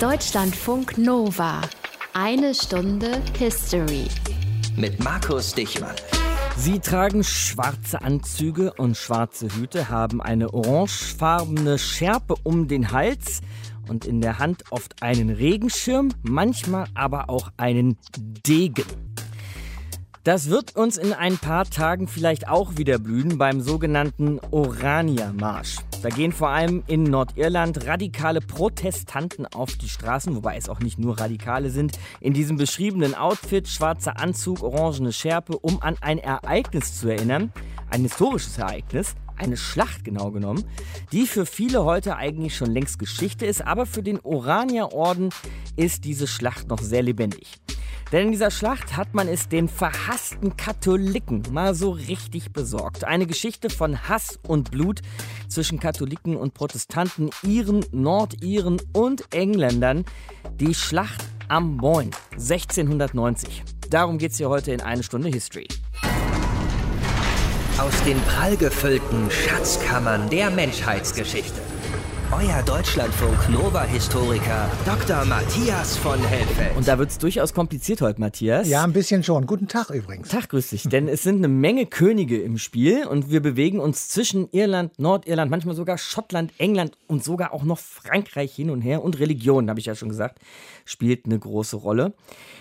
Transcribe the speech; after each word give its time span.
Deutschlandfunk 0.00 0.96
Nova. 0.96 1.60
Eine 2.14 2.54
Stunde 2.54 3.20
History. 3.38 4.08
Mit 4.74 5.04
Markus 5.04 5.52
Dichmann. 5.52 5.94
Sie 6.56 6.78
tragen 6.78 7.22
schwarze 7.22 8.00
Anzüge 8.00 8.72
und 8.78 8.96
schwarze 8.96 9.54
Hüte, 9.54 9.90
haben 9.90 10.22
eine 10.22 10.54
orangefarbene 10.54 11.78
Schärpe 11.78 12.36
um 12.44 12.66
den 12.66 12.92
Hals 12.92 13.42
und 13.90 14.06
in 14.06 14.22
der 14.22 14.38
Hand 14.38 14.64
oft 14.70 15.02
einen 15.02 15.28
Regenschirm, 15.28 16.08
manchmal 16.22 16.86
aber 16.94 17.28
auch 17.28 17.50
einen 17.58 17.98
Degen. 18.16 18.86
Das 20.22 20.50
wird 20.50 20.76
uns 20.76 20.98
in 20.98 21.14
ein 21.14 21.38
paar 21.38 21.64
Tagen 21.64 22.06
vielleicht 22.06 22.46
auch 22.46 22.76
wieder 22.76 22.98
blühen 22.98 23.38
beim 23.38 23.62
sogenannten 23.62 24.38
Orania-Marsch. 24.50 25.78
Da 26.02 26.10
gehen 26.10 26.32
vor 26.32 26.50
allem 26.50 26.82
in 26.86 27.04
Nordirland 27.04 27.86
radikale 27.86 28.42
Protestanten 28.42 29.46
auf 29.46 29.76
die 29.76 29.88
Straßen, 29.88 30.36
wobei 30.36 30.58
es 30.58 30.68
auch 30.68 30.80
nicht 30.80 30.98
nur 30.98 31.18
Radikale 31.18 31.70
sind, 31.70 31.98
in 32.20 32.34
diesem 32.34 32.58
beschriebenen 32.58 33.14
Outfit, 33.14 33.66
schwarzer 33.66 34.20
Anzug, 34.20 34.62
orangene 34.62 35.14
Schärpe, 35.14 35.58
um 35.58 35.80
an 35.80 35.96
ein 36.02 36.18
Ereignis 36.18 37.00
zu 37.00 37.08
erinnern, 37.08 37.50
ein 37.88 38.02
historisches 38.02 38.58
Ereignis, 38.58 39.14
eine 39.38 39.56
Schlacht 39.56 40.04
genau 40.04 40.32
genommen, 40.32 40.64
die 41.12 41.26
für 41.26 41.46
viele 41.46 41.84
heute 41.84 42.16
eigentlich 42.16 42.54
schon 42.54 42.72
längst 42.72 42.98
Geschichte 42.98 43.46
ist, 43.46 43.66
aber 43.66 43.86
für 43.86 44.02
den 44.02 44.20
Orania-Orden 44.20 45.30
ist 45.76 46.04
diese 46.04 46.26
Schlacht 46.26 46.68
noch 46.68 46.80
sehr 46.80 47.02
lebendig. 47.02 47.58
Denn 48.12 48.26
in 48.26 48.32
dieser 48.32 48.50
Schlacht 48.50 48.96
hat 48.96 49.14
man 49.14 49.28
es 49.28 49.48
den 49.48 49.68
verhassten 49.68 50.56
Katholiken 50.56 51.42
mal 51.52 51.74
so 51.74 51.90
richtig 51.90 52.52
besorgt. 52.52 53.04
Eine 53.04 53.26
Geschichte 53.26 53.70
von 53.70 54.08
Hass 54.08 54.38
und 54.46 54.72
Blut 54.72 55.00
zwischen 55.48 55.78
Katholiken 55.78 56.36
und 56.36 56.54
Protestanten, 56.54 57.30
Iren, 57.42 57.84
Nordiren 57.92 58.80
und 58.92 59.32
Engländern. 59.32 60.04
Die 60.54 60.74
Schlacht 60.74 61.24
am 61.48 61.76
Boyne 61.76 62.10
1690. 62.32 63.62
Darum 63.90 64.18
geht 64.18 64.32
es 64.32 64.38
hier 64.38 64.48
heute 64.48 64.72
in 64.72 64.80
eine 64.80 65.02
Stunde 65.02 65.28
History. 65.28 65.68
Aus 67.78 68.02
den 68.04 68.20
prallgefüllten 68.22 69.30
Schatzkammern 69.30 70.28
der 70.30 70.50
Menschheitsgeschichte. 70.50 71.69
Euer 72.32 72.62
Deutschlandfunk 72.62 73.48
Nova-Historiker 73.48 74.70
Dr. 74.86 75.24
Matthias 75.24 75.96
von 75.96 76.16
Helfeld. 76.20 76.76
Und 76.76 76.86
da 76.86 76.96
wird 76.96 77.10
es 77.10 77.18
durchaus 77.18 77.52
kompliziert 77.52 78.00
heute, 78.02 78.20
Matthias. 78.20 78.68
Ja, 78.68 78.84
ein 78.84 78.92
bisschen 78.92 79.24
schon. 79.24 79.48
Guten 79.48 79.66
Tag 79.66 79.90
übrigens. 79.90 80.28
Tag, 80.28 80.48
grüß 80.48 80.70
dich. 80.70 80.84
Denn 80.84 81.08
es 81.08 81.24
sind 81.24 81.38
eine 81.38 81.48
Menge 81.48 81.86
Könige 81.86 82.40
im 82.40 82.56
Spiel 82.56 83.04
und 83.04 83.32
wir 83.32 83.42
bewegen 83.42 83.80
uns 83.80 84.10
zwischen 84.10 84.48
Irland, 84.52 84.96
Nordirland, 84.96 85.50
manchmal 85.50 85.74
sogar 85.74 85.98
Schottland, 85.98 86.52
England 86.58 86.96
und 87.08 87.24
sogar 87.24 87.52
auch 87.52 87.64
noch 87.64 87.80
Frankreich 87.80 88.54
hin 88.54 88.70
und 88.70 88.82
her. 88.82 89.02
Und 89.02 89.18
Religion, 89.18 89.68
habe 89.68 89.80
ich 89.80 89.86
ja 89.86 89.96
schon 89.96 90.08
gesagt, 90.08 90.38
spielt 90.84 91.26
eine 91.26 91.38
große 91.38 91.74
Rolle 91.74 92.14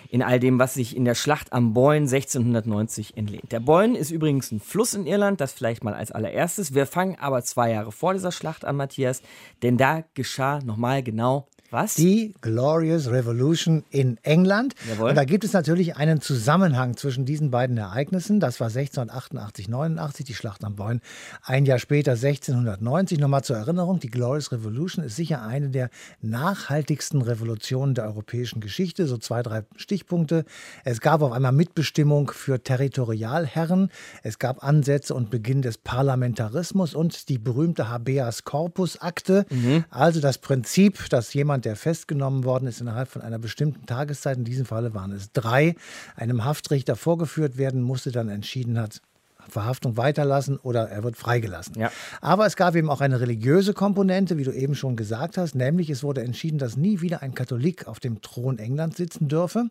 in 0.09 0.23
all 0.23 0.39
dem, 0.39 0.57
was 0.57 0.73
sich 0.73 0.95
in 0.95 1.05
der 1.05 1.15
Schlacht 1.15 1.53
am 1.53 1.73
Boyne 1.73 2.05
1690 2.07 3.15
entlehnt. 3.15 3.51
Der 3.51 3.59
Boyne 3.59 3.97
ist 3.97 4.09
übrigens 4.09 4.51
ein 4.51 4.59
Fluss 4.59 4.95
in 4.95 5.05
Irland, 5.05 5.39
das 5.39 5.53
vielleicht 5.53 5.83
mal 5.83 5.93
als 5.93 6.11
allererstes. 6.11 6.73
Wir 6.73 6.87
fangen 6.87 7.15
aber 7.19 7.43
zwei 7.43 7.71
Jahre 7.71 7.91
vor 7.91 8.13
dieser 8.13 8.31
Schlacht 8.31 8.65
an, 8.65 8.75
Matthias, 8.75 9.21
denn 9.61 9.77
da 9.77 10.03
geschah 10.15 10.59
nochmal 10.59 11.03
genau 11.03 11.47
was? 11.71 11.95
Die 11.95 12.33
Glorious 12.41 13.09
Revolution 13.09 13.83
in 13.89 14.17
England. 14.23 14.75
Jawohl. 14.89 15.09
Und 15.09 15.15
da 15.15 15.23
gibt 15.23 15.43
es 15.43 15.53
natürlich 15.53 15.97
einen 15.97 16.21
Zusammenhang 16.21 16.97
zwischen 16.97 17.25
diesen 17.25 17.51
beiden 17.51 17.77
Ereignissen. 17.77 18.39
Das 18.39 18.59
war 18.59 18.67
1688, 18.67 19.67
89, 19.67 20.25
die 20.25 20.33
Schlacht 20.33 20.63
am 20.63 20.75
Boyne. 20.75 20.99
Ein 21.43 21.65
Jahr 21.65 21.79
später, 21.79 22.11
1690. 22.11 23.19
Nochmal 23.19 23.43
zur 23.43 23.57
Erinnerung, 23.57 23.99
die 23.99 24.09
Glorious 24.09 24.51
Revolution 24.51 25.03
ist 25.05 25.15
sicher 25.15 25.43
eine 25.43 25.69
der 25.69 25.89
nachhaltigsten 26.21 27.21
Revolutionen 27.21 27.95
der 27.95 28.05
europäischen 28.05 28.59
Geschichte. 28.61 29.07
So 29.07 29.17
zwei, 29.17 29.43
drei 29.43 29.63
Stichpunkte. 29.75 30.45
Es 30.83 31.01
gab 31.01 31.21
auf 31.21 31.31
einmal 31.31 31.51
Mitbestimmung 31.51 32.31
für 32.31 32.63
Territorialherren. 32.63 33.89
Es 34.23 34.39
gab 34.39 34.63
Ansätze 34.63 35.13
und 35.13 35.29
Beginn 35.29 35.61
des 35.61 35.77
Parlamentarismus 35.77 36.93
und 36.93 37.29
die 37.29 37.37
berühmte 37.37 37.89
Habeas 37.89 38.43
Corpus 38.43 39.01
Akte. 39.01 39.45
Also 39.89 40.19
das 40.19 40.37
Prinzip, 40.37 41.09
dass 41.09 41.33
jemand, 41.33 41.58
der 41.65 41.75
festgenommen 41.75 42.43
worden 42.43 42.67
ist, 42.67 42.81
innerhalb 42.81 43.09
von 43.09 43.21
einer 43.21 43.39
bestimmten 43.39 43.85
Tageszeit, 43.85 44.37
in 44.37 44.45
diesem 44.45 44.65
Falle 44.65 44.93
waren 44.93 45.11
es 45.11 45.31
drei, 45.31 45.75
einem 46.15 46.45
Haftrichter 46.45 46.95
vorgeführt 46.95 47.57
werden 47.57 47.81
musste, 47.81 48.11
dann 48.11 48.29
entschieden 48.29 48.79
hat, 48.79 49.01
Verhaftung 49.49 49.97
weiterlassen 49.97 50.57
oder 50.57 50.89
er 50.89 51.03
wird 51.03 51.17
freigelassen. 51.17 51.79
Ja. 51.79 51.91
Aber 52.21 52.45
es 52.45 52.55
gab 52.55 52.75
eben 52.75 52.89
auch 52.89 53.01
eine 53.01 53.19
religiöse 53.19 53.73
Komponente, 53.73 54.37
wie 54.37 54.43
du 54.43 54.51
eben 54.51 54.75
schon 54.75 54.95
gesagt 54.95 55.37
hast, 55.37 55.55
nämlich 55.55 55.89
es 55.89 56.03
wurde 56.03 56.21
entschieden, 56.21 56.57
dass 56.57 56.77
nie 56.77 57.01
wieder 57.01 57.21
ein 57.21 57.33
Katholik 57.33 57.87
auf 57.87 57.99
dem 57.99 58.21
Thron 58.21 58.57
Englands 58.57 58.97
sitzen 58.97 59.27
dürfe. 59.27 59.69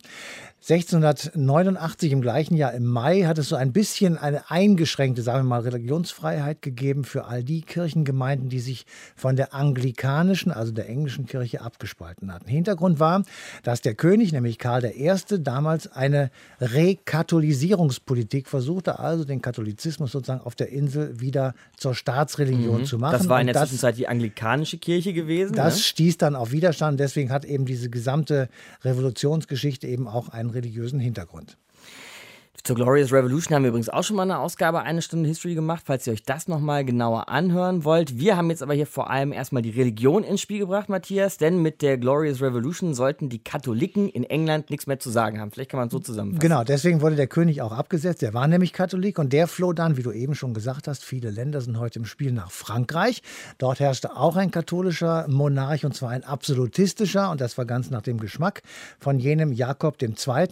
1689 0.68 2.12
im 2.12 2.20
gleichen 2.20 2.56
Jahr 2.56 2.72
im 2.72 2.84
Mai 2.84 3.22
hat 3.22 3.38
es 3.38 3.48
so 3.48 3.56
ein 3.56 3.72
bisschen 3.72 4.18
eine 4.18 4.50
eingeschränkte, 4.50 5.22
sagen 5.22 5.44
wir 5.44 5.48
mal, 5.48 5.60
Religionsfreiheit 5.60 6.62
gegeben 6.62 7.04
für 7.04 7.26
all 7.26 7.44
die 7.44 7.62
Kirchengemeinden, 7.62 8.48
die 8.48 8.60
sich 8.60 8.86
von 9.14 9.36
der 9.36 9.54
anglikanischen, 9.54 10.50
also 10.52 10.72
der 10.72 10.88
englischen 10.88 11.26
Kirche 11.26 11.60
abgespalten 11.60 12.32
hatten. 12.32 12.48
Hintergrund 12.48 13.00
war, 13.00 13.22
dass 13.62 13.80
der 13.80 13.94
König, 13.94 14.32
nämlich 14.32 14.58
Karl 14.58 14.84
I., 14.84 15.12
damals 15.38 15.90
eine 15.92 16.30
Rekatholisierungspolitik 16.60 18.48
versuchte, 18.48 18.98
also 18.98 19.24
den 19.24 19.42
Katholizismus 19.68 20.12
sozusagen 20.12 20.40
auf 20.40 20.54
der 20.54 20.70
Insel 20.70 21.20
wieder 21.20 21.54
zur 21.76 21.94
Staatsreligion 21.94 22.84
zu 22.86 22.98
machen. 22.98 23.14
Mhm. 23.14 23.18
Das 23.18 23.28
war 23.28 23.40
in 23.40 23.46
der 23.48 23.56
Zwischenzeit 23.56 23.98
die 23.98 24.08
anglikanische 24.08 24.78
Kirche 24.78 25.12
gewesen. 25.12 25.54
das 25.54 25.76
ne? 25.76 25.80
stieß 25.82 26.16
dann 26.18 26.34
auf 26.34 26.52
Widerstand. 26.52 26.98
Deswegen 26.98 27.30
hat 27.30 27.44
eben 27.44 27.66
diese 27.66 27.90
gesamte 27.90 28.48
Revolutionsgeschichte 28.82 29.86
eben 29.86 30.08
auch 30.08 30.30
einen 30.30 30.50
religiösen 30.50 31.00
Hintergrund. 31.00 31.58
Zur 32.64 32.76
Glorious 32.76 33.12
Revolution 33.12 33.54
haben 33.54 33.62
wir 33.62 33.68
übrigens 33.68 33.88
auch 33.88 34.02
schon 34.02 34.16
mal 34.16 34.24
eine 34.24 34.38
Ausgabe 34.38 34.82
eine 34.82 35.00
Stunde 35.00 35.28
History 35.28 35.54
gemacht, 35.54 35.84
falls 35.86 36.06
ihr 36.06 36.12
euch 36.12 36.24
das 36.24 36.48
nochmal 36.48 36.84
genauer 36.84 37.28
anhören 37.28 37.84
wollt. 37.84 38.18
Wir 38.18 38.36
haben 38.36 38.50
jetzt 38.50 38.62
aber 38.62 38.74
hier 38.74 38.86
vor 38.86 39.10
allem 39.10 39.32
erstmal 39.32 39.62
die 39.62 39.70
Religion 39.70 40.22
ins 40.22 40.40
Spiel 40.40 40.58
gebracht, 40.58 40.88
Matthias, 40.88 41.38
denn 41.38 41.62
mit 41.62 41.80
der 41.80 41.96
Glorious 41.96 42.42
Revolution 42.42 42.94
sollten 42.94 43.28
die 43.28 43.38
Katholiken 43.38 44.08
in 44.08 44.24
England 44.24 44.70
nichts 44.70 44.86
mehr 44.86 44.98
zu 44.98 45.08
sagen 45.08 45.40
haben. 45.40 45.50
Vielleicht 45.50 45.70
kann 45.70 45.78
man 45.78 45.86
es 45.86 45.92
so 45.92 45.98
zusammenfassen. 45.98 46.40
Genau, 46.40 46.64
deswegen 46.64 47.00
wurde 47.00 47.16
der 47.16 47.26
König 47.26 47.62
auch 47.62 47.72
abgesetzt. 47.72 48.22
Der 48.22 48.34
war 48.34 48.46
nämlich 48.48 48.72
Katholik 48.72 49.18
und 49.18 49.32
der 49.32 49.46
floh 49.46 49.72
dann, 49.72 49.96
wie 49.96 50.02
du 50.02 50.12
eben 50.12 50.34
schon 50.34 50.52
gesagt 50.52 50.88
hast, 50.88 51.04
viele 51.04 51.30
Länder 51.30 51.60
sind 51.60 51.78
heute 51.78 52.00
im 52.00 52.04
Spiel 52.04 52.32
nach 52.32 52.50
Frankreich. 52.50 53.22
Dort 53.58 53.80
herrschte 53.80 54.16
auch 54.16 54.36
ein 54.36 54.50
katholischer 54.50 55.26
Monarch 55.28 55.84
und 55.84 55.94
zwar 55.94 56.10
ein 56.10 56.24
absolutistischer 56.24 57.30
und 57.30 57.40
das 57.40 57.56
war 57.56 57.64
ganz 57.64 57.90
nach 57.90 58.02
dem 58.02 58.18
Geschmack 58.18 58.62
von 58.98 59.18
jenem 59.18 59.52
Jakob 59.52 59.96
II. 60.02 60.08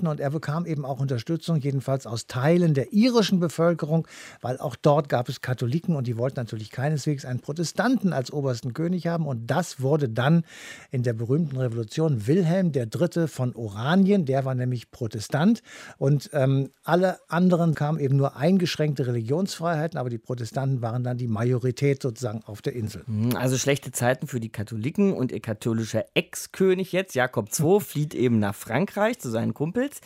Und 0.07 0.21
er 0.21 0.31
bekam 0.31 0.67
eben 0.67 0.85
auch 0.85 1.01
Unterstützung, 1.01 1.57
jedenfalls 1.57 1.96
aus 2.05 2.27
Teilen 2.27 2.75
der 2.75 2.93
irischen 2.93 3.39
Bevölkerung, 3.39 4.09
weil 4.43 4.59
auch 4.59 4.75
dort 4.77 5.09
gab 5.09 5.29
es 5.29 5.41
Katholiken 5.41 5.95
und 5.95 6.07
die 6.07 6.19
wollten 6.19 6.41
natürlich 6.41 6.71
keineswegs 6.71 7.25
einen 7.25 7.41
Protestanten 7.41 8.13
als 8.13 8.33
obersten 8.33 8.75
König 8.75 9.07
haben. 9.07 9.27
Und 9.27 9.47
das 9.47 9.81
wurde 9.81 10.09
dann 10.09 10.45
in 10.91 11.05
der 11.05 11.13
berühmten 11.13 11.57
Revolution 11.57 12.27
Wilhelm 12.27 12.73
III. 12.75 13.29
von 13.29 13.55
Oranien, 13.55 14.27
der 14.27 14.45
war 14.45 14.55
nämlich 14.55 14.91
Protestant 14.91 15.63
und 15.99 16.31
ähm, 16.33 16.71
alle 16.83 17.19
anderen 17.29 17.75
kamen 17.75 18.01
eben 18.01 18.17
nur 18.17 18.37
eingeschränkte 18.37 19.07
Religionsfreiheiten, 19.07 19.99
aber 19.99 20.11
die 20.11 20.19
Protestanten 20.19 20.83
waren 20.83 21.05
dann 21.05 21.19
die 21.19 21.29
Majorität 21.29 22.03
sozusagen 22.03 22.43
auf 22.45 22.63
der 22.63 22.75
Insel. 22.75 23.05
Also 23.37 23.57
schlechte 23.57 23.93
Zeiten 23.93 24.27
für 24.27 24.41
die 24.41 24.49
Katholiken 24.49 25.13
und 25.13 25.33
ihr 25.33 25.41
katholischer 25.41 26.05
Ex-König 26.15 26.93
jetzt, 26.93 27.15
Jakob 27.15 27.49
II, 27.59 27.81
flieht 27.87 28.15
eben 28.15 28.39
nach 28.39 28.55
Frankreich 28.55 29.19
zu 29.19 29.31
seinen 29.31 29.55
Kumpels. 29.55 30.01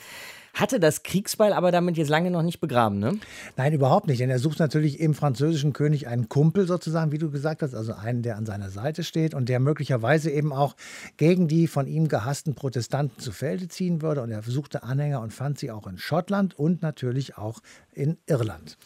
Hatte 0.55 0.81
das 0.81 1.03
Kriegsbeil 1.03 1.53
aber 1.53 1.71
damit 1.71 1.97
jetzt 1.97 2.09
lange 2.09 2.31
noch 2.31 2.43
nicht 2.43 2.61
begraben, 2.61 2.99
ne? 2.99 3.19
Nein, 3.57 3.73
überhaupt 3.73 4.07
nicht, 4.07 4.21
denn 4.21 4.31
er 4.31 4.39
sucht 4.39 4.59
natürlich 4.59 5.01
im 5.01 5.15
französischen 5.15 5.73
König 5.73 6.09
einen 6.09 6.29
Kumpel 6.29 6.67
sozusagen, 6.67 7.13
wie 7.13 7.19
du 7.19 7.31
gesagt 7.31 7.63
hast, 7.63 7.75
also 7.75 7.93
einen, 7.93 8.23
der 8.23 8.37
an 8.37 8.47
seiner 8.47 8.71
Seite 8.71 9.05
steht 9.05 9.35
und 9.35 9.49
der 9.49 9.61
möglicherweise 9.61 10.31
eben 10.31 10.53
auch 10.53 10.75
gegen 11.17 11.49
die 11.49 11.67
von 11.67 11.87
ihm 11.87 12.09
gehassten 12.09 12.55
Protestanten 12.55 13.21
zu 13.21 13.33
Felde 13.33 13.69
ziehen 13.69 14.03
würde. 14.03 14.23
Und 14.23 14.31
er 14.31 14.43
suchte 14.43 14.83
Anhänger 14.83 15.21
und 15.21 15.33
fand 15.33 15.59
sie 15.59 15.71
auch 15.71 15.87
in 15.87 15.99
Schottland 15.99 16.59
und 16.59 16.83
natürlich 16.83 17.39
auch 17.39 17.61
in 17.93 18.19
Irland. 18.27 18.79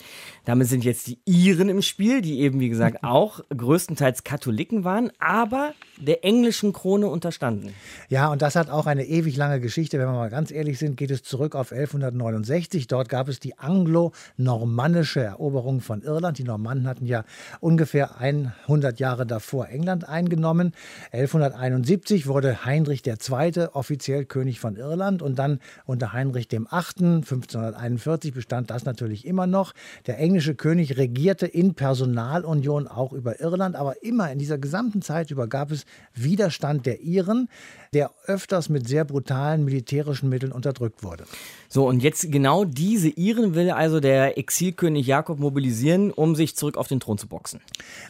Damit 0.45 0.69
sind 0.69 0.85
jetzt 0.85 1.07
die 1.07 1.19
Iren 1.25 1.69
im 1.69 1.83
Spiel, 1.83 2.21
die 2.21 2.41
eben, 2.41 2.61
wie 2.61 2.69
gesagt, 2.69 2.99
auch 3.03 3.41
größtenteils 3.57 4.25
Katholiken 4.25 4.85
waren, 4.85 5.11
aber 5.19 5.75
der 5.99 6.25
englischen 6.25 6.73
Krone 6.73 7.07
unterstanden. 7.07 7.75
Ja, 8.09 8.29
und 8.29 8.43
das 8.43 8.57
hat 8.57 8.71
auch 8.71 8.87
eine 8.87 9.05
ewig 9.07 9.37
lange 9.37 9.61
Geschichte. 9.61 9.99
Wenn 9.99 10.07
wir 10.07 10.13
mal 10.13 10.31
ganz 10.31 10.51
ehrlich 10.51 10.79
sind, 10.79 10.97
geht 10.97 11.11
es 11.11 11.23
zurück 11.23 11.55
auf 11.55 11.73
1169. 11.73 12.87
Dort 12.87 13.09
gab 13.09 13.29
es 13.29 13.41
die 13.41 13.59
anglo-normannische 13.59 15.21
Eroberung 15.21 15.81
von 15.81 16.03
Irland. 16.03 16.39
Die 16.39 16.45
Normannen 16.45 16.87
hatten 16.87 17.07
ja 17.07 17.25
ungefähr 17.61 18.19
100 18.19 19.01
Jahre 19.01 19.27
davor 19.27 19.69
England 19.69 20.09
eingenommen. 20.09 20.73
1171 21.13 22.27
wurde 22.27 22.65
Heinrich 22.65 23.07
II. 23.07 23.67
offiziell 23.73 24.25
König 24.25 24.61
von 24.61 24.77
Irland 24.77 25.23
und 25.23 25.39
dann 25.39 25.61
unter 25.87 26.13
Heinrich 26.13 26.51
VIII. 26.51 26.67
1541 26.71 28.35
bestand 28.35 28.71
das 28.71 28.85
natürlich 28.85 28.94
immer 29.01 29.47
noch. 29.47 29.73
Der 30.07 30.19
englische 30.19 30.55
König 30.55 30.97
regierte 30.97 31.47
in 31.47 31.75
Personalunion 31.75 32.89
auch 32.89 33.13
über 33.13 33.41
Irland, 33.41 33.77
aber 33.77 34.03
immer 34.03 34.31
in 34.31 34.39
dieser 34.39 34.59
gesamten 34.59 35.03
Zeit 35.03 35.31
über 35.31 35.47
gab 35.47 35.71
es 35.71 35.85
Widerstand 36.15 36.87
der 36.87 37.01
Iren, 37.03 37.49
der 37.93 38.11
öfters 38.27 38.69
mit 38.69 38.89
sehr 38.89 39.05
brutalen 39.05 39.65
militärischen 39.65 40.29
Mitteln 40.29 40.53
unterdrückt 40.53 41.03
wurde. 41.03 41.25
So, 41.69 41.89
und 41.89 42.03
jetzt 42.03 42.31
genau 42.31 42.65
diese 42.65 43.09
Iren 43.09 43.55
will 43.55 43.71
also 43.71 44.01
der 44.01 44.39
Exilkönig 44.39 45.07
Jakob 45.07 45.39
mobilisieren, 45.39 46.11
um 46.11 46.35
sich 46.35 46.57
zurück 46.57 46.77
auf 46.77 46.89
den 46.89 47.01
Thron 47.01 47.19
zu 47.19 47.29
boxen. 47.29 47.61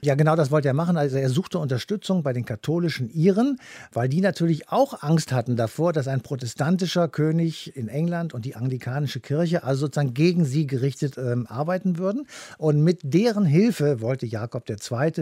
Ja, 0.02 0.14
genau 0.14 0.36
das 0.36 0.50
wollte 0.50 0.68
er 0.68 0.74
machen. 0.74 0.96
Also 0.96 1.16
er 1.16 1.30
suchte 1.30 1.58
Unterstützung 1.58 2.22
bei 2.22 2.32
den 2.32 2.44
katholischen 2.44 3.10
Iren, 3.10 3.58
weil 3.92 4.08
die 4.08 4.20
natürlich 4.20 4.68
auch 4.70 5.02
Angst 5.02 5.32
hatten 5.32 5.56
davor, 5.56 5.92
dass 5.92 6.08
ein 6.08 6.20
protestantischer 6.20 7.08
König 7.08 7.76
in 7.76 7.88
England 7.88 8.34
und 8.34 8.44
die 8.44 8.56
anglikanische 8.56 9.20
Kirche 9.20 9.64
also 9.64 9.86
sozusagen 9.86 10.14
gegen 10.14 10.44
sie 10.44 10.66
gerichtet 10.74 11.16
ähm, 11.18 11.46
arbeiten 11.46 11.98
würden. 11.98 12.26
Und 12.58 12.82
mit 12.82 13.00
deren 13.04 13.44
Hilfe 13.44 14.00
wollte 14.00 14.26
Jakob 14.26 14.68
II. 14.68 14.76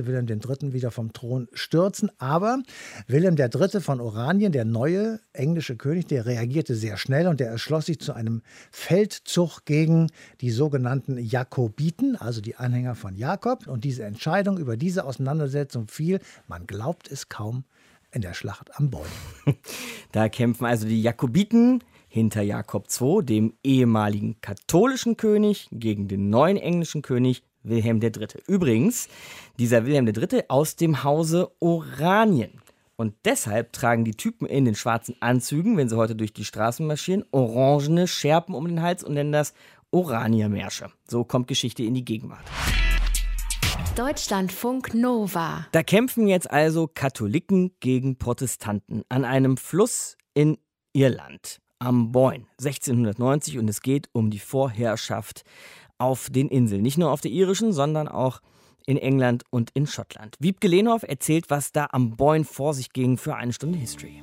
Wilhelm 0.07 0.27
III. 0.29 0.73
wieder 0.73 0.91
vom 0.91 1.13
Thron 1.13 1.49
stürzen. 1.53 2.11
Aber 2.19 2.63
Wilhelm 3.07 3.37
III. 3.37 3.81
von 3.81 4.01
Oranien, 4.01 4.53
der 4.53 4.65
neue 4.65 5.21
englische 5.35 5.77
König, 5.77 6.07
der 6.07 6.25
reagierte 6.25 6.75
sehr 6.75 6.97
schnell 6.97 7.27
und 7.27 7.39
der 7.39 7.49
erschloss 7.49 7.87
sich 7.87 8.01
zu 8.01 8.15
einem 8.15 8.41
Feldzug 8.71 9.65
gegen 9.67 10.09
die 10.41 10.51
sogenannten 10.51 11.19
Jakobiten, 11.19 12.17
also 12.17 12.41
die 12.41 12.57
Anhänger 12.57 12.95
von 12.95 13.15
Jakob. 13.15 13.67
Und 13.67 13.85
diese 13.85 14.05
Entscheidung 14.05 14.57
über 14.57 14.79
diese 14.79 15.05
Auseinandersetzung 15.05 15.89
fiel, 15.89 16.21
man 16.49 16.67
glaubt 16.67 17.11
es 17.11 17.29
kaum, 17.29 17.65
in 18.11 18.23
der 18.23 18.35
Schlacht 18.35 18.71
am 18.79 18.91
Bäumen. 18.91 19.09
Da 20.13 20.29
kämpfen 20.29 20.67
also 20.67 20.87
die 20.87 21.01
Jakobiten 21.01 21.83
hinter 22.13 22.43
Jakob 22.43 22.89
II, 23.01 23.25
dem 23.25 23.55
ehemaligen 23.65 24.39
katholischen 24.43 25.17
König, 25.17 25.69
gegen 25.73 26.09
den 26.09 26.29
neuen 26.29 26.59
englischen 26.59 27.01
König 27.01 27.43
Wilhelm 27.63 28.03
III. 28.03 28.29
Übrigens, 28.47 29.09
dieser 29.59 29.87
Wilhelm 29.87 30.07
III. 30.07 30.43
aus 30.49 30.77
dem 30.77 31.05
Hause 31.05 31.51
Oranien. 31.59 32.61
Und 32.97 33.15
deshalb 33.25 33.73
tragen 33.73 34.05
die 34.05 34.15
Typen 34.15 34.47
in 34.47 34.67
den 34.67 34.75
schwarzen 34.75 35.17
Anzügen, 35.21 35.79
wenn 35.79 35.89
sie 35.89 35.97
heute 35.97 36.15
durch 36.15 36.35
die 36.35 36.45
Straßen 36.45 36.87
marschieren, 36.87 37.25
orangene 37.31 38.07
Schärpen 38.07 38.55
um 38.55 38.69
den 38.69 38.83
Hals 38.83 39.03
und 39.03 39.15
nennen 39.15 39.33
das 39.33 39.55
Oraniermärsche. 39.91 40.91
So 41.09 41.25
kommt 41.25 41.49
Geschichte 41.49 41.83
in 41.83 41.95
die 41.95 42.05
Gegenwart. 42.05 42.45
Deutschlandfunk 43.97 44.93
Nova. 44.93 45.67
Da 45.73 45.83
kämpfen 45.83 46.29
jetzt 46.29 46.51
also 46.51 46.91
Katholiken 46.93 47.73
gegen 47.81 48.19
Protestanten 48.19 49.03
an 49.09 49.25
einem 49.25 49.57
Fluss 49.57 50.19
in 50.35 50.59
Irland, 50.95 51.62
am 51.83 52.13
Boyne, 52.13 52.45
1690. 52.59 53.59
Und 53.59 53.69
es 53.69 53.83
geht 53.83 54.09
um 54.13 54.31
die 54.31 54.39
Vorherrschaft 54.39 55.45
auf 55.99 56.31
den 56.31 56.49
Inseln. 56.49 56.83
Nicht 56.83 56.99
nur 56.99 57.11
auf 57.11 57.21
der 57.21 57.31
irischen, 57.31 57.73
sondern 57.73 58.09
auch 58.09 58.41
in 58.87 58.97
England 58.97 59.45
und 59.51 59.71
in 59.75 59.87
Schottland. 59.87 60.37
Wiebke 60.39 60.69
Lehnhoff 60.69 61.03
erzählt, 61.03 61.51
was 61.51 61.73
da 61.73 61.89
am 61.93 62.17
Boyne 62.17 62.45
vor 62.45 62.75
sich 62.75 62.93
ging 62.93 63.17
für 63.17 63.37
eine 63.37 63.53
Stunde 63.53 63.79
History. 63.79 64.23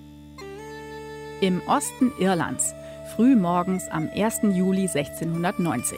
Im 1.41 1.61
Osten 1.67 2.11
Irlands, 2.19 2.73
früh 3.15 3.35
morgens 3.35 3.87
am 3.89 4.09
1. 4.13 4.41
Juli 4.55 4.89
1690. 4.89 5.97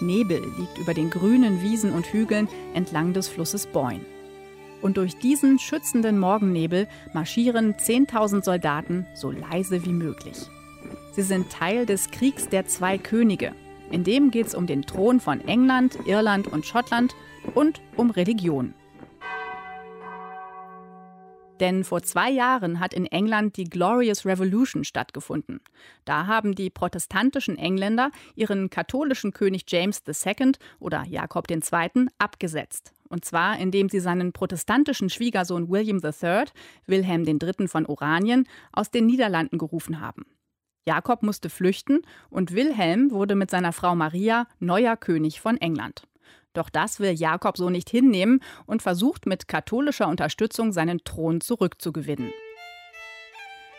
Nebel 0.00 0.42
liegt 0.58 0.78
über 0.78 0.94
den 0.94 1.10
grünen 1.10 1.62
Wiesen 1.62 1.92
und 1.92 2.06
Hügeln 2.06 2.48
entlang 2.74 3.12
des 3.12 3.28
Flusses 3.28 3.66
Boyne. 3.66 4.04
Und 4.80 4.96
durch 4.96 5.18
diesen 5.18 5.58
schützenden 5.58 6.18
Morgennebel 6.18 6.88
marschieren 7.14 7.74
10.000 7.74 8.44
Soldaten 8.44 9.06
so 9.14 9.30
leise 9.30 9.84
wie 9.84 9.92
möglich. 9.92 10.48
Sie 11.14 11.22
sind 11.22 11.48
Teil 11.48 11.86
des 11.86 12.10
Kriegs 12.10 12.48
der 12.48 12.66
zwei 12.66 12.98
Könige. 12.98 13.54
In 13.92 14.02
dem 14.02 14.32
geht 14.32 14.48
es 14.48 14.54
um 14.56 14.66
den 14.66 14.82
Thron 14.82 15.20
von 15.20 15.40
England, 15.46 15.96
Irland 16.06 16.48
und 16.48 16.66
Schottland 16.66 17.14
und 17.54 17.80
um 17.96 18.10
Religion. 18.10 18.74
Denn 21.60 21.84
vor 21.84 22.02
zwei 22.02 22.32
Jahren 22.32 22.80
hat 22.80 22.92
in 22.92 23.06
England 23.06 23.56
die 23.56 23.62
Glorious 23.62 24.26
Revolution 24.26 24.82
stattgefunden. 24.82 25.60
Da 26.04 26.26
haben 26.26 26.56
die 26.56 26.68
protestantischen 26.68 27.56
Engländer 27.58 28.10
ihren 28.34 28.68
katholischen 28.68 29.32
König 29.32 29.66
James 29.68 30.02
II. 30.08 30.52
oder 30.80 31.04
Jakob 31.08 31.48
II. 31.48 32.08
abgesetzt. 32.18 32.92
Und 33.08 33.24
zwar 33.24 33.60
indem 33.60 33.88
sie 33.88 34.00
seinen 34.00 34.32
protestantischen 34.32 35.10
Schwiegersohn 35.10 35.70
William 35.70 36.00
III., 36.02 36.46
Wilhelm 36.88 37.24
III. 37.24 37.68
von 37.68 37.86
Oranien, 37.86 38.48
aus 38.72 38.90
den 38.90 39.06
Niederlanden 39.06 39.58
gerufen 39.58 40.00
haben. 40.00 40.26
Jakob 40.86 41.22
musste 41.22 41.48
flüchten 41.48 42.02
und 42.30 42.52
Wilhelm 42.52 43.10
wurde 43.10 43.34
mit 43.34 43.50
seiner 43.50 43.72
Frau 43.72 43.94
Maria 43.94 44.46
neuer 44.58 44.96
König 44.96 45.40
von 45.40 45.56
England. 45.56 46.06
Doch 46.52 46.68
das 46.68 47.00
will 47.00 47.12
Jakob 47.12 47.56
so 47.56 47.70
nicht 47.70 47.88
hinnehmen 47.88 48.40
und 48.66 48.82
versucht 48.82 49.26
mit 49.26 49.48
katholischer 49.48 50.08
Unterstützung 50.08 50.72
seinen 50.72 51.02
Thron 51.02 51.40
zurückzugewinnen. 51.40 52.32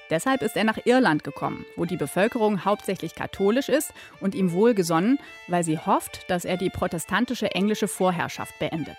Deshalb 0.10 0.42
ist 0.44 0.56
er 0.56 0.66
nach 0.66 0.86
Irland 0.86 1.24
gekommen, 1.24 1.66
wo 1.76 1.86
die 1.86 1.98
Bevölkerung 1.98 2.64
hauptsächlich 2.66 3.16
katholisch 3.16 3.70
ist 3.70 3.92
und 4.20 4.36
ihm 4.36 4.52
wohlgesonnen, 4.52 5.18
weil 5.48 5.64
sie 5.64 5.80
hofft, 5.80 6.30
dass 6.30 6.46
er 6.46 6.58
die 6.58 6.70
protestantische 6.70 7.52
englische 7.52 7.88
Vorherrschaft 7.88 8.58
beendet. 8.60 8.98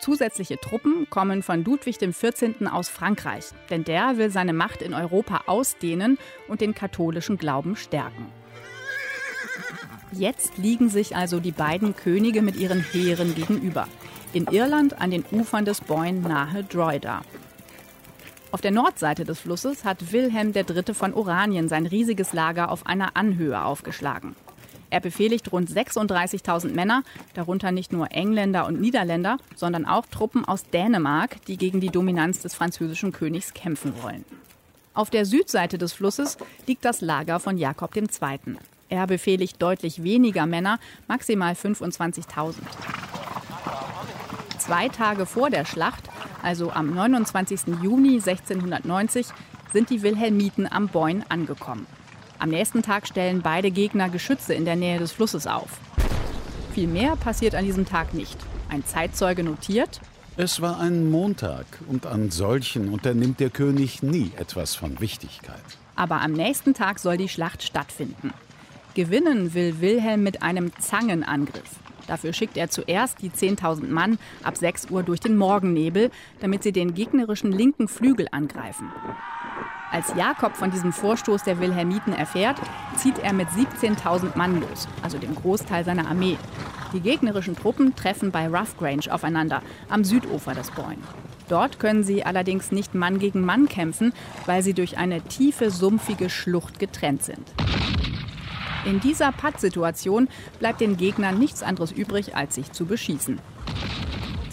Zusätzliche 0.00 0.58
Truppen 0.58 1.08
kommen 1.10 1.42
von 1.42 1.64
Ludwig 1.64 1.98
XIV. 1.98 2.66
aus 2.70 2.88
Frankreich, 2.88 3.46
denn 3.70 3.84
der 3.84 4.18
will 4.18 4.30
seine 4.30 4.52
Macht 4.52 4.82
in 4.82 4.94
Europa 4.94 5.42
ausdehnen 5.46 6.18
und 6.48 6.60
den 6.60 6.74
katholischen 6.74 7.38
Glauben 7.38 7.76
stärken. 7.76 8.26
Jetzt 10.12 10.58
liegen 10.58 10.88
sich 10.88 11.16
also 11.16 11.40
die 11.40 11.52
beiden 11.52 11.96
Könige 11.96 12.42
mit 12.42 12.56
ihren 12.56 12.82
Heeren 12.82 13.34
gegenüber. 13.34 13.88
In 14.32 14.46
Irland 14.46 15.00
an 15.00 15.10
den 15.10 15.24
Ufern 15.30 15.64
des 15.64 15.80
Boyne 15.80 16.20
nahe 16.20 16.64
Drogheda. 16.64 17.22
Auf 18.52 18.60
der 18.60 18.70
Nordseite 18.70 19.24
des 19.24 19.40
Flusses 19.40 19.84
hat 19.84 20.12
Wilhelm 20.12 20.52
III. 20.54 20.94
von 20.94 21.12
Oranien 21.14 21.68
sein 21.68 21.86
riesiges 21.86 22.32
Lager 22.32 22.70
auf 22.70 22.86
einer 22.86 23.16
Anhöhe 23.16 23.62
aufgeschlagen. 23.62 24.36
Er 24.90 25.00
befehligt 25.00 25.52
rund 25.52 25.70
36.000 25.70 26.72
Männer, 26.72 27.02
darunter 27.34 27.72
nicht 27.72 27.92
nur 27.92 28.12
Engländer 28.12 28.66
und 28.66 28.80
Niederländer, 28.80 29.38
sondern 29.54 29.84
auch 29.84 30.06
Truppen 30.06 30.44
aus 30.44 30.68
Dänemark, 30.70 31.44
die 31.46 31.56
gegen 31.56 31.80
die 31.80 31.90
Dominanz 31.90 32.40
des 32.40 32.54
französischen 32.54 33.12
Königs 33.12 33.54
kämpfen 33.54 33.92
wollen. 34.02 34.24
Auf 34.94 35.10
der 35.10 35.26
Südseite 35.26 35.76
des 35.76 35.92
Flusses 35.92 36.38
liegt 36.66 36.84
das 36.84 37.00
Lager 37.00 37.38
von 37.40 37.58
Jakob 37.58 37.94
II. 37.96 38.06
Er 38.88 39.06
befehligt 39.06 39.60
deutlich 39.60 40.02
weniger 40.02 40.46
Männer, 40.46 40.78
maximal 41.08 41.52
25.000. 41.54 42.54
Zwei 44.58 44.88
Tage 44.88 45.26
vor 45.26 45.50
der 45.50 45.64
Schlacht, 45.64 46.04
also 46.42 46.70
am 46.70 46.94
29. 46.94 47.82
Juni 47.82 48.14
1690, 48.14 49.26
sind 49.72 49.90
die 49.90 50.02
Wilhelmiten 50.02 50.70
am 50.70 50.88
Boyne 50.88 51.24
angekommen. 51.28 51.86
Am 52.38 52.50
nächsten 52.50 52.82
Tag 52.82 53.06
stellen 53.06 53.42
beide 53.42 53.70
Gegner 53.70 54.08
Geschütze 54.08 54.54
in 54.54 54.64
der 54.64 54.76
Nähe 54.76 54.98
des 54.98 55.12
Flusses 55.12 55.46
auf. 55.46 55.78
Viel 56.74 56.86
mehr 56.86 57.16
passiert 57.16 57.54
an 57.54 57.64
diesem 57.64 57.86
Tag 57.86 58.14
nicht. 58.14 58.36
Ein 58.68 58.84
Zeitzeuge 58.84 59.42
notiert, 59.42 60.00
es 60.38 60.60
war 60.60 60.78
ein 60.80 61.10
Montag 61.10 61.64
und 61.88 62.04
an 62.04 62.30
solchen 62.30 62.90
unternimmt 62.90 63.40
der 63.40 63.48
König 63.48 64.02
nie 64.02 64.32
etwas 64.36 64.74
von 64.74 65.00
Wichtigkeit. 65.00 65.62
Aber 65.94 66.20
am 66.20 66.32
nächsten 66.32 66.74
Tag 66.74 66.98
soll 66.98 67.16
die 67.16 67.30
Schlacht 67.30 67.62
stattfinden. 67.62 68.34
Gewinnen 68.92 69.54
will 69.54 69.80
Wilhelm 69.80 70.22
mit 70.22 70.42
einem 70.42 70.72
Zangenangriff. 70.78 71.76
Dafür 72.06 72.34
schickt 72.34 72.58
er 72.58 72.68
zuerst 72.68 73.22
die 73.22 73.30
10.000 73.30 73.88
Mann 73.88 74.18
ab 74.42 74.58
6 74.58 74.90
Uhr 74.90 75.02
durch 75.02 75.20
den 75.20 75.38
Morgennebel, 75.38 76.10
damit 76.40 76.62
sie 76.62 76.72
den 76.72 76.92
gegnerischen 76.92 77.50
linken 77.50 77.88
Flügel 77.88 78.28
angreifen. 78.30 78.92
Als 79.96 80.14
Jakob 80.14 80.54
von 80.54 80.70
diesem 80.70 80.92
Vorstoß 80.92 81.44
der 81.44 81.58
Wilhelmiten 81.58 82.12
erfährt, 82.12 82.58
zieht 82.96 83.18
er 83.18 83.32
mit 83.32 83.48
17.000 83.48 84.36
Mann 84.36 84.60
los, 84.60 84.86
also 85.00 85.16
dem 85.16 85.34
Großteil 85.34 85.86
seiner 85.86 86.06
Armee. 86.06 86.36
Die 86.92 87.00
gegnerischen 87.00 87.56
Truppen 87.56 87.96
treffen 87.96 88.30
bei 88.30 88.46
Rough 88.46 88.76
Grange 88.76 89.10
aufeinander, 89.10 89.62
am 89.88 90.04
Südufer 90.04 90.52
des 90.52 90.70
Boyne. 90.70 91.00
Dort 91.48 91.78
können 91.78 92.04
sie 92.04 92.26
allerdings 92.26 92.72
nicht 92.72 92.94
Mann 92.94 93.18
gegen 93.18 93.40
Mann 93.40 93.70
kämpfen, 93.70 94.12
weil 94.44 94.62
sie 94.62 94.74
durch 94.74 94.98
eine 94.98 95.22
tiefe, 95.22 95.70
sumpfige 95.70 96.28
Schlucht 96.28 96.78
getrennt 96.78 97.22
sind. 97.22 97.50
In 98.84 99.00
dieser 99.00 99.32
Pattsituation 99.32 100.28
bleibt 100.58 100.82
den 100.82 100.98
Gegnern 100.98 101.38
nichts 101.38 101.62
anderes 101.62 101.90
übrig, 101.90 102.36
als 102.36 102.56
sich 102.56 102.70
zu 102.70 102.84
beschießen. 102.84 103.38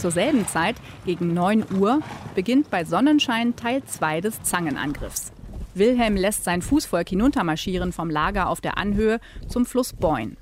Zur 0.03 0.12
selben 0.12 0.45
Zeit, 0.50 0.75
gegen 1.05 1.33
9 1.33 1.63
Uhr, 1.79 2.01
beginnt 2.36 2.69
bei 2.69 2.83
Sonnenschein 2.83 3.55
Teil 3.55 3.81
2 3.86 4.19
des 4.19 4.43
Zangenangriffs. 4.43 5.31
Wilhelm 5.75 6.17
lässt 6.17 6.43
sein 6.43 6.62
Fußvolk 6.62 7.07
hinuntermarschieren 7.07 7.93
vom 7.93 8.10
Lager 8.10 8.50
auf 8.50 8.60
der 8.60 8.77
Anhöhe 8.77 9.22
zum 9.48 9.65
Fluss 9.65 9.93
Boyne. 9.93 10.36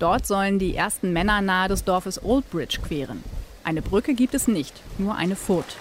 Dort 0.00 0.26
sollen 0.26 0.58
die 0.58 0.74
ersten 0.74 1.12
Männer 1.12 1.40
nahe 1.40 1.68
des 1.68 1.84
Dorfes 1.84 2.20
Oldbridge 2.24 2.80
queren. 2.84 3.22
Eine 3.62 3.80
Brücke 3.80 4.12
gibt 4.12 4.34
es 4.34 4.48
nicht, 4.48 4.74
nur 4.98 5.14
eine 5.14 5.36
Furt. 5.36 5.76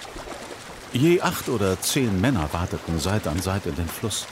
Je 0.94 1.20
acht 1.22 1.50
oder 1.50 1.82
zehn 1.82 2.22
Männer 2.22 2.50
warteten 2.52 3.00
Seite 3.00 3.32
an 3.32 3.42
Seite 3.42 3.72
den 3.72 3.88
Fluss. 3.88 4.28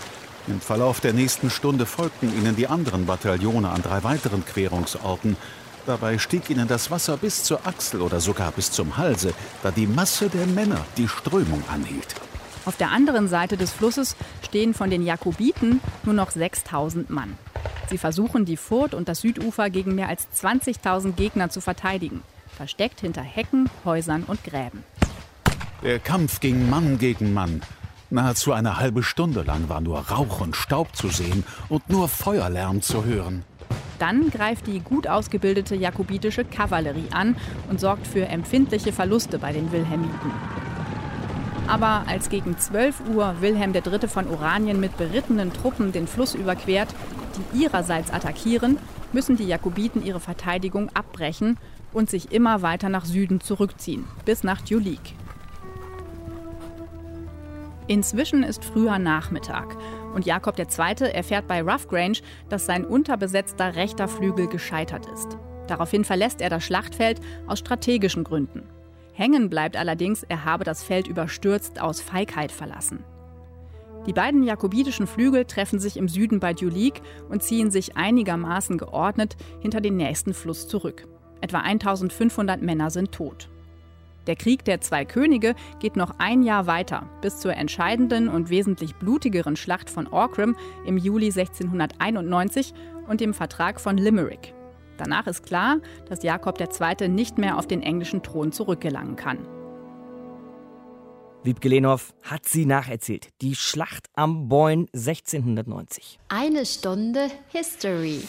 Im 0.47 0.62
Verlauf 0.62 1.00
der 1.00 1.13
nächsten 1.13 1.50
Stunde 1.50 1.88
folgten 1.88 2.31
ihnen 2.38 2.55
die 2.55 2.67
anderen 2.67 3.07
Bataillone 3.07 3.69
an 3.69 3.81
drei 3.81 4.03
weiteren 4.03 4.45
Querungsorten. 4.45 5.35
Dabei 5.86 6.18
stieg 6.18 6.50
ihnen 6.50 6.68
das 6.68 6.92
Wasser 6.92 7.18
bis 7.18 7.44
zur 7.44 7.68
Achsel 7.68 8.02
oder 8.02 8.22
sogar 8.22 8.52
bis 8.52 8.72
zum 8.72 8.96
Halse, 8.98 9.34
da 9.63 9.72
die 9.72 9.88
Masse 9.88 10.30
der 10.30 10.48
Männer 10.48 10.86
die 10.98 11.08
Strömung 11.10 11.62
anhielt. 11.68 12.16
Auf 12.66 12.78
der 12.78 12.92
anderen 12.92 13.28
Seite 13.28 13.58
des 13.58 13.72
Flusses 13.72 14.16
stehen 14.42 14.74
von 14.74 14.90
den 14.90 15.04
Jakobiten 15.06 15.82
nur 16.04 16.13
noch 16.13 16.32
6000 16.32 17.10
Mann. 17.10 17.38
Sie 17.90 17.98
versuchen, 17.98 18.46
die 18.46 18.56
Furt 18.56 18.94
und 18.94 19.10
das 19.10 19.20
Südufer 19.20 19.70
gegen 19.70 19.96
mehr 19.96 20.08
als 20.08 20.28
20.000 20.34 21.13
Gegner 21.13 21.50
zu 21.50 21.60
verteidigen, 21.60 22.22
versteckt 22.56 23.02
hinter 23.02 23.22
Hecken, 23.22 23.70
Häusern 23.84 24.24
und 24.24 24.42
Gräben. 24.46 24.86
Der 25.84 26.00
Kampf 26.00 26.40
ging 26.40 26.70
Mann 26.70 26.98
gegen 26.98 27.34
Mann. 27.34 27.62
Nahezu 28.10 28.54
eine 28.54 28.78
halbe 28.78 29.04
Stunde 29.04 29.42
lang 29.42 29.68
war 29.68 29.82
nur 29.82 30.00
Rauch 30.00 30.40
und 30.40 30.56
Staub 30.56 30.96
zu 30.96 31.10
sehen 31.10 31.44
und 31.68 31.90
nur 31.90 32.08
Feuerlärm 32.08 32.82
zu 32.82 33.04
hören. 33.04 33.44
Dann 34.03 34.31
greift 34.31 34.67
die 34.67 34.81
gut 34.81 35.07
ausgebildete 35.07 35.75
jakobitische 35.77 36.43
Kavallerie 36.43 37.07
an 37.13 37.38
und 37.69 37.79
sorgt 37.79 38.05
für 38.05 38.25
empfindliche 38.25 38.91
Verluste 38.91 39.39
bei 39.39 39.53
den 39.53 39.72
Wilhelmiten. 39.72 40.29
Aber 41.67 42.03
als 42.05 42.27
gegen 42.27 42.57
12 42.57 42.95
Uhr 43.15 43.36
Wilhelm 43.39 43.74
III. 43.74 44.10
von 44.10 44.27
Oranien 44.27 44.81
mit 44.81 44.98
berittenen 44.98 45.53
Truppen 45.53 45.93
den 45.93 46.07
Fluss 46.07 46.36
überquert, 46.36 46.93
die 47.53 47.63
ihrerseits 47.63 48.12
attackieren, 48.12 48.77
müssen 49.13 49.38
die 49.38 49.48
Jakobiten 49.48 50.05
ihre 50.05 50.19
Verteidigung 50.19 50.89
abbrechen 50.93 51.57
und 51.93 52.10
sich 52.10 52.33
immer 52.33 52.62
weiter 52.62 52.89
nach 52.89 53.05
Süden 53.05 53.39
zurückziehen, 53.39 54.03
bis 54.25 54.43
nach 54.43 54.67
Julik. 54.67 55.13
Inzwischen 57.88 58.44
ist 58.44 58.63
früher 58.63 58.98
Nachmittag 58.98 59.75
und 60.13 60.25
Jakob 60.25 60.58
II. 60.58 61.12
erfährt 61.12 61.48
bei 61.48 61.62
Rough 61.62 61.88
Grange, 61.88 62.20
dass 62.50 62.66
sein 62.66 62.86
unterbesetzter 62.86 63.75
rechter 63.75 64.08
Flügel 64.08 64.48
gescheitert 64.48 65.06
ist. 65.13 65.38
Daraufhin 65.68 66.06
verlässt 66.06 66.42
er 66.42 66.50
das 66.50 66.63
Schlachtfeld 66.63 67.20
aus 67.48 67.60
strategischen 67.60 68.24
Gründen. 68.24 68.63
Hängen 69.13 69.50
bleibt 69.50 69.78
allerdings, 69.78 70.24
er 70.24 70.46
habe 70.46 70.63
das 70.63 70.84
Feld 70.84 71.08
überstürzt 71.08 71.80
aus 71.80 72.02
Feigheit 72.02 72.52
verlassen. 72.52 73.04
Die 74.08 74.13
beiden 74.13 74.44
jakobitischen 74.44 75.08
Flügel 75.08 75.46
treffen 75.46 75.80
sich 75.80 75.96
im 75.96 76.10
Süden 76.10 76.40
bei 76.40 76.54
Dulik 76.54 77.02
und 77.30 77.44
ziehen 77.44 77.72
sich 77.72 77.96
einigermaßen 77.96 78.78
geordnet 78.78 79.38
hinter 79.62 79.80
den 79.80 79.96
nächsten 79.96 80.34
Fluss 80.34 80.68
zurück. 80.68 81.08
Etwa 81.40 81.60
1500 81.60 82.62
Männer 82.62 82.90
sind 82.90 83.12
tot. 83.12 83.50
Der 84.27 84.36
Krieg 84.36 84.63
der 84.65 84.82
zwei 84.82 85.06
Könige 85.06 85.56
geht 85.80 85.96
noch 85.96 86.15
ein 86.18 86.44
Jahr 86.44 86.68
weiter, 86.68 87.10
bis 87.22 87.39
zur 87.39 87.56
entscheidenden 87.56 88.30
und 88.30 88.50
wesentlich 88.50 88.96
blutigeren 88.96 89.56
Schlacht 89.56 89.89
von 89.89 90.08
Orcram 90.08 90.56
im 90.86 90.98
Juli 90.98 91.27
1691 91.27 92.74
und 93.08 93.20
dem 93.20 93.34
Vertrag 93.34 93.82
von 93.82 93.98
Limerick. 93.98 94.53
Danach 94.98 95.27
ist 95.27 95.46
klar, 95.46 95.77
dass 96.08 96.24
Jakob 96.24 96.60
II. 96.60 97.10
nicht 97.10 97.38
mehr 97.38 97.58
auf 97.58 97.68
den 97.68 97.82
englischen 97.82 98.24
Thron 98.24 98.51
zurückgelangen 98.51 99.15
kann. 99.15 99.39
Wiebke 101.44 101.68
Lehnhoff 101.68 102.13
hat 102.22 102.48
sie 102.48 102.65
nacherzählt. 102.65 103.27
Die 103.42 103.56
Schlacht 103.56 104.08
am 104.13 104.48
Boyne 104.48 104.86
1690. 104.94 106.20
Eine 106.30 106.65
Stunde 106.65 107.27
History. 107.50 108.22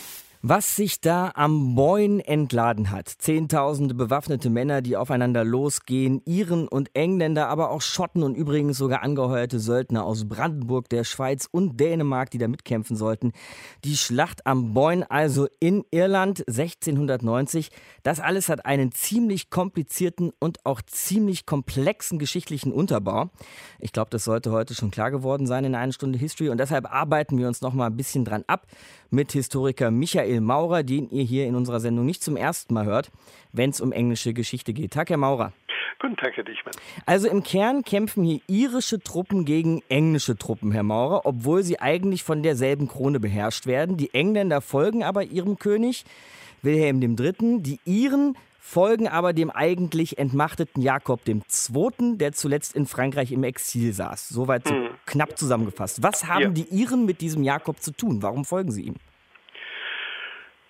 Was 0.47 0.77
sich 0.77 1.01
da 1.01 1.33
am 1.37 1.75
Boyne 1.75 2.23
entladen 2.29 2.91
hat. 2.91 3.09
Zehntausende 3.09 3.95
bewaffnete 3.95 4.51
Männer, 4.51 4.83
die 4.83 4.95
aufeinander 4.95 5.43
losgehen, 5.43 6.21
Iren 6.27 6.69
und 6.69 6.91
Engländer, 6.93 7.49
aber 7.49 7.71
auch 7.71 7.81
Schotten 7.81 8.23
und 8.23 8.35
übrigens 8.35 8.77
sogar 8.77 9.03
angeheuerte 9.03 9.59
Söldner 9.59 10.05
aus 10.05 10.29
Brandenburg, 10.29 10.91
der 10.91 11.05
Schweiz 11.05 11.49
und 11.51 11.81
Dänemark, 11.81 12.31
die 12.31 12.37
da 12.37 12.47
mitkämpfen 12.47 12.95
sollten. 12.95 13.33
Die 13.85 13.97
Schlacht 13.97 14.47
am 14.47 14.75
Boyne 14.75 15.11
also 15.11 15.49
in 15.61 15.83
Irland 15.91 16.41
1690. 16.41 17.71
Das 18.03 18.21
alles 18.21 18.51
hat 18.51 18.67
einen 18.67 18.93
ziemlich 18.93 19.49
komplizierten 19.49 20.31
und 20.41 20.67
auch 20.67 20.83
ziemlich 20.83 21.47
komplexen 21.47 22.19
geschichtlichen 22.19 22.71
Unterbau. 22.71 23.31
Ich 23.79 23.93
glaube, 23.93 24.11
das 24.11 24.25
sollte 24.25 24.53
heute 24.53 24.75
schon 24.75 24.91
klar 24.91 25.11
geworden 25.11 25.47
sein 25.47 25.65
in 25.65 25.75
einer 25.75 25.95
Stunde 25.95 26.19
History 26.19 26.51
und 26.51 26.59
deshalb 26.59 26.93
arbeiten 26.93 27.39
wir 27.39 27.49
uns 27.49 27.63
noch 27.63 27.73
mal 27.73 27.87
ein 27.87 27.97
bisschen 27.97 28.27
dran 28.27 28.45
ab 28.47 28.67
mit 29.15 29.33
Historiker 29.33 29.91
Michael 29.91 30.41
Maurer, 30.41 30.83
den 30.83 31.09
ihr 31.11 31.23
hier 31.23 31.47
in 31.47 31.55
unserer 31.55 31.81
Sendung 31.81 32.05
nicht 32.05 32.23
zum 32.23 32.37
ersten 32.37 32.75
Mal 32.75 32.85
hört, 32.85 33.11
wenn 33.53 33.71
es 33.71 33.81
um 33.81 33.93
englische 33.93 34.35
Geschichte 34.35 34.73
geht. 34.73 34.93
Tag, 34.93 35.11
Herr 35.11 35.17
Maurer. 35.17 35.53
Guten 36.01 36.17
Tag, 36.17 36.37
Herr 36.37 36.45
Dichmann. 36.45 36.75
Also 37.07 37.29
im 37.29 37.43
Kern 37.43 37.83
kämpfen 37.83 38.25
hier 38.25 38.41
irische 38.49 39.01
Truppen 39.01 39.45
gegen 39.45 39.83
englische 39.89 40.37
Truppen, 40.37 40.73
Herr 40.73 40.83
Maurer, 40.83 41.25
obwohl 41.25 41.63
sie 41.63 41.81
eigentlich 41.81 42.25
von 42.25 42.43
derselben 42.43 42.89
Krone 42.89 43.21
beherrscht 43.21 43.67
werden. 43.67 43.97
Die 43.97 44.13
Engländer 44.13 44.61
folgen 44.61 45.03
aber 45.03 45.23
ihrem 45.23 45.59
König, 45.59 46.05
Wilhelm 46.63 47.01
III. 47.01 47.63
Die 47.63 47.79
Iren 47.85 48.37
folgen 48.65 49.09
aber 49.09 49.35
dem 49.35 49.51
eigentlich 49.51 50.17
entmachteten 50.17 50.81
Jakob 50.83 51.21
II., 51.29 52.17
der 52.17 52.33
zuletzt 52.33 52.75
in 52.75 52.87
Frankreich 52.87 53.31
im 53.31 53.45
Exil 53.45 53.93
saß. 53.93 54.31
Soweit 54.31 54.67
so 54.67 54.75
hm. 54.75 54.89
knapp 55.05 55.37
zusammengefasst. 55.37 56.03
Was 56.03 56.27
haben 56.27 56.43
ja. 56.43 56.49
die 56.49 56.67
Iren 56.71 57.05
mit 57.05 57.21
diesem 57.21 57.43
Jakob 57.43 57.81
zu 57.81 57.93
tun? 57.93 58.23
Warum 58.23 58.47
folgen 58.47 58.71
sie 58.71 58.85
ihm? 58.85 58.95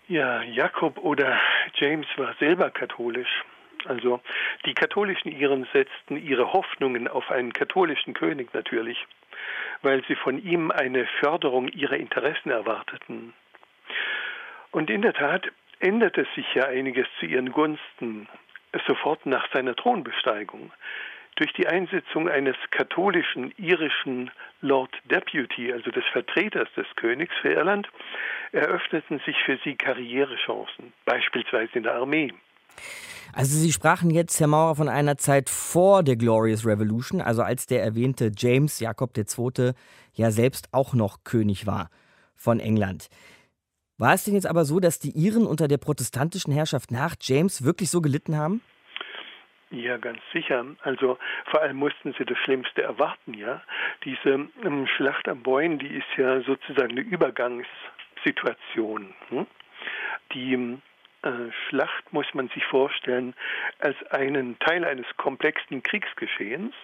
Ja, 0.08 0.42
Jakob 0.42 0.98
oder 0.98 1.38
James 1.76 2.06
war 2.16 2.34
selber 2.40 2.70
katholisch. 2.70 3.44
Also 3.86 4.20
die 4.66 4.74
katholischen 4.74 5.30
Iren 5.30 5.66
setzten 5.72 6.16
ihre 6.16 6.52
Hoffnungen 6.52 7.06
auf 7.06 7.30
einen 7.30 7.52
katholischen 7.52 8.12
König 8.12 8.52
natürlich, 8.52 8.98
weil 9.82 10.02
sie 10.08 10.16
von 10.16 10.42
ihm 10.42 10.72
eine 10.72 11.06
Förderung 11.20 11.68
ihrer 11.68 11.96
Interessen 11.96 12.50
erwarteten. 12.50 13.34
Und 14.72 14.90
in 14.90 15.02
der 15.02 15.12
Tat, 15.12 15.46
änderte 15.80 16.26
sich 16.34 16.46
ja 16.54 16.66
einiges 16.66 17.06
zu 17.18 17.26
ihren 17.26 17.52
Gunsten 17.52 18.28
sofort 18.86 19.24
nach 19.26 19.46
seiner 19.52 19.76
Thronbesteigung. 19.76 20.72
Durch 21.36 21.52
die 21.54 21.66
Einsetzung 21.66 22.28
eines 22.28 22.56
katholischen 22.70 23.52
irischen 23.56 24.30
Lord 24.60 24.90
Deputy, 25.10 25.72
also 25.72 25.90
des 25.90 26.04
Vertreters 26.12 26.68
des 26.76 26.86
Königs 26.94 27.34
für 27.42 27.52
Irland, 27.52 27.88
eröffneten 28.52 29.20
sich 29.26 29.36
für 29.44 29.58
sie 29.64 29.74
Karrierechancen, 29.74 30.92
beispielsweise 31.04 31.72
in 31.74 31.82
der 31.82 31.96
Armee. 31.96 32.32
Also 33.32 33.58
Sie 33.58 33.72
sprachen 33.72 34.10
jetzt, 34.10 34.38
Herr 34.38 34.46
Maurer, 34.46 34.76
von 34.76 34.88
einer 34.88 35.16
Zeit 35.16 35.50
vor 35.50 36.04
der 36.04 36.14
Glorious 36.14 36.64
Revolution, 36.64 37.20
also 37.20 37.42
als 37.42 37.66
der 37.66 37.82
erwähnte 37.82 38.30
James 38.36 38.78
Jakob 38.78 39.10
II. 39.16 39.72
ja 40.12 40.30
selbst 40.30 40.68
auch 40.72 40.94
noch 40.94 41.24
König 41.24 41.66
war 41.66 41.90
von 42.36 42.60
England. 42.60 43.08
War 43.96 44.14
es 44.14 44.24
denn 44.24 44.34
jetzt 44.34 44.48
aber 44.48 44.64
so, 44.64 44.80
dass 44.80 44.98
die 44.98 45.10
Iren 45.10 45.46
unter 45.46 45.68
der 45.68 45.78
protestantischen 45.78 46.52
Herrschaft 46.52 46.90
nach 46.90 47.14
James 47.20 47.64
wirklich 47.64 47.90
so 47.90 48.00
gelitten 48.00 48.36
haben? 48.36 48.60
Ja, 49.70 49.98
ganz 49.98 50.18
sicher. 50.32 50.66
Also 50.82 51.16
vor 51.50 51.62
allem 51.62 51.76
mussten 51.76 52.12
sie 52.18 52.24
das 52.24 52.38
Schlimmste 52.38 52.82
erwarten, 52.82 53.34
ja. 53.34 53.62
Diese 54.04 54.48
ähm, 54.64 54.88
Schlacht 54.96 55.28
am 55.28 55.42
Boyne, 55.42 55.76
die 55.78 55.88
ist 55.88 56.06
ja 56.16 56.40
sozusagen 56.42 56.92
eine 56.92 57.02
Übergangssituation. 57.02 59.14
Hm? 59.30 59.46
Die 60.32 60.78
äh, 61.22 61.50
Schlacht 61.68 62.12
muss 62.12 62.26
man 62.34 62.48
sich 62.48 62.64
vorstellen 62.66 63.34
als 63.78 63.96
einen 64.10 64.58
Teil 64.58 64.84
eines 64.84 65.06
komplexen 65.16 65.82
Kriegsgeschehens 65.82 66.74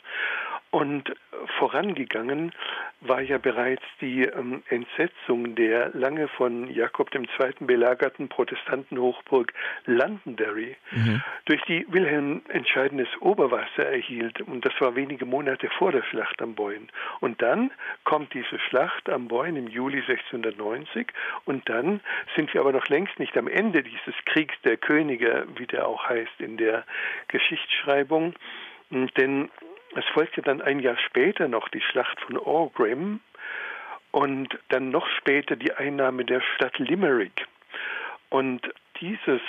und 0.71 1.13
vorangegangen 1.59 2.53
war 3.01 3.21
ja 3.23 3.39
bereits 3.39 3.83
die 4.01 4.25
ähm, 4.25 4.63
Entsetzung 4.69 5.55
der 5.55 5.91
lange 5.95 6.29
von 6.29 6.71
Jakob 6.71 7.13
II. 7.15 7.25
belagerten 7.61 8.29
Protestantenhochburg 8.29 9.53
Londonderry, 9.87 10.77
mhm. 10.91 11.23
durch 11.47 11.63
die 11.63 11.87
Wilhelm 11.89 12.43
entscheidendes 12.49 13.09
Oberwasser 13.21 13.87
erhielt. 13.87 14.43
Und 14.43 14.65
das 14.65 14.75
war 14.81 14.95
wenige 14.95 15.25
Monate 15.25 15.69
vor 15.79 15.93
der 15.93 16.03
Schlacht 16.03 16.41
am 16.43 16.55
Boyne. 16.55 16.87
Und 17.21 17.41
dann 17.43 17.71
kommt 18.05 18.35
diese 18.35 18.59
Schlacht 18.69 19.09
am 19.09 19.29
Boyne 19.29 19.59
im 19.59 19.69
Juli 19.69 20.01
1690. 20.01 21.09
Und 21.47 21.69
dann 21.69 22.01
sind 22.37 22.53
wir 22.53 22.61
aber 22.61 22.73
noch 22.73 22.87
längst 22.89 23.19
nicht 23.19 23.37
am 23.37 23.49
Ende 23.49 23.83
dieses 23.83 24.15
Kriegs 24.27 24.55
der 24.65 24.77
Könige, 24.77 25.47
wie 25.57 25.67
der 25.67 25.89
auch 25.89 26.09
heißt 26.09 26.39
in 26.39 26.59
der 26.59 26.85
Geschichtsschreibung. 27.29 28.35
Denn 28.91 29.51
es 29.97 30.05
folgte 30.13 30.43
dann 30.43 30.61
ein 30.63 30.81
Jahr 30.81 30.97
später 30.99 31.49
noch 31.49 31.69
die 31.69 31.81
Schlacht 31.81 32.21
von 32.21 32.39
Orgrim 32.39 33.21
und 34.13 34.59
dann 34.69 34.91
noch 34.91 35.07
später 35.19 35.57
die 35.57 35.73
Einnahme 35.73 36.25
der 36.25 36.41
Stadt 36.41 36.79
Limerick. 36.79 37.47
Und 38.29 38.63
dieses 39.01 39.41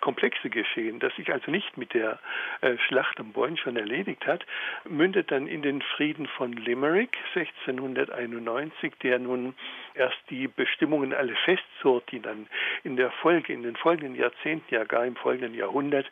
komplexe 0.00 0.50
Geschehen, 0.50 0.98
das 0.98 1.14
sich 1.16 1.32
also 1.32 1.50
nicht 1.50 1.76
mit 1.76 1.94
der 1.94 2.18
äh, 2.60 2.76
Schlacht 2.86 3.18
am 3.20 3.32
Boyne 3.32 3.56
schon 3.56 3.76
erledigt 3.76 4.26
hat, 4.26 4.44
mündet 4.88 5.30
dann 5.30 5.46
in 5.46 5.62
den 5.62 5.82
Frieden 5.82 6.26
von 6.26 6.52
Limerick 6.52 7.16
1691, 7.34 8.94
der 9.02 9.18
nun 9.18 9.54
erst 9.94 10.18
die 10.30 10.48
Bestimmungen 10.48 11.12
alle 11.12 11.34
festzurrt, 11.44 12.10
die 12.12 12.20
dann 12.20 12.46
in 12.84 12.96
der 12.96 13.10
Folge, 13.10 13.52
in 13.52 13.62
den 13.62 13.76
folgenden 13.76 14.14
Jahrzehnten, 14.14 14.74
ja 14.74 14.84
gar 14.84 15.04
im 15.04 15.16
folgenden 15.16 15.54
Jahrhundert, 15.54 16.06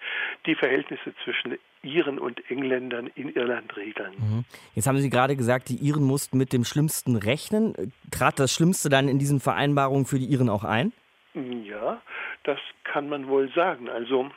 die 0.47 0.55
Verhältnisse 0.55 1.14
zwischen 1.25 1.59
Iren 1.83 2.19
und 2.19 2.50
Engländern 2.50 3.09
in 3.14 3.33
Irland 3.35 3.76
regeln. 3.76 4.12
Mhm. 4.19 4.45
Jetzt 4.75 4.87
haben 4.87 4.99
Sie 4.99 5.11
gerade 5.11 5.37
gesagt, 5.37 5.69
die 5.69 5.76
Iren 5.76 6.02
mussten 6.02 6.37
mit 6.37 6.52
dem 6.52 6.64
Schlimmsten 6.64 7.17
rechnen. 7.17 7.93
Trat 8.11 8.38
das 8.38 8.52
Schlimmste 8.52 8.88
dann 8.88 9.09
in 9.09 9.19
diesen 9.19 9.40
Vereinbarungen 9.40 10.05
für 10.05 10.19
die 10.19 10.26
Iren 10.26 10.49
auch 10.49 10.64
ein? 10.64 10.93
Ja, 11.35 12.00
das 12.49 12.59
kann 12.85 13.09
man 13.09 13.28
wohl 13.28 13.52
sagen. 13.52 13.88
Also 13.88 14.31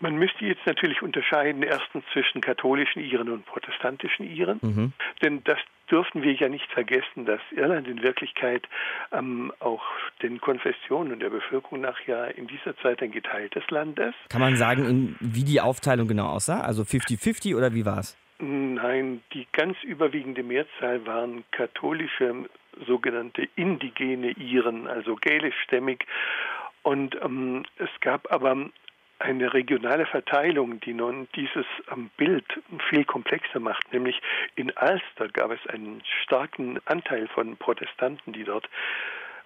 man 0.00 0.16
müsste 0.16 0.44
jetzt 0.44 0.66
natürlich 0.66 1.02
unterscheiden, 1.02 1.62
erstens 1.62 2.04
zwischen 2.12 2.40
katholischen 2.40 3.02
Iren 3.02 3.28
und 3.30 3.46
protestantischen 3.46 4.26
Iren. 4.30 4.58
Mhm. 4.62 4.92
Denn 5.22 5.42
das 5.44 5.58
dürfen 5.90 6.22
wir 6.22 6.32
ja 6.32 6.48
nicht 6.48 6.70
vergessen, 6.70 7.26
dass 7.26 7.40
Irland 7.50 7.88
in 7.88 8.02
Wirklichkeit 8.02 8.68
ähm, 9.12 9.52
auch 9.60 9.82
den 10.22 10.40
Konfessionen 10.40 11.12
und 11.12 11.20
der 11.20 11.30
Bevölkerung 11.30 11.80
nach 11.80 11.98
ja 12.06 12.24
in 12.26 12.46
dieser 12.46 12.76
Zeit 12.78 13.02
ein 13.02 13.10
geteiltes 13.10 13.68
Land 13.70 13.98
ist. 13.98 14.14
Kann 14.28 14.40
man 14.40 14.56
sagen, 14.56 14.84
in, 14.86 15.16
wie 15.20 15.44
die 15.44 15.60
Aufteilung 15.60 16.06
genau 16.06 16.26
aussah? 16.26 16.60
Also 16.60 16.82
50-50 16.82 17.56
oder 17.56 17.74
wie 17.74 17.84
war 17.84 17.98
es? 17.98 18.16
Nein, 18.38 19.22
die 19.32 19.46
ganz 19.52 19.76
überwiegende 19.84 20.42
Mehrzahl 20.42 21.06
waren 21.06 21.44
katholische, 21.52 22.48
sogenannte 22.86 23.48
indigene 23.56 24.30
Iren, 24.32 24.86
also 24.86 25.16
gälischstämmig. 25.16 26.06
Und 26.82 27.16
ähm, 27.22 27.64
es 27.78 27.88
gab 28.00 28.32
aber 28.32 28.70
eine 29.18 29.54
regionale 29.54 30.06
Verteilung, 30.06 30.80
die 30.80 30.92
nun 30.92 31.28
dieses 31.34 31.66
ähm, 31.90 32.10
Bild 32.16 32.44
viel 32.90 33.04
komplexer 33.04 33.60
macht. 33.60 33.92
Nämlich 33.92 34.20
in 34.56 34.72
Ulster 34.80 35.28
gab 35.32 35.50
es 35.50 35.66
einen 35.68 36.02
starken 36.22 36.78
Anteil 36.84 37.28
von 37.28 37.56
Protestanten, 37.56 38.32
die 38.32 38.44
dort 38.44 38.68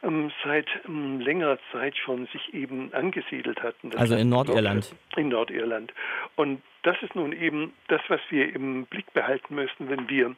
ähm, 0.02 0.30
seit 0.44 0.68
ähm, 0.86 1.20
längerer 1.20 1.58
Zeit 1.72 1.96
schon 1.96 2.26
sich 2.26 2.54
eben 2.54 2.92
angesiedelt 2.92 3.62
hatten. 3.62 3.90
Das 3.90 4.00
also 4.00 4.16
in 4.16 4.28
Nordirland. 4.28 4.94
In 5.16 5.28
Nordirland. 5.28 5.92
Und 6.36 6.62
das 6.82 6.96
ist 7.02 7.14
nun 7.14 7.32
eben 7.32 7.72
das, 7.88 8.00
was 8.08 8.20
wir 8.30 8.54
im 8.54 8.86
Blick 8.86 9.12
behalten 9.12 9.54
müssen, 9.54 9.88
wenn 9.90 10.08
wir 10.08 10.34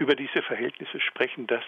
über 0.00 0.16
diese 0.16 0.42
Verhältnisse 0.42 0.98
sprechen, 1.00 1.46
dass 1.46 1.62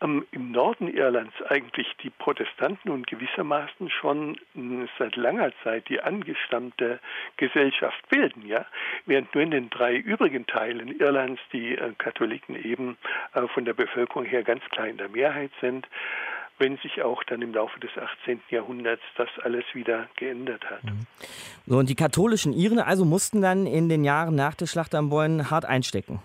ähm, 0.00 0.26
im 0.32 0.50
Norden 0.50 0.88
Irlands 0.88 1.34
eigentlich 1.48 1.86
die 2.02 2.10
Protestanten 2.10 2.90
und 2.90 3.06
gewissermaßen 3.06 3.90
schon 3.90 4.36
äh, 4.56 4.86
seit 4.98 5.16
langer 5.16 5.52
Zeit 5.62 5.88
die 5.88 6.00
angestammte 6.00 6.98
Gesellschaft 7.36 8.08
bilden, 8.08 8.46
ja, 8.46 8.64
während 9.06 9.34
nur 9.34 9.44
in 9.44 9.50
den 9.50 9.70
drei 9.70 9.94
übrigen 9.94 10.46
Teilen 10.46 10.98
Irlands 10.98 11.40
die 11.52 11.76
äh, 11.76 11.92
Katholiken 11.98 12.56
eben 12.56 12.96
äh, 13.34 13.46
von 13.48 13.66
der 13.66 13.74
Bevölkerung 13.74 14.24
her 14.24 14.42
ganz 14.42 14.64
klar 14.70 14.88
in 14.88 14.96
der 14.96 15.10
Mehrheit 15.10 15.50
sind 15.60 15.86
wenn 16.60 16.76
sich 16.78 17.02
auch 17.02 17.22
dann 17.22 17.40
im 17.40 17.54
Laufe 17.54 17.78
des 17.78 17.90
18. 17.96 18.40
Jahrhunderts 18.50 19.02
das 19.16 19.28
alles 19.44 19.64
wieder 19.74 20.08
geändert 20.16 20.68
hat. 20.68 20.82
Mhm. 20.82 21.06
So, 21.66 21.78
und 21.78 21.88
die 21.88 21.94
katholischen 21.94 22.52
Iren 22.52 22.80
also 22.80 23.04
mussten 23.04 23.40
dann 23.40 23.64
in 23.64 23.88
den 23.88 24.02
Jahren 24.02 24.34
nach 24.34 24.54
der 24.54 24.66
Schlacht 24.66 24.96
am 24.96 25.08
Boyne 25.08 25.50
hart 25.50 25.64
einstecken. 25.64 26.20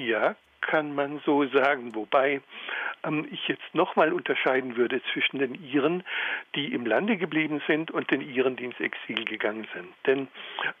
Ja, 0.00 0.34
kann 0.60 0.94
man 0.94 1.20
so 1.24 1.46
sagen, 1.46 1.94
wobei 1.94 2.40
ähm, 3.04 3.26
ich 3.30 3.48
jetzt 3.48 3.74
nochmal 3.74 4.12
unterscheiden 4.12 4.76
würde 4.76 5.00
zwischen 5.12 5.38
den 5.38 5.54
Iren, 5.54 6.02
die 6.54 6.72
im 6.72 6.86
Lande 6.86 7.16
geblieben 7.16 7.62
sind 7.66 7.90
und 7.90 8.10
den 8.10 8.20
Iren, 8.20 8.56
die 8.56 8.64
ins 8.64 8.80
Exil 8.80 9.24
gegangen 9.24 9.66
sind. 9.74 9.88
Denn 10.06 10.28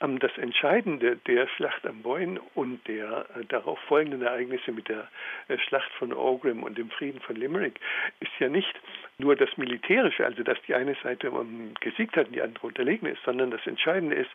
ähm, 0.00 0.18
das 0.18 0.36
Entscheidende 0.38 1.16
der 1.16 1.48
Schlacht 1.48 1.86
am 1.86 2.02
Boyne 2.02 2.40
und 2.54 2.86
der 2.88 3.26
äh, 3.36 3.44
darauf 3.46 3.78
folgenden 3.80 4.22
Ereignisse 4.22 4.72
mit 4.72 4.88
der 4.88 5.08
äh, 5.48 5.58
Schlacht 5.58 5.90
von 5.92 6.12
Orgrim 6.12 6.62
und 6.62 6.78
dem 6.78 6.90
Frieden 6.90 7.20
von 7.20 7.36
Limerick 7.36 7.80
ist 8.20 8.32
ja 8.38 8.48
nicht 8.48 8.74
nur 9.18 9.36
das 9.36 9.56
Militärische, 9.56 10.24
also 10.24 10.42
dass 10.42 10.60
die 10.66 10.74
eine 10.74 10.96
Seite 11.02 11.28
ähm, 11.28 11.74
gesiegt 11.80 12.16
hat 12.16 12.28
und 12.28 12.34
die 12.34 12.42
andere 12.42 12.66
unterlegen 12.66 13.06
ist, 13.06 13.22
sondern 13.24 13.50
das 13.50 13.66
Entscheidende 13.66 14.16
ist, 14.16 14.30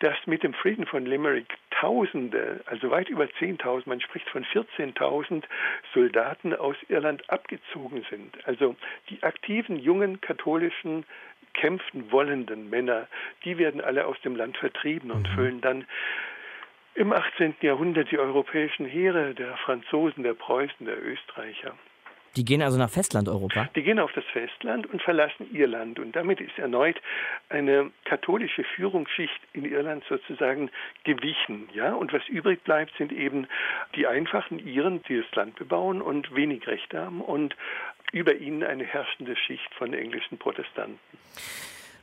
dass 0.00 0.16
mit 0.26 0.42
dem 0.42 0.54
Frieden 0.54 0.86
von 0.86 1.04
Limerick 1.06 1.58
Tausende, 1.70 2.60
also 2.66 2.90
weit 2.90 3.08
über 3.08 3.24
10.000, 3.24 3.82
man 3.86 4.00
spricht 4.00 4.28
von 4.30 4.44
14.000 4.78 5.42
Soldaten 5.92 6.54
aus 6.54 6.76
Irland 6.88 7.28
abgezogen 7.28 8.04
sind. 8.10 8.36
Also 8.46 8.76
die 9.10 9.22
aktiven, 9.22 9.76
jungen, 9.78 10.20
katholischen, 10.20 11.04
kämpfen 11.54 12.12
wollenden 12.12 12.70
Männer, 12.70 13.08
die 13.44 13.58
werden 13.58 13.80
alle 13.80 14.06
aus 14.06 14.20
dem 14.22 14.36
Land 14.36 14.56
vertrieben 14.56 15.10
und 15.10 15.28
mhm. 15.30 15.34
füllen 15.34 15.60
dann 15.60 15.86
im 16.94 17.12
18. 17.12 17.56
Jahrhundert 17.60 18.10
die 18.10 18.18
europäischen 18.18 18.86
Heere 18.86 19.34
der 19.34 19.56
Franzosen, 19.58 20.24
der 20.24 20.34
Preußen, 20.34 20.84
der 20.84 21.00
Österreicher. 21.00 21.74
Die 22.38 22.44
gehen 22.44 22.62
also 22.62 22.78
nach 22.78 22.88
Festlandeuropa? 22.88 23.68
Die 23.74 23.82
gehen 23.82 23.98
auf 23.98 24.12
das 24.12 24.22
Festland 24.32 24.86
und 24.86 25.02
verlassen 25.02 25.52
Irland. 25.52 25.98
Und 25.98 26.14
damit 26.14 26.40
ist 26.40 26.56
erneut 26.56 26.94
eine 27.48 27.90
katholische 28.04 28.62
Führungsschicht 28.62 29.40
in 29.54 29.64
Irland 29.64 30.04
sozusagen 30.08 30.70
gewichen. 31.02 31.68
Ja? 31.74 31.94
Und 31.94 32.12
was 32.12 32.22
übrig 32.28 32.62
bleibt, 32.62 32.96
sind 32.96 33.10
eben 33.10 33.48
die 33.96 34.06
einfachen 34.06 34.60
Iren, 34.60 35.02
die 35.08 35.20
das 35.20 35.34
Land 35.34 35.56
bebauen 35.56 36.00
und 36.00 36.32
wenig 36.32 36.64
Rechte 36.68 37.00
haben 37.00 37.22
und 37.22 37.56
über 38.12 38.36
ihnen 38.36 38.62
eine 38.62 38.84
herrschende 38.84 39.34
Schicht 39.34 39.74
von 39.74 39.92
englischen 39.92 40.38
Protestanten. 40.38 41.00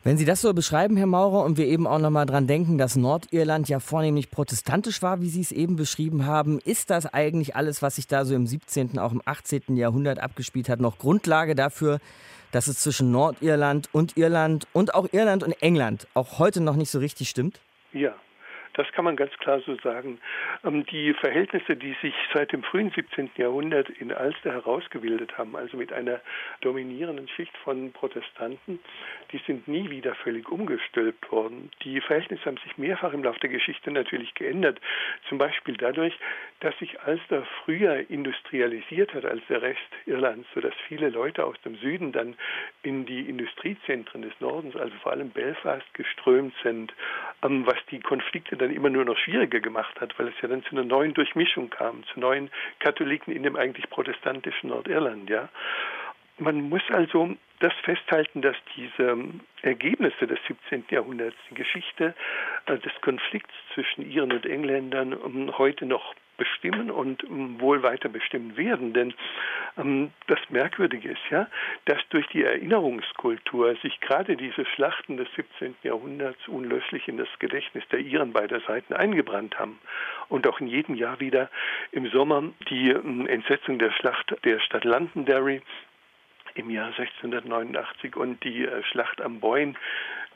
Wenn 0.05 0.17
Sie 0.17 0.25
das 0.25 0.41
so 0.41 0.53
beschreiben, 0.53 0.97
Herr 0.97 1.07
Maurer, 1.07 1.43
und 1.43 1.57
wir 1.57 1.65
eben 1.65 1.87
auch 1.87 1.97
noch 1.97 2.11
mal 2.11 2.27
dran 2.27 2.45
denken, 2.45 2.77
dass 2.77 2.95
Nordirland 2.95 3.67
ja 3.69 3.79
vornehmlich 3.79 4.29
protestantisch 4.29 5.01
war, 5.01 5.19
wie 5.19 5.29
Sie 5.29 5.41
es 5.41 5.51
eben 5.51 5.77
beschrieben 5.77 6.27
haben, 6.27 6.59
ist 6.59 6.91
das 6.91 7.07
eigentlich 7.07 7.55
alles, 7.55 7.81
was 7.81 7.95
sich 7.95 8.05
da 8.05 8.23
so 8.23 8.35
im 8.35 8.45
17., 8.45 8.99
auch 8.99 9.11
im 9.11 9.23
18. 9.25 9.75
Jahrhundert 9.75 10.19
abgespielt 10.19 10.69
hat, 10.69 10.79
noch 10.79 10.99
Grundlage 10.99 11.55
dafür, 11.55 11.97
dass 12.51 12.67
es 12.67 12.77
zwischen 12.77 13.09
Nordirland 13.09 13.89
und 13.93 14.15
Irland 14.15 14.67
und 14.73 14.93
auch 14.93 15.07
Irland 15.11 15.41
und 15.41 15.53
England 15.63 16.05
auch 16.13 16.37
heute 16.37 16.61
noch 16.61 16.75
nicht 16.75 16.91
so 16.91 16.99
richtig 16.99 17.27
stimmt? 17.27 17.59
Ja, 17.91 18.13
das 18.75 18.91
kann 18.91 19.05
man 19.05 19.15
ganz 19.15 19.31
klar 19.37 19.59
so 19.61 19.75
sagen. 19.75 20.19
Ähm, 20.63 20.85
die 20.85 21.13
Verhältnisse, 21.13 21.75
die 21.75 21.95
sich 22.01 22.13
seit 22.33 22.51
dem 22.51 22.63
frühen 22.63 22.91
17. 22.91 23.31
Jahrhundert 23.37 23.89
in 23.89 24.11
Ulster 24.11 24.51
herausgebildet 24.51 25.37
haben, 25.37 25.55
also 25.55 25.77
mit 25.77 25.93
einer 25.93 26.21
dominierenden 26.61 27.27
Schicht 27.29 27.55
von 27.57 27.91
Protestanten, 27.91 28.79
die 29.31 29.41
sind 29.47 29.67
nie 29.67 29.89
wieder 29.89 30.15
völlig 30.15 30.49
umgestülpt 30.49 31.31
worden. 31.31 31.71
Die 31.83 32.01
Verhältnisse 32.01 32.45
haben 32.45 32.57
sich 32.57 32.77
mehrfach 32.77 33.13
im 33.13 33.23
Laufe 33.23 33.39
der 33.39 33.49
Geschichte 33.49 33.91
natürlich 33.91 34.33
geändert. 34.33 34.79
Zum 35.29 35.37
Beispiel 35.37 35.77
dadurch, 35.77 36.17
dass 36.59 36.77
sich 36.79 36.97
Ulster 37.05 37.45
früher 37.63 38.09
industrialisiert 38.09 39.13
hat 39.13 39.25
als 39.25 39.41
der 39.49 39.61
Rest 39.61 39.79
Irlands, 40.05 40.47
sodass 40.53 40.73
viele 40.87 41.09
Leute 41.09 41.45
aus 41.45 41.59
dem 41.61 41.75
Süden 41.77 42.11
dann 42.11 42.35
in 42.83 43.05
die 43.05 43.21
Industriezentren 43.21 44.21
des 44.21 44.33
Nordens, 44.39 44.75
also 44.75 44.93
vor 45.01 45.11
allem 45.11 45.29
Belfast, 45.29 45.85
geströmt 45.93 46.53
sind, 46.63 46.93
ähm, 47.43 47.65
was 47.65 47.77
die 47.91 47.99
Konflikte 47.99 48.57
dann 48.65 48.75
immer 48.75 48.89
nur 48.89 49.05
noch 49.05 49.17
schwieriger 49.17 49.59
gemacht 49.59 49.99
hat, 50.01 50.17
weil 50.17 50.27
es 50.27 50.33
ja 50.41 50.47
dann 50.47 50.63
zu 50.63 50.71
einer 50.71 50.83
neuen 50.83 51.13
Durchmischung 51.13 51.69
kam, 51.69 52.03
zu 52.11 52.19
neuen 52.19 52.49
Katholiken 52.79 53.33
in 53.33 53.43
dem 53.43 53.55
eigentlich 53.55 53.89
protestantischen 53.89 54.69
Nordirland, 54.69 55.29
ja. 55.29 55.49
Man 56.37 56.69
muss 56.69 56.81
also 56.89 57.35
das 57.59 57.73
festhalten, 57.83 58.41
dass 58.41 58.55
diese 58.75 59.17
Ergebnisse 59.61 60.27
des 60.27 60.39
17. 60.47 60.85
Jahrhunderts, 60.89 61.37
die 61.49 61.55
Geschichte 61.55 62.13
äh, 62.65 62.77
des 62.77 62.93
Konflikts 63.01 63.53
zwischen 63.73 64.09
Iren 64.09 64.33
und 64.33 64.45
Engländern 64.45 65.13
ähm, 65.13 65.57
heute 65.57 65.85
noch 65.85 66.13
bestimmen 66.37 66.91
und 66.91 67.23
ähm, 67.23 67.59
wohl 67.59 67.83
weiter 67.83 68.09
bestimmen 68.09 68.57
werden. 68.57 68.93
Denn 68.93 69.13
ähm, 69.77 70.11
das 70.27 70.39
Merkwürdige 70.49 71.09
ist 71.09 71.29
ja, 71.29 71.47
dass 71.85 71.99
durch 72.09 72.27
die 72.27 72.43
Erinnerungskultur 72.43 73.75
sich 73.81 73.99
gerade 74.01 74.35
diese 74.35 74.65
Schlachten 74.65 75.17
des 75.17 75.27
17. 75.35 75.75
Jahrhunderts 75.83 76.47
unlöslich 76.47 77.07
in 77.07 77.17
das 77.17 77.29
Gedächtnis 77.39 77.83
der 77.91 77.99
Iren 77.99 78.33
beider 78.33 78.59
Seiten 78.61 78.93
eingebrannt 78.93 79.57
haben 79.57 79.79
und 80.29 80.47
auch 80.47 80.59
in 80.59 80.67
jedem 80.67 80.95
Jahr 80.95 81.19
wieder 81.19 81.49
im 81.91 82.09
Sommer 82.09 82.43
die 82.69 82.91
ähm, 82.91 83.27
Entsetzung 83.27 83.79
der 83.79 83.91
Schlacht 83.91 84.35
der 84.43 84.59
Stadt 84.59 84.83
Londonderry 84.83 85.61
im 86.55 86.69
Jahr 86.69 86.87
1689 86.87 88.15
und 88.15 88.43
die 88.43 88.65
äh, 88.65 88.83
Schlacht 88.83 89.21
am 89.21 89.39
Boyne 89.39 89.73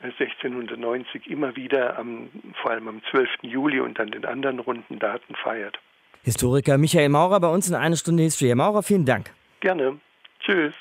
1690 0.02 1.26
äh, 1.26 1.32
immer 1.32 1.56
wieder 1.56 1.98
am, 1.98 2.28
vor 2.62 2.70
allem 2.70 2.88
am 2.88 3.02
12. 3.10 3.28
Juli 3.42 3.80
und 3.80 3.98
an 4.00 4.10
den 4.10 4.24
anderen 4.24 4.60
runden 4.60 4.98
Daten 4.98 5.34
feiert. 5.34 5.78
Historiker 6.22 6.78
Michael 6.78 7.08
Maurer 7.08 7.40
bei 7.40 7.48
uns 7.48 7.68
in 7.68 7.74
eine 7.74 7.96
Stunde 7.96 8.22
History. 8.22 8.48
Herr 8.48 8.56
Maurer, 8.56 8.82
vielen 8.82 9.04
Dank. 9.04 9.32
Gerne. 9.60 9.98
Tschüss. 10.40 10.74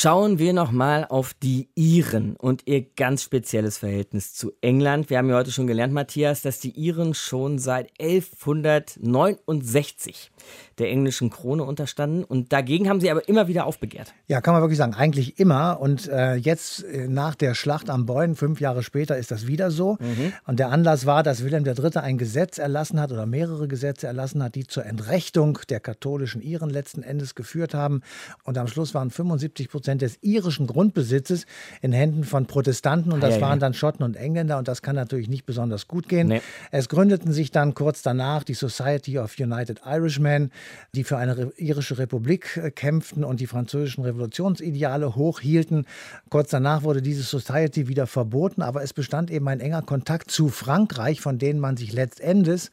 Schauen 0.00 0.38
wir 0.38 0.52
nochmal 0.52 1.06
auf 1.08 1.34
die 1.34 1.70
Iren 1.74 2.36
und 2.36 2.68
ihr 2.68 2.82
ganz 2.82 3.24
spezielles 3.24 3.78
Verhältnis 3.78 4.32
zu 4.32 4.52
England. 4.60 5.10
Wir 5.10 5.18
haben 5.18 5.28
ja 5.28 5.34
heute 5.34 5.50
schon 5.50 5.66
gelernt, 5.66 5.92
Matthias, 5.92 6.40
dass 6.40 6.60
die 6.60 6.70
Iren 6.70 7.14
schon 7.14 7.58
seit 7.58 7.90
1169 8.00 10.30
der 10.78 10.90
englischen 10.90 11.30
Krone 11.30 11.64
unterstanden 11.64 12.22
und 12.22 12.52
dagegen 12.52 12.88
haben 12.88 13.00
sie 13.00 13.10
aber 13.10 13.28
immer 13.28 13.48
wieder 13.48 13.66
aufbegehrt. 13.66 14.14
Ja, 14.28 14.40
kann 14.40 14.54
man 14.54 14.62
wirklich 14.62 14.78
sagen, 14.78 14.94
eigentlich 14.94 15.40
immer. 15.40 15.80
Und 15.80 16.06
äh, 16.06 16.34
jetzt 16.34 16.84
äh, 16.84 17.08
nach 17.08 17.34
der 17.34 17.54
Schlacht 17.54 17.90
am 17.90 18.06
Boyne, 18.06 18.36
fünf 18.36 18.60
Jahre 18.60 18.84
später, 18.84 19.18
ist 19.18 19.32
das 19.32 19.48
wieder 19.48 19.72
so. 19.72 19.98
Mhm. 19.98 20.32
Und 20.46 20.60
der 20.60 20.68
Anlass 20.68 21.06
war, 21.06 21.24
dass 21.24 21.42
Wilhelm 21.42 21.66
III. 21.66 21.96
ein 21.96 22.18
Gesetz 22.18 22.58
erlassen 22.58 23.00
hat 23.00 23.10
oder 23.10 23.26
mehrere 23.26 23.66
Gesetze 23.66 24.06
erlassen 24.06 24.44
hat, 24.44 24.54
die 24.54 24.64
zur 24.64 24.86
Entrechtung 24.86 25.58
der 25.68 25.80
katholischen 25.80 26.40
Iren 26.40 26.70
letzten 26.70 27.02
Endes 27.02 27.34
geführt 27.34 27.74
haben. 27.74 28.02
Und 28.44 28.56
am 28.58 28.68
Schluss 28.68 28.94
waren 28.94 29.10
75 29.10 29.68
Prozent 29.68 29.87
des 29.96 30.18
irischen 30.20 30.66
Grundbesitzes 30.66 31.46
in 31.80 31.92
Händen 31.92 32.24
von 32.24 32.44
Protestanten 32.44 33.12
und 33.12 33.22
das 33.22 33.36
ja, 33.36 33.40
waren 33.40 33.58
dann 33.58 33.72
Schotten 33.72 34.04
und 34.04 34.16
Engländer 34.16 34.58
und 34.58 34.68
das 34.68 34.82
kann 34.82 34.94
natürlich 34.94 35.30
nicht 35.30 35.46
besonders 35.46 35.88
gut 35.88 36.06
gehen. 36.06 36.28
Nee. 36.28 36.42
Es 36.70 36.90
gründeten 36.90 37.32
sich 37.32 37.50
dann 37.50 37.72
kurz 37.72 38.02
danach 38.02 38.44
die 38.44 38.52
Society 38.54 39.18
of 39.18 39.34
United 39.38 39.80
Irishmen, 39.86 40.52
die 40.94 41.04
für 41.04 41.16
eine 41.16 41.52
irische 41.56 41.96
Republik 41.96 42.58
äh, 42.62 42.70
kämpften 42.70 43.24
und 43.24 43.40
die 43.40 43.46
französischen 43.46 44.04
Revolutionsideale 44.04 45.16
hochhielten. 45.16 45.86
Kurz 46.28 46.50
danach 46.50 46.82
wurde 46.82 47.00
diese 47.00 47.22
Society 47.22 47.88
wieder 47.88 48.06
verboten, 48.06 48.60
aber 48.60 48.82
es 48.82 48.92
bestand 48.92 49.30
eben 49.30 49.48
ein 49.48 49.60
enger 49.60 49.82
Kontakt 49.82 50.30
zu 50.30 50.48
Frankreich, 50.48 51.20
von 51.22 51.38
denen 51.38 51.60
man 51.60 51.78
sich 51.78 51.92
letztendlich 51.92 52.70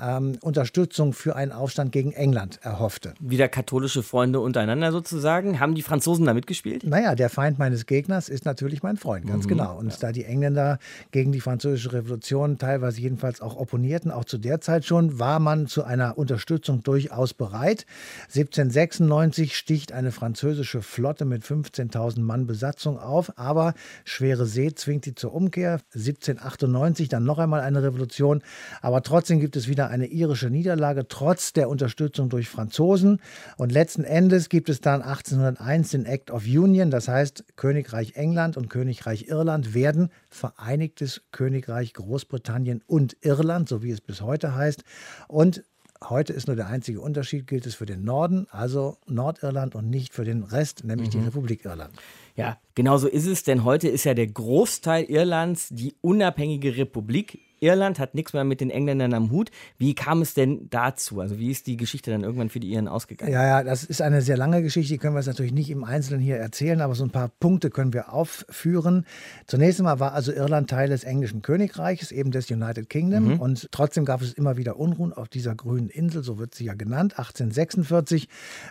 ähm, 0.00 0.38
Unterstützung 0.40 1.12
für 1.12 1.36
einen 1.36 1.52
Aufstand 1.52 1.92
gegen 1.92 2.12
England 2.12 2.58
erhoffte. 2.62 3.14
Wieder 3.20 3.48
katholische 3.48 4.02
Freunde 4.02 4.40
untereinander 4.40 4.92
sozusagen. 4.92 5.60
Haben 5.60 5.74
die 5.74 5.82
Franzosen 5.82 6.26
da 6.26 6.34
mitgespielt? 6.34 6.84
Naja, 6.84 7.14
der 7.14 7.30
Feind 7.30 7.58
meines 7.58 7.86
Gegners 7.86 8.28
ist 8.28 8.44
natürlich 8.44 8.82
mein 8.82 8.96
Freund, 8.96 9.26
ganz 9.26 9.44
mhm. 9.44 9.48
genau. 9.48 9.76
Und 9.76 9.92
ja. 9.92 9.98
da 10.00 10.12
die 10.12 10.24
Engländer 10.24 10.78
gegen 11.10 11.32
die 11.32 11.40
französische 11.40 11.92
Revolution 11.92 12.58
teilweise 12.58 13.00
jedenfalls 13.00 13.40
auch 13.40 13.56
opponierten, 13.56 14.10
auch 14.10 14.24
zu 14.24 14.38
der 14.38 14.60
Zeit 14.60 14.84
schon, 14.84 15.18
war 15.18 15.38
man 15.38 15.66
zu 15.66 15.84
einer 15.84 16.18
Unterstützung 16.18 16.82
durchaus 16.82 17.34
bereit. 17.34 17.86
1796 18.28 19.56
sticht 19.56 19.92
eine 19.92 20.12
französische 20.12 20.82
Flotte 20.82 21.24
mit 21.24 21.42
15.000 21.42 22.20
Mann 22.20 22.46
Besatzung 22.46 22.98
auf, 22.98 23.38
aber 23.38 23.74
schwere 24.04 24.46
See 24.46 24.74
zwingt 24.74 25.04
sie 25.04 25.14
zur 25.14 25.34
Umkehr. 25.34 25.80
1798 25.94 27.08
dann 27.08 27.24
noch 27.24 27.38
einmal 27.38 27.60
eine 27.60 27.82
Revolution, 27.82 28.42
aber 28.82 29.02
trotzdem 29.02 29.40
gibt 29.40 29.56
es 29.56 29.68
wieder 29.86 29.90
eine 29.90 30.06
irische 30.06 30.50
Niederlage 30.50 31.06
trotz 31.08 31.52
der 31.52 31.68
Unterstützung 31.68 32.28
durch 32.28 32.48
Franzosen. 32.48 33.20
Und 33.56 33.72
letzten 33.72 34.04
Endes 34.04 34.48
gibt 34.48 34.68
es 34.68 34.80
dann 34.80 35.02
1801 35.02 35.90
den 35.90 36.06
Act 36.06 36.30
of 36.30 36.44
Union, 36.44 36.90
das 36.90 37.08
heißt 37.08 37.44
Königreich 37.56 38.16
England 38.16 38.56
und 38.56 38.68
Königreich 38.68 39.28
Irland 39.28 39.74
werden 39.74 40.10
Vereinigtes 40.28 41.22
Königreich 41.32 41.94
Großbritannien 41.94 42.82
und 42.86 43.16
Irland, 43.20 43.68
so 43.68 43.82
wie 43.82 43.90
es 43.90 44.00
bis 44.00 44.20
heute 44.20 44.54
heißt. 44.54 44.82
Und 45.28 45.64
Heute 46.04 46.34
ist 46.34 46.46
nur 46.46 46.56
der 46.56 46.66
einzige 46.66 47.00
Unterschied, 47.00 47.46
gilt 47.46 47.64
es 47.64 47.74
für 47.74 47.86
den 47.86 48.04
Norden, 48.04 48.46
also 48.50 48.98
Nordirland 49.06 49.74
und 49.74 49.88
nicht 49.88 50.12
für 50.12 50.26
den 50.26 50.42
Rest, 50.42 50.84
nämlich 50.84 51.08
mhm. 51.08 51.12
die 51.12 51.24
Republik 51.24 51.64
Irland. 51.64 51.94
Ja, 52.34 52.58
genau 52.74 52.98
so 52.98 53.08
ist 53.08 53.26
es, 53.26 53.44
denn 53.44 53.64
heute 53.64 53.88
ist 53.88 54.04
ja 54.04 54.12
der 54.12 54.26
Großteil 54.26 55.04
Irlands 55.04 55.68
die 55.70 55.96
unabhängige 56.02 56.76
Republik 56.76 57.40
Irland 57.60 57.98
hat 57.98 58.14
nichts 58.14 58.32
mehr 58.32 58.44
mit 58.44 58.60
den 58.60 58.70
Engländern 58.70 59.14
am 59.14 59.30
Hut. 59.30 59.50
Wie 59.78 59.94
kam 59.94 60.22
es 60.22 60.34
denn 60.34 60.68
dazu? 60.70 61.20
Also 61.20 61.38
wie 61.38 61.50
ist 61.50 61.66
die 61.66 61.76
Geschichte 61.76 62.10
dann 62.10 62.22
irgendwann 62.22 62.50
für 62.50 62.60
die 62.60 62.70
Iren 62.70 62.88
ausgegangen? 62.88 63.32
Ja, 63.32 63.44
ja, 63.44 63.62
das 63.62 63.84
ist 63.84 64.02
eine 64.02 64.22
sehr 64.22 64.36
lange 64.36 64.62
Geschichte, 64.62 64.92
die 64.92 64.98
können 64.98 65.14
wir 65.14 65.20
jetzt 65.20 65.26
natürlich 65.26 65.52
nicht 65.52 65.70
im 65.70 65.84
Einzelnen 65.84 66.20
hier 66.20 66.36
erzählen, 66.36 66.80
aber 66.80 66.94
so 66.94 67.04
ein 67.04 67.10
paar 67.10 67.28
Punkte 67.40 67.70
können 67.70 67.92
wir 67.92 68.12
aufführen. 68.12 69.06
Zunächst 69.46 69.80
einmal 69.80 70.00
war 70.00 70.12
also 70.12 70.32
Irland 70.32 70.70
Teil 70.70 70.88
des 70.88 71.04
englischen 71.04 71.42
Königreiches, 71.42 72.12
eben 72.12 72.30
des 72.30 72.50
United 72.50 72.88
Kingdom 72.88 73.34
mhm. 73.34 73.40
und 73.40 73.68
trotzdem 73.70 74.04
gab 74.04 74.22
es 74.22 74.32
immer 74.32 74.56
wieder 74.56 74.78
Unruhen 74.78 75.12
auf 75.12 75.28
dieser 75.28 75.54
grünen 75.54 75.88
Insel, 75.88 76.22
so 76.22 76.38
wird 76.38 76.54
sie 76.54 76.64
ja 76.64 76.74
genannt. 76.74 77.18
1846 77.18 78.28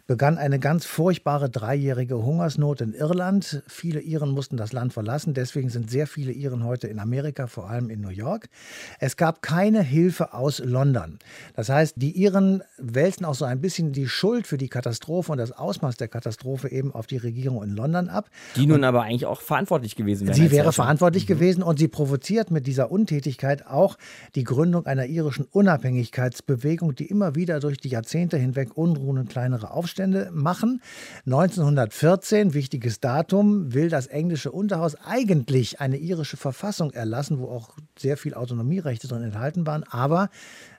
begann 0.08 0.38
eine 0.38 0.60
ganz 0.60 0.86
furchtbare 0.86 1.50
dreijährige 1.50 2.24
Hungersnot 2.24 2.82
in 2.82 2.94
Irland. 2.94 3.64
Viele 3.68 4.02
Iren 4.02 4.32
mussten 4.32 4.58
das 4.58 4.74
Land 4.74 4.94
verlassen, 4.94 5.34
deswegen 5.34 5.70
sind 5.70 5.90
sehr 5.90 6.08
viele 6.08 6.32
Iren 6.32 6.64
heute 6.64 6.88
in 6.88 7.00
Amerika, 7.00 7.48
vor 7.48 7.70
allem 7.70 7.90
in 7.90 8.02
New 8.02 8.10
York. 8.10 8.50
Es 9.00 9.18
gab 9.18 9.42
keine 9.42 9.82
Hilfe 9.82 10.34
aus 10.34 10.60
London. 10.60 11.20
Das 11.56 11.70
heißt, 11.70 11.96
die 11.98 12.12
Iren 12.12 12.64
wälzen 12.78 13.26
auch 13.26 13.36
so 13.36 13.46
ein 13.46 13.62
bisschen 13.62 13.92
die 13.92 14.08
Schuld 14.08 14.48
für 14.48 14.58
die 14.58 14.70
Katastrophe 14.70 15.32
und 15.32 15.38
das 15.38 15.52
Ausmaß 15.52 15.98
der 15.98 16.08
Katastrophe 16.08 16.70
eben 16.72 16.94
auf 16.94 17.08
die 17.08 17.18
Regierung 17.18 17.64
in 17.64 17.76
London 17.76 18.10
ab. 18.10 18.30
Die 18.56 18.66
nun 18.66 18.78
und 18.78 18.84
aber 18.84 19.04
eigentlich 19.04 19.26
auch 19.26 19.42
verantwortlich 19.42 19.96
gewesen 19.96 20.28
wäre. 20.28 20.36
Sie 20.36 20.52
wäre 20.52 20.74
verantwortlich 20.74 21.24
mhm. 21.24 21.34
gewesen 21.34 21.64
und 21.64 21.80
sie 21.80 21.88
provoziert 21.88 22.52
mit 22.52 22.68
dieser 22.68 22.92
Untätigkeit 22.92 23.68
auch 23.68 23.98
die 24.36 24.44
Gründung 24.44 24.86
einer 24.86 25.06
irischen 25.06 25.46
Unabhängigkeitsbewegung, 25.46 26.96
die 26.96 27.06
immer 27.06 27.36
wieder 27.36 27.60
durch 27.60 27.78
die 27.78 27.90
Jahrzehnte 27.90 28.38
hinweg 28.38 28.76
Unruhen 28.76 29.18
und 29.18 29.30
kleinere 29.30 29.72
Aufstände 29.72 30.30
machen. 30.34 30.82
1914, 31.26 32.54
wichtiges 32.54 33.00
Datum, 33.00 33.74
will 33.74 33.90
das 33.90 34.08
englische 34.08 34.52
Unterhaus 34.52 34.96
eigentlich 34.96 35.80
eine 35.80 35.98
irische 35.98 36.38
Verfassung 36.38 36.92
erlassen, 36.92 37.40
wo 37.40 37.48
auch 37.48 37.76
sehr 37.98 38.18
viel 38.18 38.34
Autonomie 38.34 38.65
Autonomierechte 38.66 39.08
drin 39.08 39.24
enthalten 39.24 39.66
waren. 39.68 39.84
Aber 39.84 40.30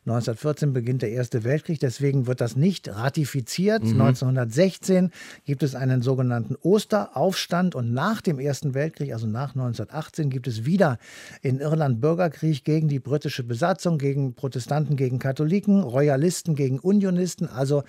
1914 0.06 0.72
beginnt 0.72 1.02
der 1.02 1.10
Erste 1.10 1.44
Weltkrieg, 1.44 1.80
deswegen 1.80 2.26
wird 2.26 2.40
das 2.40 2.56
nicht 2.56 2.88
ratifiziert. 2.88 3.82
Mhm. 3.82 4.00
1916 4.00 5.10
gibt 5.44 5.62
es 5.62 5.74
einen 5.74 6.02
sogenannten 6.02 6.56
Osteraufstand 6.62 7.74
und 7.74 7.92
nach 7.92 8.20
dem 8.20 8.38
Ersten 8.38 8.74
Weltkrieg, 8.74 9.12
also 9.12 9.26
nach 9.26 9.54
1918, 9.54 10.30
gibt 10.30 10.46
es 10.46 10.64
wieder 10.64 10.98
in 11.42 11.60
Irland 11.60 12.00
Bürgerkrieg 12.00 12.64
gegen 12.64 12.88
die 12.88 13.00
britische 13.00 13.42
Besatzung, 13.42 13.98
gegen 13.98 14.34
Protestanten, 14.34 14.96
gegen 14.96 15.18
Katholiken, 15.18 15.82
Royalisten 15.82 16.54
gegen 16.54 16.78
Unionisten. 16.78 17.48
Also 17.48 17.82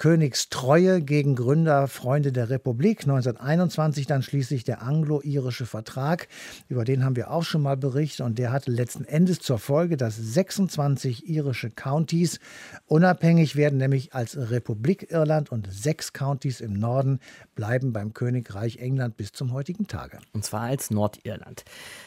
Königstreue 0.00 1.02
gegen 1.02 1.36
Gründer 1.36 1.86
Freunde 1.86 2.32
der 2.32 2.48
Republik. 2.48 3.02
1921 3.02 4.06
dann 4.06 4.22
schließlich 4.22 4.64
der 4.64 4.80
anglo-irische 4.80 5.66
Vertrag. 5.66 6.26
Über 6.68 6.86
den 6.86 7.04
haben 7.04 7.16
wir 7.16 7.30
auch 7.30 7.42
schon 7.42 7.60
mal 7.60 7.76
berichtet 7.76 8.24
und 8.24 8.38
der 8.38 8.50
hatte 8.50 8.70
letzten 8.70 9.04
Endes 9.04 9.40
zur 9.40 9.58
Folge, 9.58 9.98
dass 9.98 10.16
26 10.16 11.28
irische 11.28 11.68
Countys 11.68 12.40
unabhängig 12.86 13.56
werden, 13.56 13.76
nämlich 13.76 14.14
als 14.14 14.38
Republik 14.38 15.10
Irland 15.10 15.52
und 15.52 15.68
sechs 15.70 16.14
Countys 16.14 16.62
im 16.62 16.72
Norden 16.72 17.20
bleiben 17.54 17.92
beim 17.92 18.14
Königreich 18.14 18.78
England 18.78 19.18
bis 19.18 19.32
zum 19.32 19.52
heutigen 19.52 19.86
Tage. 19.86 20.18
Und 20.32 20.46
zwar 20.46 20.62
als 20.62 20.90
Nordirland. 20.90 21.66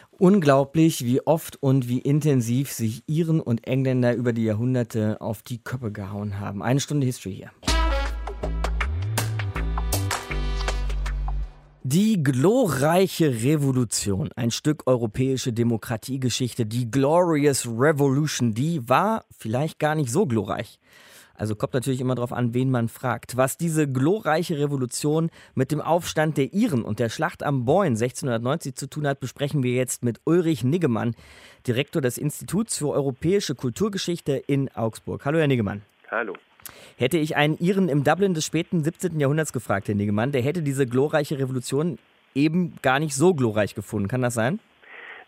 Unglaublich, 0.10 1.06
wie 1.06 1.22
oft 1.22 1.62
und 1.62 1.88
wie 1.88 2.00
intensiv 2.00 2.72
sich 2.72 3.04
Iren 3.08 3.40
und 3.40 3.68
Engländer 3.68 4.16
über 4.16 4.34
die 4.34 4.46
Jahrhunderte 4.46 5.22
auf 5.22 5.44
die 5.44 5.60
Köpfe 5.60 5.92
gehauen 5.92 6.40
haben. 6.40 6.64
Eine 6.64 6.80
Stunde 6.80 7.06
History 7.06 7.36
hier. 7.36 7.83
Die 11.86 12.24
glorreiche 12.24 13.44
Revolution, 13.44 14.30
ein 14.38 14.52
Stück 14.52 14.84
europäische 14.88 15.52
Demokratiegeschichte, 15.52 16.66
die 16.66 16.90
Glorious 16.90 17.68
Revolution, 17.68 18.54
die 18.54 18.88
war 18.88 19.26
vielleicht 19.38 19.80
gar 19.80 19.94
nicht 19.94 20.10
so 20.10 20.26
glorreich. 20.26 20.80
Also 21.34 21.58
kommt 21.58 21.74
natürlich 21.74 22.00
immer 22.00 22.16
darauf 22.16 22.32
an, 22.32 22.54
wen 22.54 22.72
man 22.72 22.88
fragt. 22.88 23.36
Was 23.36 23.58
diese 23.58 23.86
glorreiche 23.86 24.58
Revolution 24.60 25.30
mit 25.56 25.74
dem 25.74 25.82
Aufstand 25.82 26.38
der 26.38 26.54
Iren 26.54 26.86
und 26.86 27.00
der 27.00 27.10
Schlacht 27.10 27.44
am 27.44 27.66
Boyne 27.66 27.98
1690 27.98 28.76
zu 28.76 28.90
tun 28.90 29.06
hat, 29.06 29.20
besprechen 29.20 29.62
wir 29.62 29.74
jetzt 29.74 30.06
mit 30.06 30.22
Ulrich 30.24 30.64
Niggemann, 30.64 31.16
Direktor 31.68 32.02
des 32.02 32.18
Instituts 32.18 32.78
für 32.78 32.92
europäische 32.92 33.56
Kulturgeschichte 33.56 34.42
in 34.48 34.74
Augsburg. 34.74 35.26
Hallo, 35.26 35.38
Herr 35.38 35.48
Niggemann. 35.48 35.82
Hallo. 36.10 36.34
Hätte 36.98 37.18
ich 37.18 37.36
einen 37.36 37.58
Iren 37.58 37.90
im 37.90 38.04
Dublin 38.04 38.34
des 38.34 38.46
späten 38.46 38.84
17. 38.84 39.20
Jahrhunderts 39.20 39.54
gefragt, 39.54 39.88
Herr 39.88 39.96
Niggemann, 39.96 40.32
der 40.32 40.42
hätte 40.42 40.62
diese 40.62 40.88
glorreiche 40.88 41.40
Revolution 41.40 41.98
eben 42.36 42.76
gar 42.82 43.00
nicht 43.00 43.16
so 43.16 43.34
glorreich 43.34 43.76
gefunden. 43.76 44.08
Kann 44.08 44.22
das 44.22 44.34
sein? 44.34 44.60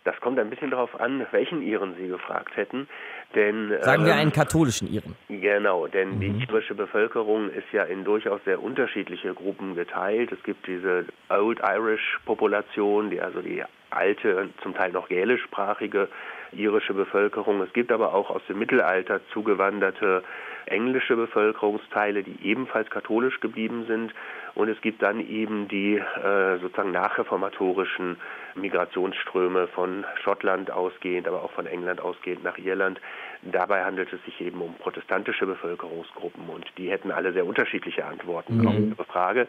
Das 0.05 0.19
kommt 0.21 0.37
ein 0.37 0.51
bisschen 0.51 0.69
darauf 0.69 0.99
an, 0.99 1.25
welchen 1.31 1.63
Iren 1.63 1.95
Sie 1.99 2.07
gefragt 2.07 2.55
hätten. 2.55 2.87
Denn, 3.33 3.73
Sagen 3.81 4.03
ähm, 4.03 4.07
wir 4.07 4.15
einen 4.15 4.31
katholischen 4.31 4.87
Iren. 4.87 5.15
Genau, 5.29 5.87
denn 5.87 6.15
mhm. 6.15 6.19
die 6.19 6.43
irische 6.43 6.75
Bevölkerung 6.75 7.49
ist 7.49 7.65
ja 7.73 7.83
in 7.83 8.03
durchaus 8.03 8.39
sehr 8.45 8.61
unterschiedliche 8.61 9.33
Gruppen 9.33 9.73
geteilt. 9.73 10.31
Es 10.31 10.41
gibt 10.43 10.67
diese 10.67 11.05
Old 11.29 11.59
Irish 11.59 12.19
Population, 12.25 13.09
die 13.09 13.19
also 13.19 13.41
die 13.41 13.63
alte, 13.89 14.49
zum 14.61 14.75
Teil 14.75 14.91
noch 14.91 15.09
gälischsprachige 15.09 16.07
irische 16.51 16.93
Bevölkerung. 16.93 17.61
Es 17.61 17.73
gibt 17.73 17.91
aber 17.91 18.13
auch 18.13 18.29
aus 18.29 18.41
dem 18.47 18.59
Mittelalter 18.59 19.21
zugewanderte 19.33 20.23
englische 20.67 21.15
Bevölkerungsteile, 21.15 22.23
die 22.23 22.37
ebenfalls 22.43 22.89
katholisch 22.89 23.39
geblieben 23.39 23.85
sind. 23.87 24.13
Und 24.53 24.69
es 24.69 24.79
gibt 24.81 25.01
dann 25.01 25.19
eben 25.19 25.67
die 25.67 25.97
äh, 25.97 26.57
sozusagen 26.59 26.91
nachreformatorischen 26.91 28.17
Migrationsströme 28.55 29.67
von 29.67 30.05
Schottland 30.23 30.71
ausgehend, 30.71 31.27
aber 31.27 31.43
auch 31.43 31.51
von 31.51 31.65
England 31.65 31.99
ausgehend 31.99 32.43
nach 32.43 32.57
Irland, 32.57 32.99
Dabei 33.45 33.83
handelt 33.83 34.11
es 34.11 34.23
sich 34.25 34.41
eben 34.41 34.59
um 34.59 34.73
protestantische 34.73 35.45
Bevölkerungsgruppen 35.45 36.49
und 36.49 36.65
die 36.79 36.89
hätten 36.89 37.11
alle 37.11 37.31
sehr 37.31 37.45
unterschiedliche 37.45 38.03
Antworten 38.03 38.57
mhm. 38.57 38.67
auf 38.67 38.73
Ihre 38.79 39.05
Frage. 39.05 39.47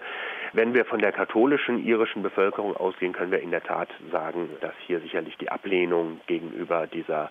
Wenn 0.53 0.75
wir 0.75 0.85
von 0.85 1.01
der 1.01 1.13
katholischen 1.13 1.85
irischen 1.85 2.23
Bevölkerung 2.23 2.77
ausgehen, 2.77 3.15
können 3.15 3.33
wir 3.33 3.41
in 3.41 3.51
der 3.51 3.63
Tat 3.63 3.89
sagen, 4.13 4.51
dass 4.61 4.75
hier 4.87 5.01
sicherlich 5.01 5.39
die 5.39 5.51
Ablehnung 5.51 6.21
gegenüber 6.27 6.87
dieser 6.87 7.31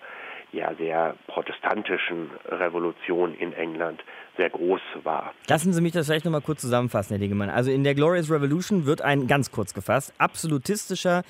ja 0.52 0.74
sehr 0.74 1.14
protestantischen 1.26 2.30
Revolution 2.46 3.34
in 3.34 3.52
England 3.52 4.02
sehr 4.36 4.50
groß 4.50 4.80
war. 5.02 5.32
Lassen 5.48 5.72
Sie 5.72 5.80
mich 5.80 5.92
das 5.92 6.06
vielleicht 6.06 6.24
nochmal 6.24 6.40
kurz 6.40 6.60
zusammenfassen, 6.60 7.14
Herr 7.14 7.18
Degemann. 7.18 7.50
Also 7.50 7.70
in 7.70 7.84
der 7.84 7.94
Glorious 7.94 8.30
Revolution 8.30 8.86
wird 8.86 9.02
ein, 9.02 9.26
ganz 9.26 9.50
kurz 9.50 9.74
gefasst, 9.74 10.14
absolutistischer 10.18 11.22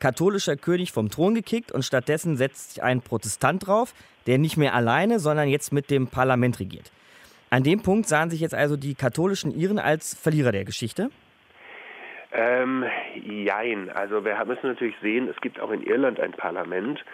katholischer 0.00 0.56
König 0.56 0.92
vom 0.92 1.08
Thron 1.08 1.34
gekickt 1.34 1.72
und 1.72 1.82
stattdessen 1.82 2.36
setzt 2.36 2.74
sich 2.74 2.82
ein 2.82 3.00
Protestant 3.00 3.66
drauf, 3.66 3.94
der 4.26 4.38
nicht 4.38 4.56
mehr 4.56 4.74
alleine, 4.74 5.18
sondern 5.18 5.48
jetzt 5.48 5.72
mit 5.72 5.90
dem 5.90 6.08
Parlament 6.08 6.60
regiert. 6.60 6.92
An 7.50 7.62
dem 7.62 7.82
Punkt 7.82 8.08
sahen 8.08 8.30
sich 8.30 8.40
jetzt 8.40 8.54
also 8.54 8.76
die 8.76 8.94
katholischen 8.94 9.54
Iren 9.54 9.78
als 9.78 10.14
Verlierer 10.14 10.52
der 10.52 10.64
Geschichte? 10.64 11.10
Ähm, 12.32 12.84
jein. 13.24 13.90
Also 13.90 14.24
wir 14.24 14.44
müssen 14.44 14.66
natürlich 14.66 14.96
sehen, 15.00 15.28
es 15.28 15.40
gibt 15.40 15.60
auch 15.60 15.70
in 15.70 15.82
Irland 15.82 16.18
ein 16.18 16.32
Parlament, 16.32 17.04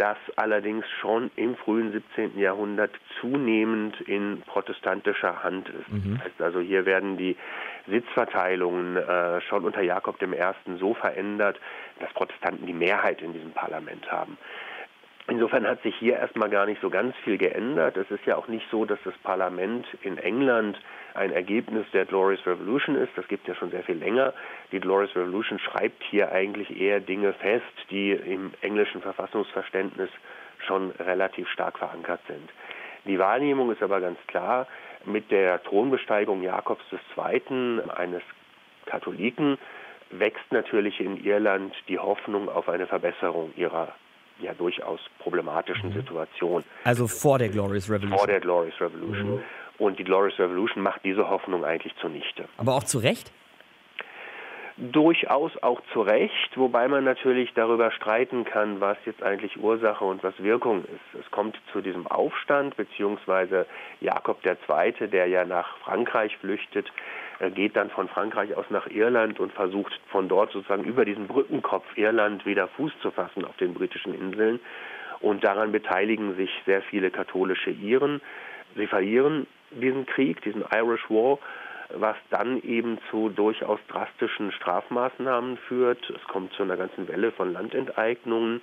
das 0.00 0.16
allerdings 0.36 0.86
schon 1.00 1.30
im 1.36 1.56
frühen 1.56 1.92
17. 1.92 2.38
Jahrhundert 2.38 2.90
zunehmend 3.20 4.00
in 4.00 4.40
protestantischer 4.46 5.42
Hand 5.42 5.68
ist. 5.68 5.92
Mhm. 5.92 6.14
Das 6.14 6.24
heißt 6.24 6.42
also, 6.42 6.60
hier 6.60 6.86
werden 6.86 7.18
die 7.18 7.36
Sitzverteilungen 7.86 8.96
äh, 8.96 9.42
schon 9.42 9.64
unter 9.64 9.82
Jakob 9.82 10.16
I. 10.22 10.26
so 10.78 10.94
verändert, 10.94 11.60
dass 11.98 12.10
Protestanten 12.14 12.66
die 12.66 12.72
Mehrheit 12.72 13.20
in 13.20 13.34
diesem 13.34 13.52
Parlament 13.52 14.10
haben. 14.10 14.38
Insofern 15.30 15.64
hat 15.64 15.80
sich 15.84 15.94
hier 15.94 16.16
erstmal 16.16 16.50
gar 16.50 16.66
nicht 16.66 16.80
so 16.80 16.90
ganz 16.90 17.14
viel 17.18 17.38
geändert. 17.38 17.96
Es 17.96 18.10
ist 18.10 18.26
ja 18.26 18.36
auch 18.36 18.48
nicht 18.48 18.66
so, 18.68 18.84
dass 18.84 18.98
das 19.04 19.16
Parlament 19.18 19.86
in 20.02 20.18
England 20.18 20.76
ein 21.14 21.30
Ergebnis 21.30 21.86
der 21.92 22.04
Glorious 22.04 22.44
Revolution 22.44 22.96
ist. 22.96 23.12
Das 23.14 23.28
gibt 23.28 23.44
es 23.44 23.54
ja 23.54 23.54
schon 23.54 23.70
sehr 23.70 23.84
viel 23.84 23.94
länger. 23.94 24.34
Die 24.72 24.80
Glorious 24.80 25.14
Revolution 25.14 25.60
schreibt 25.60 26.02
hier 26.02 26.32
eigentlich 26.32 26.80
eher 26.80 26.98
Dinge 26.98 27.32
fest, 27.34 27.62
die 27.90 28.10
im 28.10 28.54
englischen 28.60 29.02
Verfassungsverständnis 29.02 30.10
schon 30.66 30.90
relativ 30.98 31.48
stark 31.48 31.78
verankert 31.78 32.20
sind. 32.26 32.50
Die 33.04 33.20
Wahrnehmung 33.20 33.70
ist 33.70 33.84
aber 33.84 34.00
ganz 34.00 34.18
klar, 34.26 34.66
mit 35.04 35.30
der 35.30 35.62
Thronbesteigung 35.62 36.42
Jakobs 36.42 36.84
II., 37.16 37.82
eines 37.96 38.22
Katholiken, 38.86 39.58
wächst 40.10 40.50
natürlich 40.50 40.98
in 40.98 41.24
Irland 41.24 41.72
die 41.86 42.00
Hoffnung 42.00 42.48
auf 42.48 42.68
eine 42.68 42.88
Verbesserung 42.88 43.52
ihrer 43.54 43.94
ja 44.42 44.54
durchaus 44.54 45.00
problematischen 45.18 45.90
mhm. 45.90 45.94
Situation. 45.94 46.64
Also 46.84 47.06
vor 47.06 47.38
der 47.38 47.48
Glorious 47.48 47.88
Revolution. 47.88 48.18
Vor 48.18 48.26
der 48.26 48.40
Glorious 48.40 48.80
Revolution. 48.80 49.34
Mhm. 49.34 49.42
Und 49.78 49.98
die 49.98 50.04
Glorious 50.04 50.38
Revolution 50.38 50.82
macht 50.82 51.04
diese 51.04 51.28
Hoffnung 51.28 51.64
eigentlich 51.64 51.94
zunichte. 52.00 52.44
Aber 52.58 52.74
auch 52.74 52.84
zu 52.84 52.98
Recht? 52.98 53.32
Durchaus 54.80 55.52
auch 55.62 55.82
zu 55.92 56.00
Recht, 56.00 56.56
wobei 56.56 56.88
man 56.88 57.04
natürlich 57.04 57.52
darüber 57.52 57.90
streiten 57.90 58.44
kann, 58.44 58.80
was 58.80 58.96
jetzt 59.04 59.22
eigentlich 59.22 59.58
Ursache 59.58 60.04
und 60.04 60.24
was 60.24 60.42
Wirkung 60.42 60.84
ist. 60.84 61.20
Es 61.20 61.30
kommt 61.30 61.60
zu 61.70 61.82
diesem 61.82 62.06
Aufstand, 62.06 62.76
beziehungsweise 62.78 63.66
Jakob 64.00 64.38
II., 64.42 65.08
der 65.08 65.26
ja 65.26 65.44
nach 65.44 65.76
Frankreich 65.78 66.34
flüchtet, 66.38 66.90
er 67.40 67.50
geht 67.50 67.74
dann 67.74 67.88
von 67.88 68.06
Frankreich 68.08 68.54
aus 68.54 68.66
nach 68.68 68.86
Irland 68.86 69.40
und 69.40 69.52
versucht 69.52 69.98
von 70.08 70.28
dort 70.28 70.52
sozusagen 70.52 70.84
über 70.84 71.06
diesen 71.06 71.26
Brückenkopf 71.26 71.96
Irland 71.96 72.44
wieder 72.44 72.68
Fuß 72.68 72.92
zu 73.00 73.10
fassen 73.10 73.46
auf 73.46 73.56
den 73.56 73.72
britischen 73.72 74.14
Inseln. 74.14 74.60
Und 75.20 75.42
daran 75.42 75.72
beteiligen 75.72 76.36
sich 76.36 76.50
sehr 76.66 76.82
viele 76.82 77.10
katholische 77.10 77.70
Iren. 77.70 78.20
Sie 78.76 78.86
verlieren 78.86 79.46
diesen 79.70 80.04
Krieg, 80.04 80.42
diesen 80.42 80.64
Irish 80.70 81.08
War, 81.08 81.38
was 81.94 82.16
dann 82.30 82.62
eben 82.62 82.98
zu 83.10 83.28
durchaus 83.28 83.80
drastischen 83.88 84.52
Strafmaßnahmen 84.52 85.56
führt. 85.68 86.10
Es 86.10 86.22
kommt 86.24 86.52
zu 86.54 86.62
einer 86.62 86.76
ganzen 86.76 87.08
Welle 87.08 87.32
von 87.32 87.52
Landenteignungen 87.52 88.60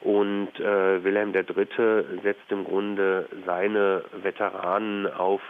und 0.00 0.58
äh, 0.60 1.02
Wilhelm 1.02 1.34
III. 1.34 2.04
setzt 2.22 2.50
im 2.50 2.64
Grunde 2.64 3.28
seine 3.44 4.04
Veteranen 4.22 5.12
auf 5.12 5.40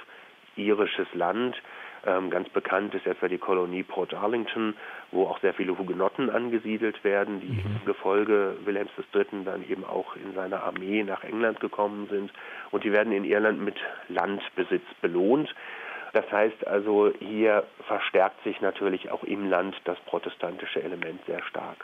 irisches 0.56 1.08
Land. 1.14 1.60
Ähm, 2.06 2.30
ganz 2.30 2.48
bekannt 2.50 2.94
ist 2.94 3.06
etwa 3.06 3.26
die 3.26 3.38
Kolonie 3.38 3.82
Port 3.82 4.14
Arlington, 4.14 4.74
wo 5.10 5.26
auch 5.26 5.40
sehr 5.40 5.54
viele 5.54 5.76
Hugenotten 5.76 6.30
angesiedelt 6.30 7.02
werden, 7.02 7.40
die 7.40 7.48
mhm. 7.48 7.78
im 7.80 7.84
Gefolge 7.84 8.56
Wilhelms 8.64 8.92
III. 9.12 9.44
dann 9.44 9.68
eben 9.68 9.84
auch 9.84 10.14
in 10.14 10.32
seiner 10.34 10.62
Armee 10.62 11.02
nach 11.02 11.24
England 11.24 11.58
gekommen 11.58 12.06
sind. 12.08 12.32
Und 12.70 12.84
die 12.84 12.92
werden 12.92 13.12
in 13.12 13.24
Irland 13.24 13.60
mit 13.60 13.76
Landbesitz 14.08 14.84
belohnt. 15.02 15.52
Das 16.16 16.32
heißt 16.32 16.66
also, 16.66 17.12
hier 17.18 17.64
verstärkt 17.86 18.42
sich 18.42 18.62
natürlich 18.62 19.10
auch 19.10 19.22
im 19.22 19.50
Land 19.50 19.76
das 19.84 19.98
protestantische 20.06 20.82
Element 20.82 21.20
sehr 21.26 21.42
stark. 21.42 21.76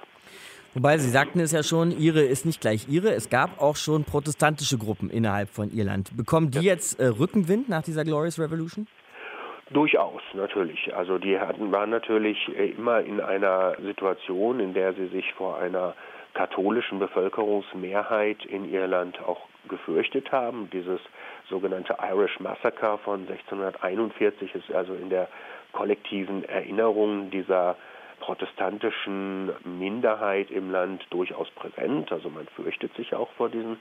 Wobei 0.72 0.96
Sie 0.96 1.10
sagten 1.10 1.38
es 1.38 1.52
ja 1.52 1.62
schon, 1.62 1.90
Ihre 1.90 2.22
ist 2.22 2.46
nicht 2.46 2.62
gleich 2.62 2.88
Ihre. 2.88 3.10
Es 3.10 3.28
gab 3.28 3.60
auch 3.60 3.76
schon 3.76 4.04
protestantische 4.04 4.78
Gruppen 4.78 5.10
innerhalb 5.10 5.50
von 5.50 5.70
Irland. 5.70 6.16
Bekommen 6.16 6.50
die 6.50 6.60
jetzt 6.60 6.98
äh, 6.98 7.08
Rückenwind 7.08 7.68
nach 7.68 7.82
dieser 7.82 8.04
Glorious 8.04 8.38
Revolution? 8.38 8.86
Durchaus, 9.68 10.22
natürlich. 10.32 10.94
Also 10.96 11.18
die 11.18 11.38
hatten, 11.38 11.70
waren 11.70 11.90
natürlich 11.90 12.38
äh, 12.56 12.70
immer 12.70 13.00
in 13.00 13.20
einer 13.20 13.76
Situation, 13.82 14.60
in 14.60 14.72
der 14.72 14.94
sie 14.94 15.08
sich 15.08 15.30
vor 15.34 15.58
einer 15.58 15.94
katholischen 16.32 16.98
Bevölkerungsmehrheit 17.00 18.46
in 18.46 18.72
Irland 18.72 19.20
auch 19.20 19.42
gefürchtet 19.68 20.32
haben. 20.32 20.70
Dieses 20.72 21.00
sogenannte 21.52 21.98
Irish 22.02 22.40
Massacre 22.40 22.98
von 23.04 23.28
1641 23.28 24.54
ist 24.54 24.72
also 24.72 24.94
in 24.94 25.10
der 25.10 25.28
kollektiven 25.72 26.44
Erinnerung 26.44 27.30
dieser 27.30 27.76
protestantischen 28.20 29.50
Minderheit 29.64 30.50
im 30.50 30.70
Land 30.70 31.04
durchaus 31.10 31.50
präsent. 31.50 32.10
Also 32.10 32.30
man 32.30 32.46
fürchtet 32.56 32.94
sich 32.96 33.14
auch 33.14 33.30
vor 33.32 33.50
diesen 33.50 33.76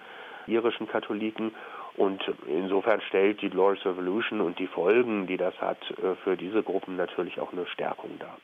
irischen 0.47 0.87
Katholiken. 0.89 1.53
Und 1.95 2.21
insofern 2.45 2.99
stellt 3.01 3.41
die 3.41 3.49
Glorious 3.49 3.85
Revolution 3.85 4.41
und 4.41 4.59
die 4.59 4.67
Folgen, 4.67 5.27
die 5.27 5.37
das 5.37 5.55
hat, 5.61 5.79
äh, 5.91 6.15
für 6.23 6.35
diese 6.35 6.63
Gruppen 6.63 6.97
natürlich 6.97 7.39
auch 7.39 7.53
eine 7.53 7.67
Stärkung 7.67 8.17
dar. 8.19 8.37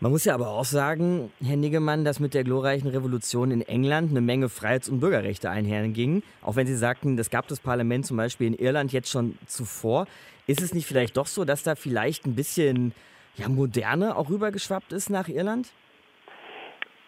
Man 0.00 0.12
muss 0.12 0.24
ja 0.24 0.34
aber 0.34 0.50
auch 0.50 0.64
sagen, 0.64 1.32
Herr 1.42 1.56
Niggemann, 1.56 2.04
dass 2.04 2.20
mit 2.20 2.32
der 2.32 2.44
glorreichen 2.44 2.88
Revolution 2.88 3.50
in 3.50 3.62
England 3.62 4.10
eine 4.10 4.20
Menge 4.20 4.48
Freiheits- 4.48 4.88
und 4.88 5.00
Bürgerrechte 5.00 5.50
einhergingen. 5.50 6.22
Auch 6.40 6.54
wenn 6.54 6.68
Sie 6.68 6.76
sagten, 6.76 7.16
das 7.16 7.30
gab 7.30 7.48
das 7.48 7.58
Parlament 7.58 8.06
zum 8.06 8.16
Beispiel 8.16 8.46
in 8.46 8.54
Irland 8.54 8.92
jetzt 8.92 9.10
schon 9.10 9.36
zuvor. 9.46 10.06
Ist 10.46 10.62
es 10.62 10.72
nicht 10.72 10.86
vielleicht 10.86 11.16
doch 11.16 11.26
so, 11.26 11.44
dass 11.44 11.64
da 11.64 11.74
vielleicht 11.74 12.26
ein 12.26 12.36
bisschen 12.36 12.94
ja, 13.34 13.48
Moderne 13.48 14.16
auch 14.16 14.30
rübergeschwappt 14.30 14.92
ist 14.92 15.10
nach 15.10 15.26
Irland? 15.26 15.72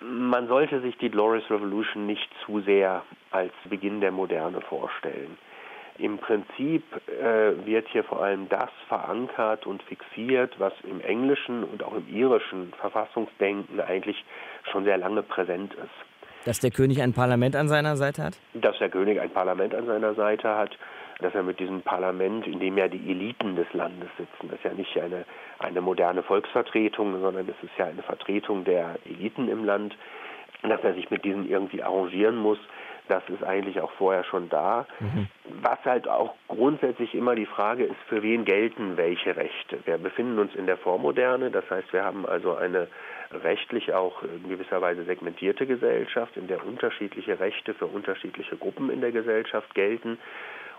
Man 0.00 0.48
sollte 0.48 0.80
sich 0.80 0.96
die 0.98 1.10
Glorious 1.10 1.48
Revolution 1.48 2.06
nicht 2.06 2.28
zu 2.44 2.60
sehr 2.62 3.04
als 3.30 3.52
Beginn 3.68 4.00
der 4.00 4.10
Moderne 4.10 4.60
vorstellen. 4.62 5.38
Im 6.00 6.16
Prinzip 6.18 6.82
äh, 7.08 7.66
wird 7.66 7.86
hier 7.88 8.04
vor 8.04 8.22
allem 8.22 8.48
das 8.48 8.70
verankert 8.88 9.66
und 9.66 9.82
fixiert, 9.82 10.54
was 10.58 10.72
im 10.82 11.00
englischen 11.02 11.62
und 11.62 11.82
auch 11.82 11.94
im 11.94 12.08
irischen 12.08 12.72
Verfassungsdenken 12.80 13.80
eigentlich 13.80 14.24
schon 14.70 14.84
sehr 14.84 14.96
lange 14.96 15.22
präsent 15.22 15.74
ist. 15.74 16.46
Dass 16.46 16.58
der 16.58 16.70
König 16.70 17.02
ein 17.02 17.12
Parlament 17.12 17.54
an 17.54 17.68
seiner 17.68 17.96
Seite 17.96 18.24
hat? 18.24 18.38
Dass 18.54 18.78
der 18.78 18.88
König 18.88 19.20
ein 19.20 19.28
Parlament 19.28 19.74
an 19.74 19.84
seiner 19.84 20.14
Seite 20.14 20.56
hat, 20.56 20.70
dass 21.18 21.34
er 21.34 21.42
mit 21.42 21.60
diesem 21.60 21.82
Parlament, 21.82 22.46
in 22.46 22.60
dem 22.60 22.78
ja 22.78 22.88
die 22.88 23.10
Eliten 23.10 23.56
des 23.56 23.70
Landes 23.74 24.08
sitzen, 24.16 24.48
das 24.48 24.58
ist 24.58 24.64
ja 24.64 24.72
nicht 24.72 24.96
eine, 24.98 25.26
eine 25.58 25.82
moderne 25.82 26.22
Volksvertretung, 26.22 27.20
sondern 27.20 27.46
es 27.46 27.62
ist 27.62 27.76
ja 27.76 27.86
eine 27.86 28.02
Vertretung 28.02 28.64
der 28.64 28.96
Eliten 29.04 29.48
im 29.48 29.66
Land, 29.66 29.94
dass 30.62 30.82
er 30.82 30.94
sich 30.94 31.10
mit 31.10 31.24
diesen 31.24 31.48
irgendwie 31.48 31.82
arrangieren 31.82 32.36
muss, 32.36 32.58
das 33.10 33.22
ist 33.28 33.42
eigentlich 33.42 33.80
auch 33.80 33.90
vorher 33.92 34.24
schon 34.24 34.48
da. 34.48 34.86
Mhm. 35.00 35.28
Was 35.62 35.84
halt 35.84 36.08
auch 36.08 36.34
grundsätzlich 36.48 37.14
immer 37.14 37.34
die 37.34 37.46
Frage 37.46 37.84
ist, 37.84 37.96
für 38.08 38.22
wen 38.22 38.44
gelten 38.44 38.96
welche 38.96 39.36
Rechte? 39.36 39.78
Wir 39.84 39.98
befinden 39.98 40.38
uns 40.38 40.54
in 40.54 40.66
der 40.66 40.76
Vormoderne, 40.76 41.50
das 41.50 41.68
heißt, 41.68 41.92
wir 41.92 42.04
haben 42.04 42.24
also 42.26 42.54
eine 42.54 42.88
rechtlich 43.32 43.92
auch 43.92 44.22
in 44.22 44.48
gewisser 44.48 44.80
Weise 44.80 45.04
segmentierte 45.04 45.66
Gesellschaft, 45.66 46.36
in 46.36 46.46
der 46.46 46.64
unterschiedliche 46.64 47.38
Rechte 47.38 47.74
für 47.74 47.86
unterschiedliche 47.86 48.56
Gruppen 48.56 48.90
in 48.90 49.00
der 49.00 49.12
Gesellschaft 49.12 49.74
gelten. 49.74 50.18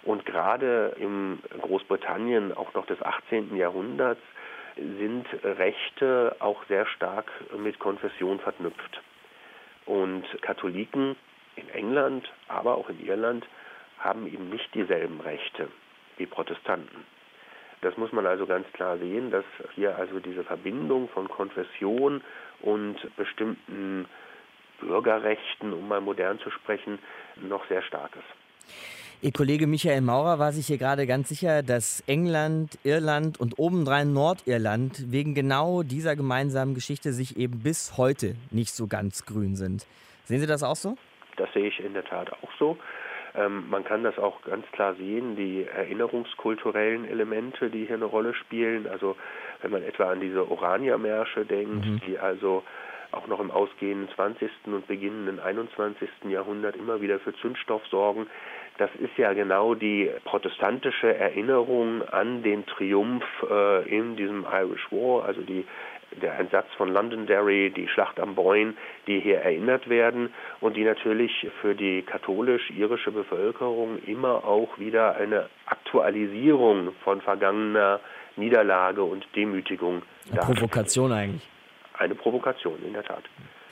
Und 0.04 0.26
gerade 0.26 0.96
in 0.98 1.39
Großbritannien, 1.62 2.58
auch 2.58 2.74
noch 2.74 2.86
des 2.88 3.02
18. 3.02 3.56
Jahrhunderts, 3.56 4.22
sind 4.76 5.28
Rechte 5.44 6.36
auch 6.39 6.63
sehr 6.67 6.86
stark 6.88 7.30
mit 7.58 7.78
Konfession 7.80 8.39
verknüpft. 8.39 9.02
Und 9.86 10.24
Katholiken 10.41 11.15
in 11.56 11.70
England, 11.70 12.32
aber 12.48 12.76
auch 12.76 12.90
in 12.90 13.06
Irland 13.06 13.46
haben 14.00 14.28
eben 14.28 14.50
nicht 14.50 14.74
dieselben 14.74 15.22
Rechte 15.22 15.68
wie 16.18 16.26
Protestanten. 16.26 17.06
Das 17.82 17.98
muss 17.98 18.12
man 18.12 18.26
also 18.28 18.46
ganz 18.46 18.68
klar 18.74 18.98
sehen, 19.00 19.32
dass 19.32 19.46
hier 19.76 19.96
also 19.98 20.20
diese 20.20 20.44
Verbindung 20.44 21.10
von 21.10 21.28
Konfession 21.28 22.22
und 22.62 22.96
bestimmten 23.16 24.06
Bürgerrechten, 24.80 25.74
um 25.74 25.88
mal 25.88 26.02
modern 26.02 26.40
zu 26.40 26.52
sprechen, 26.52 27.00
noch 27.42 27.68
sehr 27.68 27.82
stark 27.82 28.12
ist. 28.16 28.74
Ihr 29.24 29.32
Kollege 29.32 29.68
Michael 29.68 30.02
Maurer 30.02 30.40
war 30.40 30.52
sich 30.52 30.66
hier 30.68 30.80
gerade 30.80 31.06
ganz 31.06 31.30
sicher, 31.30 31.62
dass 31.62 32.04
England, 32.08 32.80
Irland 32.84 33.40
und 33.40 33.60
obendrein 33.60 34.14
Nordirland 34.14 35.12
wegen 35.12 35.36
genau 35.36 35.84
dieser 35.84 36.16
gemeinsamen 36.16 36.74
Geschichte 36.74 37.14
sich 37.14 37.38
eben 37.38 37.60
bis 37.60 37.98
heute 37.98 38.36
nicht 38.50 38.74
so 38.74 38.88
ganz 38.88 39.26
grün 39.26 39.56
sind. 39.56 39.86
Sehen 40.26 40.40
Sie 40.40 40.48
das 40.48 40.64
auch 40.64 40.76
so? 40.76 40.98
Das 41.42 41.54
sehe 41.54 41.68
ich 41.68 41.84
in 41.84 41.94
der 41.94 42.06
Tat 42.06 42.32
auch 42.32 42.52
so. 42.60 42.78
Ähm, 43.36 43.70
man 43.70 43.84
kann 43.84 44.04
das 44.04 44.18
auch 44.20 44.42
ganz 44.44 44.66
klar 44.72 44.96
sehen, 44.96 45.36
die 45.36 45.66
erinnerungskulturellen 45.66 47.06
Elemente, 47.06 47.70
die 47.70 47.86
hier 47.86 47.96
eine 47.96 48.06
Rolle 48.06 48.34
spielen. 48.34 48.88
Also 48.88 49.16
wenn 49.62 49.72
man 49.72 49.84
etwa 49.84 50.12
an 50.12 50.20
diese 50.20 50.50
Orania-Märsche 50.50 51.46
denkt, 51.46 51.86
mhm. 51.86 52.02
die 52.06 52.20
also 52.20 52.64
auch 53.12 53.28
noch 53.28 53.40
im 53.40 53.52
ausgehenden 53.52 54.10
20. 54.16 54.50
und 54.68 54.88
beginnenden 54.88 55.40
21. 55.40 56.10
Jahrhundert 56.30 56.76
immer 56.76 57.02
wieder 57.02 57.20
für 57.20 57.34
Zündstoff 57.36 57.86
sorgen. 57.88 58.28
Das 58.78 58.90
ist 59.00 59.18
ja 59.18 59.34
genau 59.34 59.76
die 59.76 60.10
protestantische 60.24 61.14
Erinnerung 61.14 62.08
an 62.08 62.42
den 62.42 62.66
Triumph 62.66 63.26
äh, 63.50 63.88
in 63.90 64.16
diesem 64.16 64.46
Irish 64.52 64.92
War, 64.92 65.26
also 65.26 65.42
die 65.42 65.66
der 66.21 66.34
Einsatz 66.34 66.67
von 66.78 66.89
Londonderry, 66.89 67.71
die 67.76 67.88
Schlacht 67.88 68.19
am 68.19 68.36
Boyne, 68.36 68.74
die 69.08 69.19
hier 69.19 69.39
erinnert 69.39 69.89
werden 69.89 70.34
und 70.60 70.76
die 70.76 70.84
natürlich 70.84 71.47
für 71.62 71.76
die 71.76 72.02
katholisch-irische 72.02 73.12
Bevölkerung 73.12 74.00
immer 74.06 74.43
auch 74.43 74.78
wieder 74.78 75.15
eine 75.15 75.50
Aktualisierung 75.65 76.93
von 77.04 77.21
vergangener 77.21 78.00
Niederlage 78.36 79.04
und 79.04 79.26
Demütigung 79.36 80.02
darstellen. 80.32 80.58
Provokation 80.58 81.12
eigentlich 81.12 81.47
eine 82.02 82.15
Provokation, 82.15 82.84
in 82.86 82.93
der 82.93 83.04
Tat. 83.04 83.24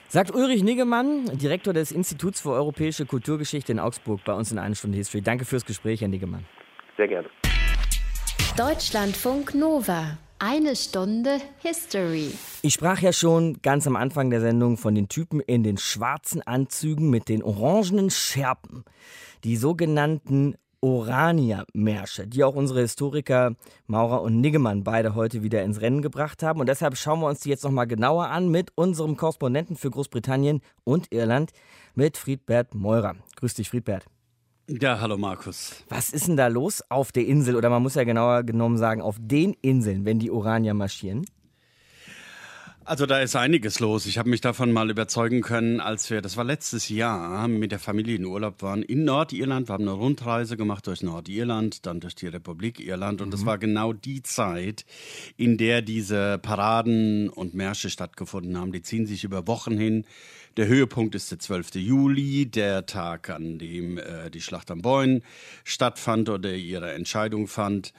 Sagt 0.08 0.34
Ulrich 0.34 0.64
Niggemann, 0.64 1.26
Direktor 1.38 1.74
des 1.74 1.92
Instituts 1.92 2.42
für 2.42 2.52
europäische 2.52 3.06
Kulturgeschichte 3.06 3.72
in 3.72 3.80
Augsburg, 3.80 4.22
bei 4.26 4.34
uns 4.34 4.52
in 4.52 4.58
einer 4.58 4.76
Stunde 4.76 4.98
History. 4.98 5.22
Danke 5.22 5.46
fürs 5.46 5.66
Gespräch, 5.66 6.02
Herr 6.02 6.08
Niggemann. 6.08 6.46
Sehr 6.98 7.08
gerne. 7.08 7.30
Deutschlandfunk 8.58 9.54
Nova. 9.56 10.18
Eine 10.42 10.78
Stunde 10.78 11.42
History. 11.58 12.32
Ich 12.62 12.74
sprach 12.74 13.02
ja 13.02 13.12
schon 13.12 13.62
ganz 13.62 13.86
am 13.88 13.98
Anfang 13.98 14.30
der 14.30 14.40
Sendung 14.40 14.78
von 14.78 14.96
den 14.96 15.10
Typen 15.10 15.42
in 15.42 15.64
den 15.64 15.78
schwarzen 15.78 16.42
Anzügen 16.42 17.10
mit 17.10 17.28
den 17.28 17.44
orangenen 17.44 18.10
Schärpen. 18.10 18.86
Die 19.44 19.58
sogenannten 19.58 20.56
Orania-Märsche, 20.80 22.26
die 22.26 22.46
auch 22.46 22.56
unsere 22.56 22.80
Historiker 22.80 23.56
Maurer 23.88 24.22
und 24.22 24.40
Niggemann 24.40 24.86
beide 24.86 25.14
heute 25.14 25.44
wieder 25.44 25.62
ins 25.62 25.82
Rennen 25.82 26.02
gebracht 26.02 26.42
haben. 26.42 26.62
Und 26.62 26.70
deshalb 26.70 26.96
schauen 26.96 27.20
wir 27.20 27.28
uns 27.28 27.42
die 27.42 27.50
jetzt 27.50 27.66
nochmal 27.66 27.88
genauer 27.88 28.28
an 28.28 28.48
mit 28.48 28.72
unserem 28.76 29.18
Korrespondenten 29.18 29.76
für 29.76 29.92
Großbritannien 29.92 30.62
und 30.86 31.12
Irland, 31.12 31.52
mit 31.96 32.16
Friedbert 32.16 32.74
Meurer. 32.74 33.18
Grüß 33.36 33.56
dich, 33.56 33.70
Friedbert. 33.70 34.06
Ja, 34.70 35.00
hallo 35.02 35.18
Markus. 35.18 35.84
Was 35.90 36.12
ist 36.12 36.28
denn 36.28 36.38
da 36.38 36.46
los 36.46 36.84
auf 36.90 37.12
der 37.12 37.26
Insel, 37.26 37.56
oder 37.56 37.72
man 37.72 37.82
muss 37.82 37.96
ja 37.96 38.04
genauer 38.04 38.44
genommen 38.44 38.78
sagen, 38.78 39.02
auf 39.02 39.16
den 39.20 39.56
Inseln, 39.64 40.06
wenn 40.06 40.20
die 40.20 40.30
Oranier 40.30 40.76
marschieren? 40.76 41.26
Also 42.86 43.08
da 43.08 43.20
ist 43.20 43.36
einiges 43.36 43.80
los. 43.80 44.06
Ich 44.06 44.20
habe 44.20 44.30
mich 44.30 44.42
davon 44.42 44.72
mal 44.72 44.90
überzeugen 44.90 45.42
können, 45.42 45.80
als 45.80 46.10
wir, 46.10 46.22
das 46.22 46.38
war 46.38 46.44
letztes 46.44 46.90
Jahr, 46.90 47.48
mit 47.48 47.72
der 47.72 47.80
Familie 47.80 48.16
in 48.16 48.26
Urlaub 48.26 48.62
waren 48.62 48.84
in 48.84 49.04
Nordirland. 49.06 49.70
Wir 49.70 49.74
haben 49.74 49.84
eine 49.84 49.92
Rundreise 49.92 50.56
gemacht 50.56 50.86
durch 50.86 51.02
Nordirland, 51.02 51.88
dann 51.88 52.00
durch 52.00 52.16
die 52.16 52.28
Republik 52.28 52.80
Irland. 52.80 53.22
Und 53.22 53.28
mhm. 53.30 53.32
das 53.32 53.46
war 53.46 53.58
genau 53.58 53.94
die 53.94 54.22
Zeit, 54.22 54.86
in 55.36 55.58
der 55.58 55.82
diese 55.82 56.40
Paraden 56.40 57.30
und 57.30 57.56
Märsche 57.56 57.90
stattgefunden 57.90 58.58
haben. 58.58 58.72
Die 58.72 58.82
ziehen 58.82 59.08
sich 59.08 59.24
über 59.24 59.48
Wochen 59.48 59.78
hin. 59.78 60.06
Der 60.58 60.68
Höhepunkt 60.68 61.16
ist 61.16 61.32
der 61.32 61.40
12. 61.40 61.76
Juli, 61.76 62.46
der 62.46 62.86
Tag, 62.86 63.30
an 63.30 63.60
dem 63.60 63.98
äh, 63.98 64.30
die 64.30 64.42
Schlacht 64.42 64.72
am 64.72 64.82
Boyne 64.82 65.22
stattfand 65.64 66.30
oder 66.30 66.54
ihre 66.54 66.94
Entscheidung 66.94 67.48
fand. 67.48 67.94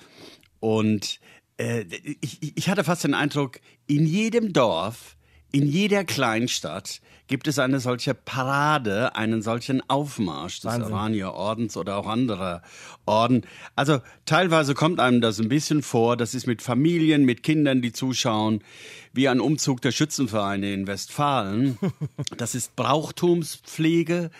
Und 0.58 1.20
äh, 1.56 1.84
ich, 2.20 2.56
ich 2.56 2.68
hatte 2.68 2.84
fast 2.84 3.04
den 3.04 3.14
Eindruck, 3.14 3.60
in 3.86 4.06
jedem 4.06 4.52
Dorf, 4.52 5.16
in 5.52 5.66
jeder 5.66 6.04
Kleinstadt 6.04 7.00
gibt 7.30 7.46
es 7.46 7.60
eine 7.60 7.78
solche 7.78 8.12
Parade, 8.12 9.14
einen 9.14 9.40
solchen 9.40 9.88
Aufmarsch 9.88 10.60
des 10.60 10.80
Oranier-Ordens 10.80 11.76
oder 11.76 11.96
auch 11.96 12.08
anderer 12.08 12.60
Orden. 13.06 13.42
Also 13.76 14.00
teilweise 14.26 14.74
kommt 14.74 14.98
einem 14.98 15.20
das 15.20 15.38
ein 15.38 15.48
bisschen 15.48 15.82
vor, 15.82 16.16
das 16.16 16.34
ist 16.34 16.48
mit 16.48 16.60
Familien, 16.60 17.24
mit 17.24 17.44
Kindern, 17.44 17.82
die 17.82 17.92
zuschauen, 17.92 18.64
wie 19.12 19.28
ein 19.28 19.38
Umzug 19.38 19.80
der 19.80 19.92
Schützenvereine 19.92 20.72
in 20.72 20.86
Westfalen. 20.86 21.78
Das 22.36 22.54
ist 22.54 22.74
Brauchtumspflege, 22.74 24.30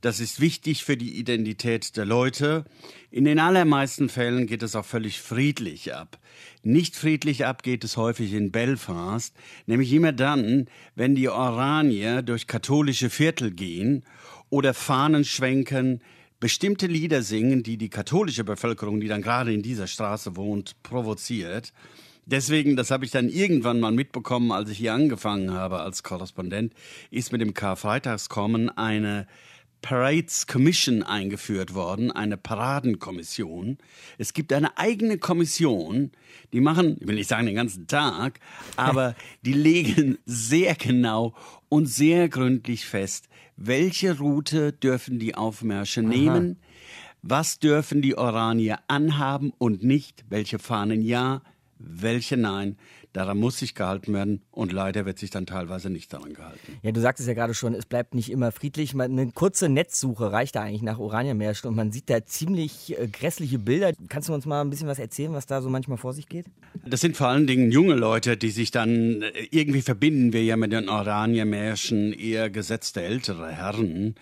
das 0.00 0.20
ist 0.20 0.40
wichtig 0.40 0.84
für 0.84 0.96
die 0.96 1.18
Identität 1.18 1.96
der 1.96 2.06
Leute. 2.06 2.64
In 3.10 3.24
den 3.24 3.38
allermeisten 3.38 4.08
Fällen 4.08 4.46
geht 4.46 4.62
es 4.62 4.74
auch 4.74 4.84
völlig 4.84 5.20
friedlich 5.20 5.94
ab. 5.94 6.18
Nicht 6.62 6.96
friedlich 6.96 7.44
ab 7.44 7.62
geht 7.62 7.84
es 7.84 7.96
häufig 7.96 8.32
in 8.32 8.50
Belfast, 8.50 9.34
nämlich 9.66 9.92
immer 9.92 10.12
dann, 10.12 10.68
wenn 10.94 11.14
die 11.14 11.28
Oranier 11.28 12.22
durch 12.22 12.46
katholische 12.46 13.10
Viertel 13.10 13.50
gehen 13.50 14.04
oder 14.48 14.74
Fahnen 14.74 15.24
schwenken, 15.24 16.00
bestimmte 16.38 16.86
Lieder 16.86 17.22
singen, 17.22 17.62
die 17.62 17.76
die 17.76 17.90
katholische 17.90 18.44
Bevölkerung, 18.44 19.00
die 19.00 19.08
dann 19.08 19.22
gerade 19.22 19.52
in 19.52 19.62
dieser 19.62 19.86
Straße 19.86 20.36
wohnt, 20.36 20.82
provoziert. 20.82 21.74
Deswegen, 22.24 22.76
das 22.76 22.90
habe 22.90 23.04
ich 23.04 23.10
dann 23.10 23.28
irgendwann 23.28 23.80
mal 23.80 23.92
mitbekommen, 23.92 24.52
als 24.52 24.70
ich 24.70 24.78
hier 24.78 24.94
angefangen 24.94 25.52
habe 25.52 25.80
als 25.80 26.02
Korrespondent, 26.02 26.72
ist 27.10 27.32
mit 27.32 27.40
dem 27.40 27.54
Karfreitagskommen 27.54 28.70
eine 28.70 29.26
Parades 29.82 30.46
Commission 30.46 31.02
eingeführt 31.02 31.74
worden, 31.74 32.10
eine 32.10 32.36
Paradenkommission. 32.36 33.78
Es 34.18 34.32
gibt 34.32 34.52
eine 34.52 34.76
eigene 34.76 35.18
Kommission, 35.18 36.12
die 36.52 36.60
machen, 36.60 36.96
ich 37.00 37.06
will 37.06 37.14
nicht 37.14 37.28
sagen 37.28 37.46
den 37.46 37.54
ganzen 37.54 37.86
Tag, 37.86 38.40
aber 38.76 39.14
die 39.42 39.52
legen 39.52 40.18
sehr 40.26 40.74
genau 40.74 41.34
und 41.68 41.86
sehr 41.86 42.28
gründlich 42.28 42.86
fest, 42.86 43.28
welche 43.56 44.18
Route 44.18 44.72
dürfen 44.72 45.18
die 45.18 45.34
Aufmärsche 45.34 46.00
Aha. 46.00 46.08
nehmen, 46.08 46.60
was 47.22 47.58
dürfen 47.58 48.02
die 48.02 48.16
Oranier 48.16 48.78
anhaben 48.88 49.52
und 49.58 49.82
nicht, 49.82 50.24
welche 50.28 50.58
Fahnen 50.58 51.02
ja, 51.02 51.42
welche 51.80 52.36
nein. 52.36 52.76
Daran 53.12 53.38
muss 53.38 53.58
sich 53.58 53.74
gehalten 53.74 54.12
werden 54.12 54.42
und 54.52 54.72
leider 54.72 55.04
wird 55.04 55.18
sich 55.18 55.30
dann 55.30 55.44
teilweise 55.44 55.90
nicht 55.90 56.12
daran 56.12 56.32
gehalten. 56.32 56.78
Ja, 56.82 56.92
du 56.92 57.00
sagtest 57.00 57.26
ja 57.26 57.34
gerade 57.34 57.54
schon, 57.54 57.74
es 57.74 57.84
bleibt 57.84 58.14
nicht 58.14 58.30
immer 58.30 58.52
friedlich. 58.52 58.94
Eine 58.94 59.32
kurze 59.32 59.68
Netzsuche 59.68 60.30
reicht 60.30 60.54
da 60.54 60.62
eigentlich 60.62 60.82
nach 60.82 61.00
Oranienmärschen 61.00 61.68
und 61.68 61.74
man 61.74 61.90
sieht 61.90 62.08
da 62.08 62.24
ziemlich 62.24 62.96
äh, 62.96 63.08
grässliche 63.08 63.58
Bilder. 63.58 63.92
Kannst 64.08 64.28
du 64.28 64.34
uns 64.34 64.46
mal 64.46 64.60
ein 64.60 64.70
bisschen 64.70 64.86
was 64.86 65.00
erzählen, 65.00 65.32
was 65.32 65.46
da 65.46 65.60
so 65.60 65.70
manchmal 65.70 65.98
vor 65.98 66.12
sich 66.12 66.28
geht? 66.28 66.46
Das 66.86 67.00
sind 67.00 67.16
vor 67.16 67.26
allen 67.26 67.48
Dingen 67.48 67.72
junge 67.72 67.94
Leute, 67.94 68.36
die 68.36 68.50
sich 68.50 68.70
dann 68.70 69.22
äh, 69.22 69.48
irgendwie 69.50 69.82
verbinden 69.82 70.32
wir 70.32 70.44
ja 70.44 70.56
mit 70.56 70.72
den 70.72 70.88
Oranienmärschen 70.88 72.12
eher 72.12 72.48
gesetzte 72.48 73.02
ältere 73.02 73.50
Herren 73.50 74.14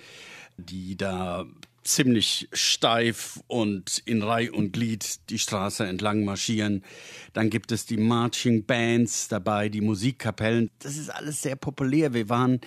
die 0.59 0.97
da 0.97 1.47
ziemlich 1.88 2.48
steif 2.53 3.40
und 3.46 4.03
in 4.05 4.22
Reih 4.22 4.51
und 4.53 4.72
Glied 4.72 5.31
die 5.31 5.38
Straße 5.38 5.87
entlang 5.87 6.24
marschieren. 6.24 6.85
Dann 7.33 7.51
gibt 7.51 7.72
es 7.72 7.87
die 7.87 7.96
Marching 7.96 8.64
Bands 8.64 9.29
dabei, 9.29 9.68
die 9.68 9.81
Musikkapellen. 9.81 10.70
Das 10.81 10.96
ist 10.96 11.11
alles 11.11 11.42
sehr 11.42 11.57
populär. 11.57 12.14
Wir 12.14 12.29
waren 12.29 12.61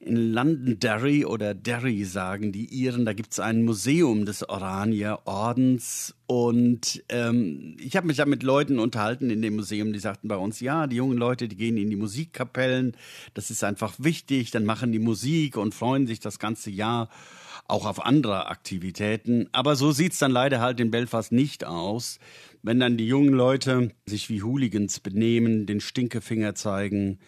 in 0.00 0.32
Londonderry 0.32 1.26
oder 1.26 1.52
Derry 1.52 2.04
sagen 2.04 2.52
die 2.52 2.64
Iren, 2.64 3.04
da 3.04 3.12
gibt 3.12 3.32
es 3.32 3.40
ein 3.40 3.64
Museum 3.64 4.24
des 4.24 4.48
Oranier-Ordens 4.48 6.14
und 6.26 7.04
ähm, 7.10 7.76
ich 7.78 7.96
habe 7.96 8.06
mich 8.06 8.16
da 8.16 8.24
mit 8.24 8.42
Leuten 8.42 8.78
unterhalten 8.78 9.28
in 9.28 9.42
dem 9.42 9.56
Museum, 9.56 9.92
die 9.92 9.98
sagten 9.98 10.28
bei 10.28 10.36
uns, 10.36 10.60
ja, 10.60 10.86
die 10.86 10.96
jungen 10.96 11.18
Leute, 11.18 11.48
die 11.48 11.56
gehen 11.56 11.76
in 11.76 11.90
die 11.90 11.96
Musikkapellen, 11.96 12.96
das 13.34 13.50
ist 13.50 13.62
einfach 13.62 13.94
wichtig, 13.98 14.50
dann 14.50 14.64
machen 14.64 14.90
die 14.90 14.98
Musik 14.98 15.58
und 15.58 15.74
freuen 15.74 16.06
sich 16.06 16.18
das 16.18 16.38
ganze 16.38 16.70
Jahr 16.70 17.10
auch 17.70 17.86
auf 17.86 18.04
andere 18.04 18.46
Aktivitäten. 18.46 19.48
Aber 19.52 19.76
so 19.76 19.92
sieht's 19.92 20.18
dann 20.18 20.30
leider 20.30 20.60
halt 20.60 20.80
in 20.80 20.90
Belfast 20.90 21.32
nicht 21.32 21.64
aus. 21.64 22.18
Wenn 22.62 22.80
dann 22.80 22.96
die 22.96 23.06
jungen 23.06 23.32
Leute 23.32 23.90
sich 24.06 24.28
wie 24.28 24.42
Hooligans 24.42 25.00
benehmen, 25.00 25.66
den 25.66 25.80
Stinkefinger 25.80 26.54
zeigen, 26.54 27.18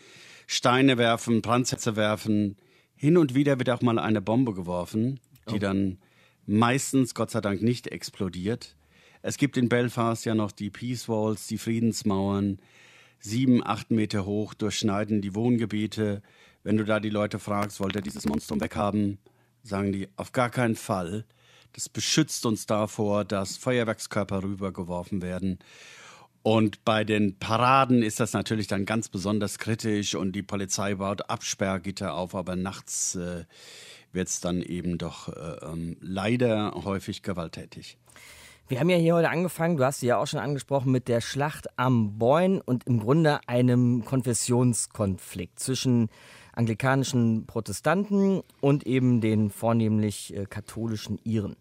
Steine 0.47 0.99
werfen, 0.99 1.41
Brandsätze 1.41 1.97
werfen, 1.97 2.57
hin 2.95 3.17
und 3.17 3.35
wieder 3.35 3.59
wird 3.59 3.71
auch 3.71 3.81
mal 3.81 3.99
eine 3.99 4.21
Bombe 4.21 4.53
geworfen, 4.53 5.19
die 5.49 5.55
oh. 5.55 5.59
dann 5.59 5.99
meistens, 6.47 7.15
Gott 7.15 7.31
sei 7.31 7.41
Dank, 7.41 7.63
nicht 7.63 7.89
explodiert. 7.89 8.77
Es 9.23 9.39
gibt 9.39 9.57
in 9.57 9.69
Belfast 9.69 10.25
ja 10.25 10.35
noch 10.35 10.53
die 10.53 10.71
Peace 10.71 11.09
Walls, 11.09 11.47
die 11.47 11.59
Friedensmauern, 11.59 12.59
sieben, 13.21 13.65
acht 13.65 13.91
Meter 13.91 14.27
hoch, 14.27 14.53
durchschneiden 14.55 15.23
die 15.23 15.35
Wohngebiete. 15.35 16.23
Wenn 16.65 16.77
du 16.77 16.85
da 16.85 17.01
die 17.01 17.11
Leute 17.11 17.39
fragst, 17.39 17.81
wollt 17.81 17.97
ihr 17.97 18.03
dieses 18.03 18.27
Monstrum 18.27 18.61
weghaben? 18.61 19.19
Sagen 19.63 19.93
die, 19.93 20.09
auf 20.17 20.33
gar 20.33 20.51
keinen 20.51 20.77
Fall. 20.77 21.25
Das 21.73 21.89
beschützt 21.89 22.45
uns 22.47 22.67
davor, 22.67 23.25
dass 23.25 23.57
Feuerwerkskörper 23.57 24.43
rübergeworfen 24.43 25.23
werden. 25.23 25.59
Und 26.43 26.85
bei 26.85 27.05
den 27.05 27.39
Paraden 27.39 28.03
ist 28.03 28.19
das 28.19 28.33
natürlich 28.33 28.67
dann 28.67 28.85
ganz 28.85 29.09
besonders 29.09 29.59
kritisch 29.59 30.15
und 30.15 30.33
die 30.33 30.43
Polizei 30.43 30.97
baut 30.97 31.31
Absperrgitter 31.31 32.15
auf, 32.15 32.35
aber 32.35 32.57
nachts 32.57 33.15
äh, 33.15 33.45
wird 34.13 34.29
es 34.29 34.41
dann 34.41 34.61
eben 34.61 34.99
doch 34.99 35.29
äh, 35.29 35.65
ähm, 35.65 35.97
leider 36.01 36.73
häufig 36.85 37.23
gewalttätig. 37.23 37.97
Wir 38.69 38.81
haben 38.81 38.91
ja 38.91 38.97
hier 38.97 39.15
heute 39.15 39.31
angefangen, 39.31 39.77
du 39.77 39.85
hast 39.85 40.01
sie 40.01 40.07
ja 40.07 40.17
auch 40.17 40.27
schon 40.27 40.41
angesprochen, 40.41 40.91
mit 40.91 41.07
der 41.07 41.21
Schlacht 41.21 41.69
am 41.79 42.19
Boyne 42.19 42.63
und 42.65 42.87
im 42.87 43.01
Grunde 43.01 43.41
einem 43.47 44.05
Konfessionskonflikt 44.05 45.61
zwischen 45.61 46.09
anglikanischen 46.53 47.47
Protestanten 47.47 48.43
und 48.61 48.87
eben 48.87 49.21
den 49.21 49.51
vornehmlich 49.51 50.35
äh, 50.37 50.47
katholischen 50.47 51.19
Iren. 51.25 51.57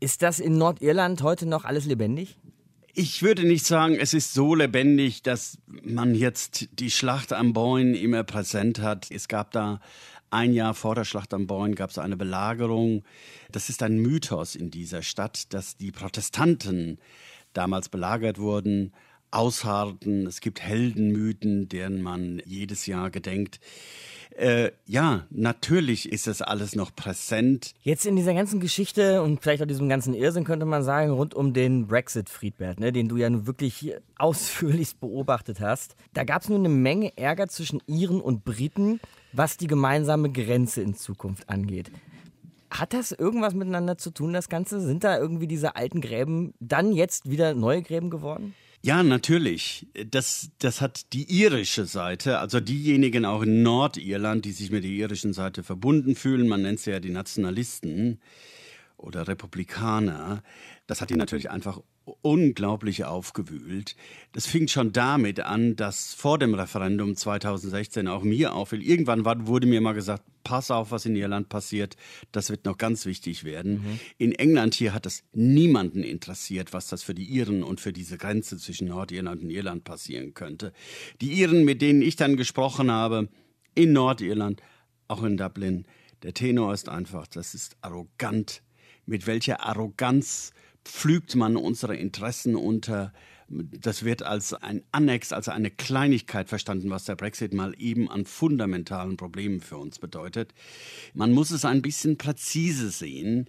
Ist 0.00 0.22
das 0.22 0.40
in 0.40 0.58
Nordirland 0.58 1.22
heute 1.22 1.46
noch 1.46 1.64
alles 1.64 1.86
lebendig? 1.86 2.38
Ich 2.92 3.22
würde 3.22 3.46
nicht 3.46 3.64
sagen, 3.64 3.94
es 3.94 4.14
ist 4.14 4.34
so 4.34 4.54
lebendig, 4.54 5.22
dass 5.22 5.58
man 5.66 6.14
jetzt 6.14 6.68
die 6.72 6.90
Schlacht 6.90 7.32
am 7.32 7.52
Boyne 7.52 7.96
immer 7.96 8.24
präsent 8.24 8.80
hat. 8.80 9.10
Es 9.10 9.28
gab 9.28 9.52
da 9.52 9.80
ein 10.30 10.52
Jahr 10.52 10.74
vor 10.74 10.94
der 10.94 11.04
Schlacht 11.04 11.34
am 11.34 11.46
Boyne 11.46 11.74
gab 11.74 11.90
es 11.90 11.98
eine 11.98 12.16
Belagerung. 12.16 13.02
Das 13.50 13.68
ist 13.68 13.82
ein 13.82 13.98
Mythos 13.98 14.54
in 14.54 14.70
dieser 14.70 15.02
Stadt, 15.02 15.52
dass 15.52 15.76
die 15.76 15.90
Protestanten 15.90 16.98
damals 17.52 17.88
belagert 17.88 18.38
wurden, 18.38 18.92
ausharrten. 19.30 20.26
Es 20.26 20.40
gibt 20.40 20.60
Heldenmythen, 20.60 21.68
deren 21.68 22.02
man 22.02 22.42
jedes 22.44 22.86
Jahr 22.86 23.10
gedenkt. 23.10 23.60
Äh, 24.36 24.70
ja, 24.86 25.26
natürlich 25.30 26.10
ist 26.10 26.26
das 26.26 26.40
alles 26.40 26.76
noch 26.76 26.94
präsent. 26.94 27.74
Jetzt 27.82 28.06
in 28.06 28.16
dieser 28.16 28.32
ganzen 28.32 28.60
Geschichte 28.60 29.22
und 29.22 29.42
vielleicht 29.42 29.62
auch 29.62 29.66
diesem 29.66 29.88
ganzen 29.88 30.14
Irrsinn 30.14 30.44
könnte 30.44 30.66
man 30.66 30.82
sagen, 30.82 31.10
rund 31.10 31.34
um 31.34 31.52
den 31.52 31.88
Brexit, 31.88 32.28
Friedbert, 32.28 32.78
ne, 32.78 32.92
den 32.92 33.08
du 33.08 33.16
ja 33.16 33.28
nun 33.28 33.46
wirklich 33.46 33.92
ausführlichst 34.18 35.00
beobachtet 35.00 35.60
hast. 35.60 35.96
Da 36.14 36.24
gab 36.24 36.42
es 36.42 36.48
nun 36.48 36.60
eine 36.60 36.68
Menge 36.68 37.16
Ärger 37.18 37.48
zwischen 37.48 37.82
Iren 37.86 38.20
und 38.20 38.44
Briten, 38.44 39.00
was 39.32 39.56
die 39.56 39.66
gemeinsame 39.66 40.30
Grenze 40.30 40.80
in 40.80 40.94
Zukunft 40.94 41.48
angeht. 41.48 41.90
Hat 42.70 42.94
das 42.94 43.10
irgendwas 43.10 43.54
miteinander 43.54 43.98
zu 43.98 44.10
tun, 44.10 44.32
das 44.32 44.48
Ganze? 44.48 44.80
Sind 44.80 45.02
da 45.02 45.18
irgendwie 45.18 45.48
diese 45.48 45.74
alten 45.74 46.00
Gräben 46.00 46.54
dann 46.60 46.92
jetzt 46.92 47.28
wieder 47.28 47.52
neue 47.54 47.82
Gräben 47.82 48.10
geworden? 48.10 48.54
Ja, 48.82 49.02
natürlich. 49.02 49.86
Das, 50.06 50.50
das 50.58 50.80
hat 50.80 51.12
die 51.12 51.24
irische 51.24 51.84
Seite, 51.84 52.38
also 52.38 52.60
diejenigen 52.60 53.26
auch 53.26 53.42
in 53.42 53.62
Nordirland, 53.62 54.46
die 54.46 54.52
sich 54.52 54.70
mit 54.70 54.84
der 54.84 54.90
irischen 54.90 55.34
Seite 55.34 55.62
verbunden 55.62 56.16
fühlen, 56.16 56.48
man 56.48 56.62
nennt 56.62 56.80
sie 56.80 56.90
ja 56.90 57.00
die 57.00 57.10
Nationalisten 57.10 58.20
oder 58.96 59.28
Republikaner, 59.28 60.42
das 60.86 61.00
hat 61.00 61.10
die 61.10 61.16
natürlich 61.16 61.50
einfach 61.50 61.80
unglaublich 62.22 63.04
aufgewühlt. 63.04 63.96
Das 64.32 64.46
fing 64.46 64.68
schon 64.68 64.92
damit 64.92 65.40
an, 65.40 65.76
dass 65.76 66.14
vor 66.14 66.38
dem 66.38 66.54
Referendum 66.54 67.16
2016 67.16 68.08
auch 68.08 68.22
mir 68.22 68.54
auffiel. 68.54 68.82
Irgendwann 68.82 69.24
war, 69.24 69.46
wurde 69.46 69.66
mir 69.66 69.80
mal 69.80 69.92
gesagt, 69.92 70.24
pass 70.42 70.70
auf, 70.70 70.90
was 70.90 71.06
in 71.06 71.16
Irland 71.16 71.48
passiert. 71.48 71.96
Das 72.32 72.50
wird 72.50 72.64
noch 72.64 72.78
ganz 72.78 73.06
wichtig 73.06 73.44
werden. 73.44 73.74
Mhm. 73.74 74.00
In 74.18 74.32
England 74.32 74.74
hier 74.74 74.94
hat 74.94 75.06
es 75.06 75.22
niemanden 75.32 76.02
interessiert, 76.02 76.72
was 76.72 76.88
das 76.88 77.02
für 77.02 77.14
die 77.14 77.24
Iren 77.24 77.62
und 77.62 77.80
für 77.80 77.92
diese 77.92 78.18
Grenze 78.18 78.56
zwischen 78.56 78.88
Nordirland 78.88 79.42
und 79.42 79.50
Irland 79.50 79.84
passieren 79.84 80.34
könnte. 80.34 80.72
Die 81.20 81.32
Iren, 81.32 81.64
mit 81.64 81.82
denen 81.82 82.02
ich 82.02 82.16
dann 82.16 82.36
gesprochen 82.36 82.90
habe, 82.90 83.28
in 83.74 83.92
Nordirland, 83.92 84.62
auch 85.08 85.22
in 85.22 85.36
Dublin, 85.36 85.86
der 86.22 86.34
Tenor 86.34 86.74
ist 86.74 86.88
einfach, 86.88 87.26
das 87.26 87.54
ist 87.54 87.76
arrogant. 87.80 88.62
Mit 89.06 89.26
welcher 89.26 89.62
Arroganz 89.62 90.52
pflügt 90.84 91.34
man 91.34 91.56
unsere 91.56 91.96
Interessen 91.96 92.56
unter. 92.56 93.12
Das 93.48 94.04
wird 94.04 94.22
als 94.22 94.54
ein 94.54 94.84
Annex, 94.92 95.32
als 95.32 95.48
eine 95.48 95.70
Kleinigkeit 95.70 96.48
verstanden, 96.48 96.90
was 96.90 97.04
der 97.04 97.16
Brexit 97.16 97.52
mal 97.52 97.74
eben 97.78 98.08
an 98.08 98.24
fundamentalen 98.24 99.16
Problemen 99.16 99.60
für 99.60 99.76
uns 99.76 99.98
bedeutet. 99.98 100.54
Man 101.14 101.32
muss 101.32 101.50
es 101.50 101.64
ein 101.64 101.82
bisschen 101.82 102.16
präzise 102.16 102.90
sehen. 102.90 103.48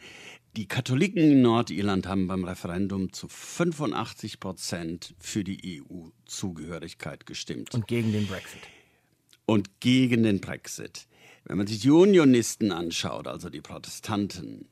Die 0.58 0.68
Katholiken 0.68 1.22
in 1.22 1.42
Nordirland 1.42 2.08
haben 2.08 2.28
beim 2.28 2.44
Referendum 2.44 3.14
zu 3.14 3.30
85 3.30 4.40
Prozent 4.40 5.16
für 5.20 5.46
die 5.46 5.82
EU-Zugehörigkeit 5.82 7.26
gestimmt. 7.26 7.74
Und 7.74 7.88
gegen 7.88 8.12
den 8.12 8.28
Brexit. 8.28 8.60
Und 9.46 9.80
gegen 9.80 10.24
den 10.24 10.42
Brexit. 10.42 11.08
Wenn 11.46 11.58
man 11.58 11.68
sich 11.68 11.80
die 11.80 11.90
Unionisten 11.90 12.72
anschaut, 12.72 13.28
also 13.28 13.50
die 13.50 13.62
Protestanten, 13.62 14.68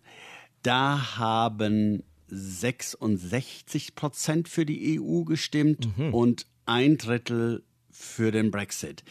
da 0.63 1.17
haben 1.17 2.03
66 2.29 3.95
Prozent 3.95 4.47
für 4.47 4.65
die 4.65 4.99
EU 4.99 5.23
gestimmt 5.23 5.97
mhm. 5.97 6.13
und 6.13 6.47
ein 6.65 6.97
Drittel 6.97 7.63
für 7.89 8.31
den 8.31 8.51
Brexit. 8.51 9.03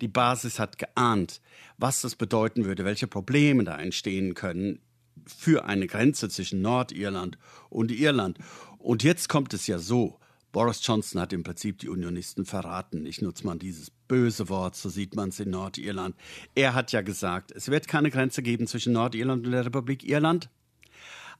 Die 0.00 0.08
Basis 0.08 0.58
hat 0.58 0.78
geahnt, 0.78 1.40
was 1.78 2.00
das 2.02 2.16
bedeuten 2.16 2.64
würde, 2.64 2.84
welche 2.84 3.06
Probleme 3.06 3.64
da 3.64 3.78
entstehen 3.78 4.34
können 4.34 4.80
für 5.26 5.64
eine 5.64 5.86
Grenze 5.86 6.28
zwischen 6.28 6.62
Nordirland 6.62 7.38
und 7.68 7.90
Irland. 7.90 8.38
Und 8.78 9.02
jetzt 9.02 9.28
kommt 9.28 9.54
es 9.54 9.66
ja 9.66 9.78
so. 9.78 10.18
Boris 10.52 10.84
Johnson 10.84 11.20
hat 11.20 11.32
im 11.32 11.44
Prinzip 11.44 11.78
die 11.78 11.88
Unionisten 11.88 12.44
verraten. 12.44 13.06
Ich 13.06 13.22
nutze 13.22 13.46
mal 13.46 13.56
dieses 13.56 13.90
böse 13.90 14.48
Wort, 14.48 14.74
so 14.74 14.88
sieht 14.88 15.14
man 15.14 15.28
es 15.28 15.38
in 15.38 15.50
Nordirland. 15.50 16.16
Er 16.54 16.74
hat 16.74 16.90
ja 16.90 17.02
gesagt, 17.02 17.52
es 17.52 17.68
wird 17.68 17.86
keine 17.86 18.10
Grenze 18.10 18.42
geben 18.42 18.66
zwischen 18.66 18.92
Nordirland 18.92 19.46
und 19.46 19.52
der 19.52 19.66
Republik 19.66 20.02
Irland. 20.02 20.50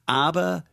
Aber 0.05 0.63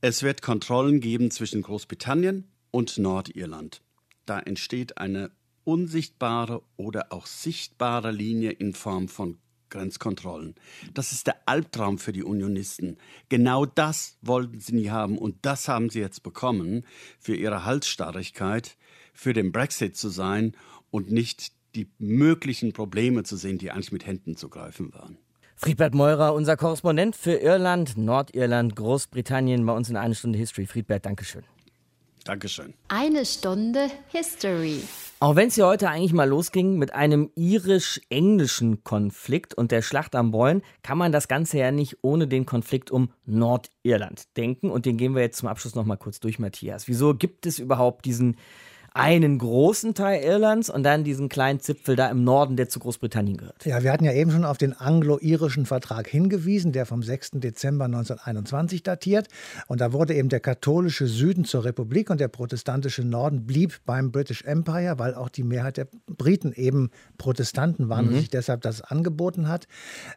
es 0.00 0.22
wird 0.22 0.42
Kontrollen 0.42 1.00
geben 1.00 1.30
zwischen 1.30 1.62
Großbritannien 1.62 2.48
und 2.70 2.98
Nordirland. 2.98 3.82
Da 4.26 4.38
entsteht 4.38 4.98
eine 4.98 5.30
unsichtbare 5.64 6.62
oder 6.76 7.12
auch 7.12 7.26
sichtbare 7.26 8.12
Linie 8.12 8.52
in 8.52 8.74
Form 8.74 9.08
von 9.08 9.38
Grenzkontrollen. 9.70 10.54
Das 10.94 11.12
ist 11.12 11.26
der 11.26 11.36
Albtraum 11.46 11.98
für 11.98 12.12
die 12.12 12.22
Unionisten. 12.22 12.96
Genau 13.28 13.66
das 13.66 14.16
wollten 14.22 14.60
sie 14.60 14.74
nie 14.74 14.90
haben 14.90 15.18
und 15.18 15.36
das 15.42 15.68
haben 15.68 15.90
sie 15.90 16.00
jetzt 16.00 16.22
bekommen 16.22 16.86
für 17.18 17.34
ihre 17.34 17.64
Halsstarrigkeit, 17.64 18.76
für 19.12 19.32
den 19.32 19.52
Brexit 19.52 19.96
zu 19.96 20.08
sein 20.08 20.56
und 20.90 21.10
nicht 21.10 21.52
die 21.74 21.90
möglichen 21.98 22.72
Probleme 22.72 23.24
zu 23.24 23.36
sehen, 23.36 23.58
die 23.58 23.70
eigentlich 23.70 23.92
mit 23.92 24.06
Händen 24.06 24.36
zu 24.36 24.48
greifen 24.48 24.94
waren. 24.94 25.18
Friedbert 25.60 25.92
Meurer, 25.92 26.34
unser 26.34 26.56
Korrespondent 26.56 27.16
für 27.16 27.32
Irland, 27.32 27.98
Nordirland, 27.98 28.76
Großbritannien 28.76 29.66
bei 29.66 29.72
uns 29.72 29.90
in 29.90 29.96
eine 29.96 30.14
Stunde 30.14 30.38
History. 30.38 30.66
Friedbert, 30.66 31.04
Dankeschön. 31.04 31.42
Dankeschön. 32.22 32.74
Eine 32.86 33.26
Stunde 33.26 33.88
History. 34.06 34.82
Auch 35.18 35.34
wenn 35.34 35.48
es 35.48 35.56
hier 35.56 35.66
heute 35.66 35.90
eigentlich 35.90 36.12
mal 36.12 36.28
losging 36.28 36.78
mit 36.78 36.94
einem 36.94 37.32
irisch-englischen 37.34 38.84
Konflikt 38.84 39.52
und 39.52 39.72
der 39.72 39.82
Schlacht 39.82 40.14
am 40.14 40.30
Boyne, 40.30 40.62
kann 40.84 40.96
man 40.96 41.10
das 41.10 41.26
Ganze 41.26 41.58
ja 41.58 41.72
nicht 41.72 41.96
ohne 42.02 42.28
den 42.28 42.46
Konflikt 42.46 42.92
um 42.92 43.10
Nordirland 43.26 44.28
denken. 44.36 44.70
Und 44.70 44.86
den 44.86 44.96
gehen 44.96 45.16
wir 45.16 45.22
jetzt 45.22 45.38
zum 45.38 45.48
Abschluss 45.48 45.74
noch 45.74 45.84
mal 45.84 45.96
kurz 45.96 46.20
durch, 46.20 46.38
Matthias. 46.38 46.86
Wieso 46.86 47.14
gibt 47.14 47.46
es 47.46 47.58
überhaupt 47.58 48.04
diesen 48.04 48.36
einen 48.98 49.38
großen 49.38 49.94
Teil 49.94 50.22
Irlands 50.24 50.68
und 50.68 50.82
dann 50.82 51.04
diesen 51.04 51.28
kleinen 51.28 51.60
Zipfel 51.60 51.94
da 51.94 52.10
im 52.10 52.24
Norden, 52.24 52.56
der 52.56 52.68
zu 52.68 52.80
Großbritannien 52.80 53.36
gehört. 53.36 53.64
Ja, 53.64 53.84
wir 53.84 53.92
hatten 53.92 54.04
ja 54.04 54.12
eben 54.12 54.32
schon 54.32 54.44
auf 54.44 54.58
den 54.58 54.72
anglo-irischen 54.72 55.66
Vertrag 55.66 56.08
hingewiesen, 56.08 56.72
der 56.72 56.84
vom 56.84 57.04
6. 57.04 57.32
Dezember 57.34 57.84
1921 57.84 58.82
datiert. 58.82 59.28
Und 59.68 59.80
da 59.80 59.92
wurde 59.92 60.14
eben 60.14 60.28
der 60.28 60.40
katholische 60.40 61.06
Süden 61.06 61.44
zur 61.44 61.64
Republik 61.64 62.10
und 62.10 62.18
der 62.18 62.26
protestantische 62.26 63.04
Norden 63.04 63.46
blieb 63.46 63.78
beim 63.86 64.10
British 64.10 64.42
Empire, 64.42 64.98
weil 64.98 65.14
auch 65.14 65.28
die 65.28 65.44
Mehrheit 65.44 65.76
der 65.76 65.86
Briten 66.08 66.52
eben 66.52 66.90
Protestanten 67.18 67.88
waren 67.88 68.06
mhm. 68.06 68.14
und 68.14 68.18
sich 68.18 68.30
deshalb 68.30 68.62
das 68.62 68.80
angeboten 68.80 69.46
hat. 69.46 69.68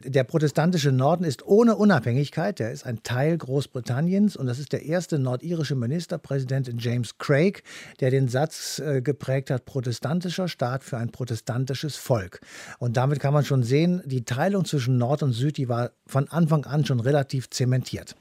Der 0.04 0.24
protestantische 0.24 0.90
Norden 0.90 1.22
ist 1.22 1.46
ohne 1.46 1.76
Unabhängigkeit, 1.76 2.58
der 2.58 2.72
ist 2.72 2.84
ein 2.84 3.04
Teil 3.04 3.38
Großbritanniens 3.38 4.36
und 4.36 4.46
das 4.46 4.58
ist 4.58 4.72
der 4.72 4.84
erste 4.84 5.20
nordirische 5.20 5.76
Ministerpräsident 5.76 6.68
James 6.78 7.18
Craig, 7.18 7.62
der 8.00 8.10
den 8.10 8.26
Satz 8.26 8.71
äh, 8.78 9.02
geprägt 9.02 9.50
hat, 9.50 9.64
protestantischer 9.64 10.48
Staat 10.48 10.84
für 10.84 10.98
ein 10.98 11.10
protestantisches 11.10 11.96
Volk. 11.96 12.40
Und 12.78 12.96
damit 12.96 13.20
kann 13.20 13.34
man 13.34 13.44
schon 13.44 13.62
sehen, 13.62 14.02
die 14.04 14.24
Teilung 14.24 14.64
zwischen 14.64 14.98
Nord 14.98 15.22
und 15.22 15.32
Süd, 15.32 15.56
die 15.56 15.68
war 15.68 15.90
von 16.06 16.28
Anfang 16.28 16.64
an 16.64 16.84
schon 16.84 17.00
relativ 17.00 17.50
zementiert. 17.50 18.16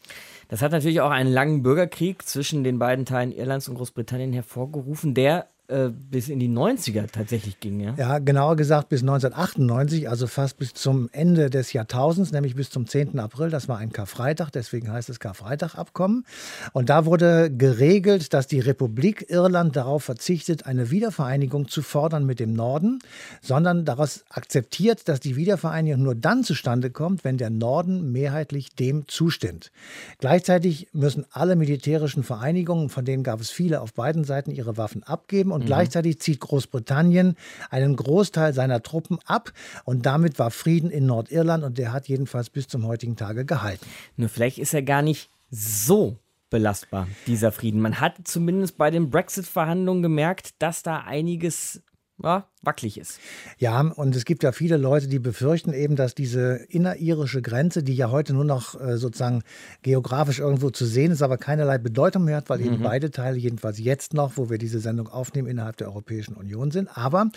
Das 0.48 0.62
hat 0.62 0.74
natürlich 0.74 1.00
auch 1.00 1.12
einen 1.12 1.32
langen 1.32 1.64
Bürgerkrieg 1.64 2.28
zwischen 2.28 2.64
den 2.64 2.78
beiden 2.78 3.06
Teilen 3.06 3.32
Irlands 3.32 3.70
und 3.70 3.76
Großbritannien 3.76 4.34
hervorgerufen, 4.34 5.14
der 5.14 5.48
äh, 5.72 5.90
bis 5.90 6.28
in 6.28 6.40
die 6.40 6.50
90er 6.50 7.08
tatsächlich 7.10 7.60
ging, 7.62 7.80
ja? 7.80 7.94
Ja, 7.98 8.20
genauer 8.20 8.58
gesagt 8.58 8.90
bis 8.90 9.02
1998, 9.02 10.10
also 10.10 10.28
fast 10.28 10.58
bis 10.58 10.74
zum 10.74 11.10
Ende 11.14 11.50
des 11.50 11.72
Jahrtausends, 11.72 12.34
nämlich 12.34 12.56
bis 12.56 12.70
zum 12.70 12.88
10. 12.88 13.18
April. 13.20 13.50
Das 13.50 13.70
war 13.70 13.78
ein 13.78 13.94
Karfreitag, 13.94 14.52
deswegen 14.52 14.92
heißt 14.92 15.10
es 15.10 15.22
Karfreitagabkommen. 15.22 16.26
Und 16.74 16.90
da 16.90 17.06
wurde 17.06 17.50
geregelt, 17.50 18.34
dass 18.34 18.48
die 18.48 18.60
Republik 18.60 19.28
Irland 19.30 19.78
darauf 19.78 20.04
verzichtet, 20.04 20.66
eine 20.66 20.92
Wiedervereinigung 20.92 21.70
zu 21.70 21.82
fordern 21.82 22.26
mit 22.26 22.42
dem 22.42 22.52
Norden, 22.52 23.00
sondern 23.42 23.86
daraus 23.86 24.26
akzeptiert, 24.30 25.08
dass 25.08 25.22
die 25.22 25.38
Wiedervereinigung 25.38 26.04
nur 26.04 26.16
dann 26.16 26.44
zustande 26.44 26.90
kommt, 26.90 27.24
wenn 27.24 27.38
der 27.38 27.50
Norden 27.50 28.12
mehrheitlich 28.12 28.76
dem 28.76 29.08
zustimmt. 29.08 29.72
Gleichzeitig 30.20 30.90
müssen 30.92 31.26
alle 31.32 31.56
militärischen 31.56 32.24
Vereinigungen, 32.24 32.90
von 32.90 33.06
denen 33.06 33.24
gab 33.24 33.40
es 33.40 33.52
viele 33.52 33.80
auf 33.80 33.94
beiden 33.94 34.26
Seiten, 34.26 34.52
ihre 34.52 34.76
Waffen 34.76 35.04
abgeben 35.04 35.52
und 35.52 35.61
und 35.62 35.66
mhm. 35.66 35.68
gleichzeitig 35.68 36.20
zieht 36.20 36.40
Großbritannien 36.40 37.36
einen 37.70 37.96
Großteil 37.96 38.54
seiner 38.54 38.82
Truppen 38.82 39.20
ab 39.26 39.52
und 39.86 40.08
damit 40.08 40.40
war 40.40 40.50
Frieden 40.50 40.90
in 40.90 41.06
Nordirland 41.06 41.64
und 41.64 41.78
der 41.78 41.94
hat 41.94 42.08
jedenfalls 42.08 42.50
bis 42.50 42.68
zum 42.68 42.88
heutigen 42.88 43.16
Tage 43.16 43.46
gehalten. 43.46 43.86
Nur 44.18 44.30
vielleicht 44.30 44.58
ist 44.58 44.74
er 44.74 44.82
gar 44.82 45.04
nicht 45.04 45.30
so 45.52 46.18
belastbar, 46.50 47.08
dieser 47.28 47.52
Frieden. 47.52 47.80
Man 47.80 48.00
hat 48.00 48.16
zumindest 48.24 48.78
bei 48.78 48.90
den 48.90 49.12
Brexit-Verhandlungen 49.12 50.02
gemerkt, 50.02 50.56
dass 50.60 50.82
da 50.82 51.02
einiges 51.02 51.84
ja, 52.24 52.48
wackelig 52.64 53.00
ist. 53.00 53.20
Ja, 53.58 53.82
und 53.82 54.16
es 54.16 54.26
gibt 54.26 54.44
ja 54.44 54.52
viele 54.52 54.78
Leute, 54.78 55.08
die 55.08 55.18
befürchten 55.18 55.74
eben, 55.74 55.96
dass 55.96 56.14
diese 56.14 56.56
innerirische 56.70 57.42
Grenze, 57.42 57.82
die 57.82 57.96
ja 57.96 58.12
heute 58.12 58.34
nur 58.34 58.46
noch 58.46 58.80
äh, 58.80 58.98
sozusagen 58.98 59.42
geografisch 59.82 60.40
irgendwo 60.40 60.70
zu 60.70 60.86
sehen 60.86 61.12
ist, 61.12 61.24
aber 61.24 61.38
keinerlei 61.38 61.80
Bedeutung 61.80 62.26
mehr 62.26 62.38
hat, 62.38 62.50
weil 62.50 62.60
mhm. 62.60 62.66
eben 62.66 62.84
beide 62.84 63.10
Teile, 63.10 63.38
jedenfalls 63.38 63.80
jetzt 63.80 64.14
noch, 64.14 64.38
wo 64.38 64.50
wir 64.52 64.60
diese 64.60 64.80
Sendung 64.80 65.08
aufnehmen, 65.08 65.48
innerhalb 65.48 65.78
der 65.78 65.88
Europäischen 65.88 66.36
Union 66.36 66.70
sind. 66.70 66.96
Aber 66.96 67.30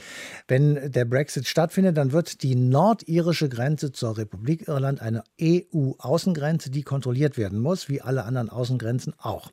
wenn 0.46 0.92
der 0.92 1.06
Brexit 1.06 1.46
stattfindet, 1.46 1.96
dann 1.96 2.12
wird 2.12 2.42
die 2.42 2.54
nordirische 2.54 3.48
Grenze 3.48 3.92
zur 3.92 4.18
Republik 4.18 4.68
Irland 4.68 5.00
eine 5.00 5.24
EU-Außengrenze, 5.40 6.70
die 6.70 6.82
kontrolliert 6.82 7.38
werden 7.38 7.60
muss, 7.60 7.88
wie 7.88 8.02
alle 8.02 8.24
anderen 8.24 8.50
Außengrenzen 8.50 9.14
auch. 9.18 9.50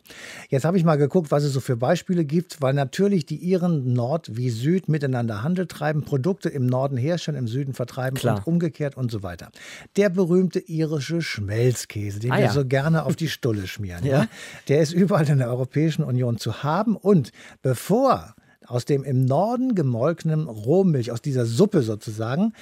Jetzt 0.49 0.65
habe 0.65 0.77
ich 0.77 0.83
mal 0.83 0.97
geguckt, 0.97 1.31
was 1.31 1.43
es 1.43 1.53
so 1.53 1.61
für 1.61 1.77
Beispiele 1.77 2.25
gibt, 2.25 2.61
weil 2.61 2.73
natürlich 2.73 3.25
die 3.25 3.37
Iren 3.37 3.93
Nord 3.93 4.35
wie 4.35 4.49
Süd 4.49 4.89
miteinander 4.89 5.43
handeln 5.43 5.60
Handel 5.61 5.67
treiben, 5.67 6.03
Produkte 6.03 6.49
im 6.49 6.65
Norden 6.65 6.97
herstellen, 6.97 7.37
im 7.37 7.47
Süden 7.47 7.73
vertreiben 7.73 8.17
Klar. 8.17 8.37
und 8.37 8.47
umgekehrt 8.47 8.97
und 8.97 9.11
so 9.11 9.23
weiter. 9.23 9.49
Der 9.95 10.09
berühmte 10.09 10.59
irische 10.59 11.21
Schmelzkäse, 11.21 12.19
den 12.19 12.31
ah, 12.31 12.37
wir 12.37 12.45
ja. 12.45 12.51
so 12.51 12.65
gerne 12.65 13.05
auf 13.05 13.15
die 13.15 13.29
Stulle 13.29 13.67
schmieren, 13.67 14.05
ja. 14.05 14.27
der 14.67 14.81
ist 14.81 14.93
überall 14.93 15.27
in 15.27 15.37
der 15.37 15.49
Europäischen 15.49 16.03
Union 16.03 16.37
zu 16.37 16.63
haben 16.63 16.95
und 16.95 17.31
bevor 17.61 18.35
aus 18.67 18.85
dem 18.85 19.03
im 19.03 19.25
Norden 19.25 19.75
gemolkenen 19.75 20.47
Rohmilch, 20.47 21.11
aus 21.11 21.21
dieser 21.21 21.45
Suppe 21.45 21.81
sozusagen, 21.81 22.53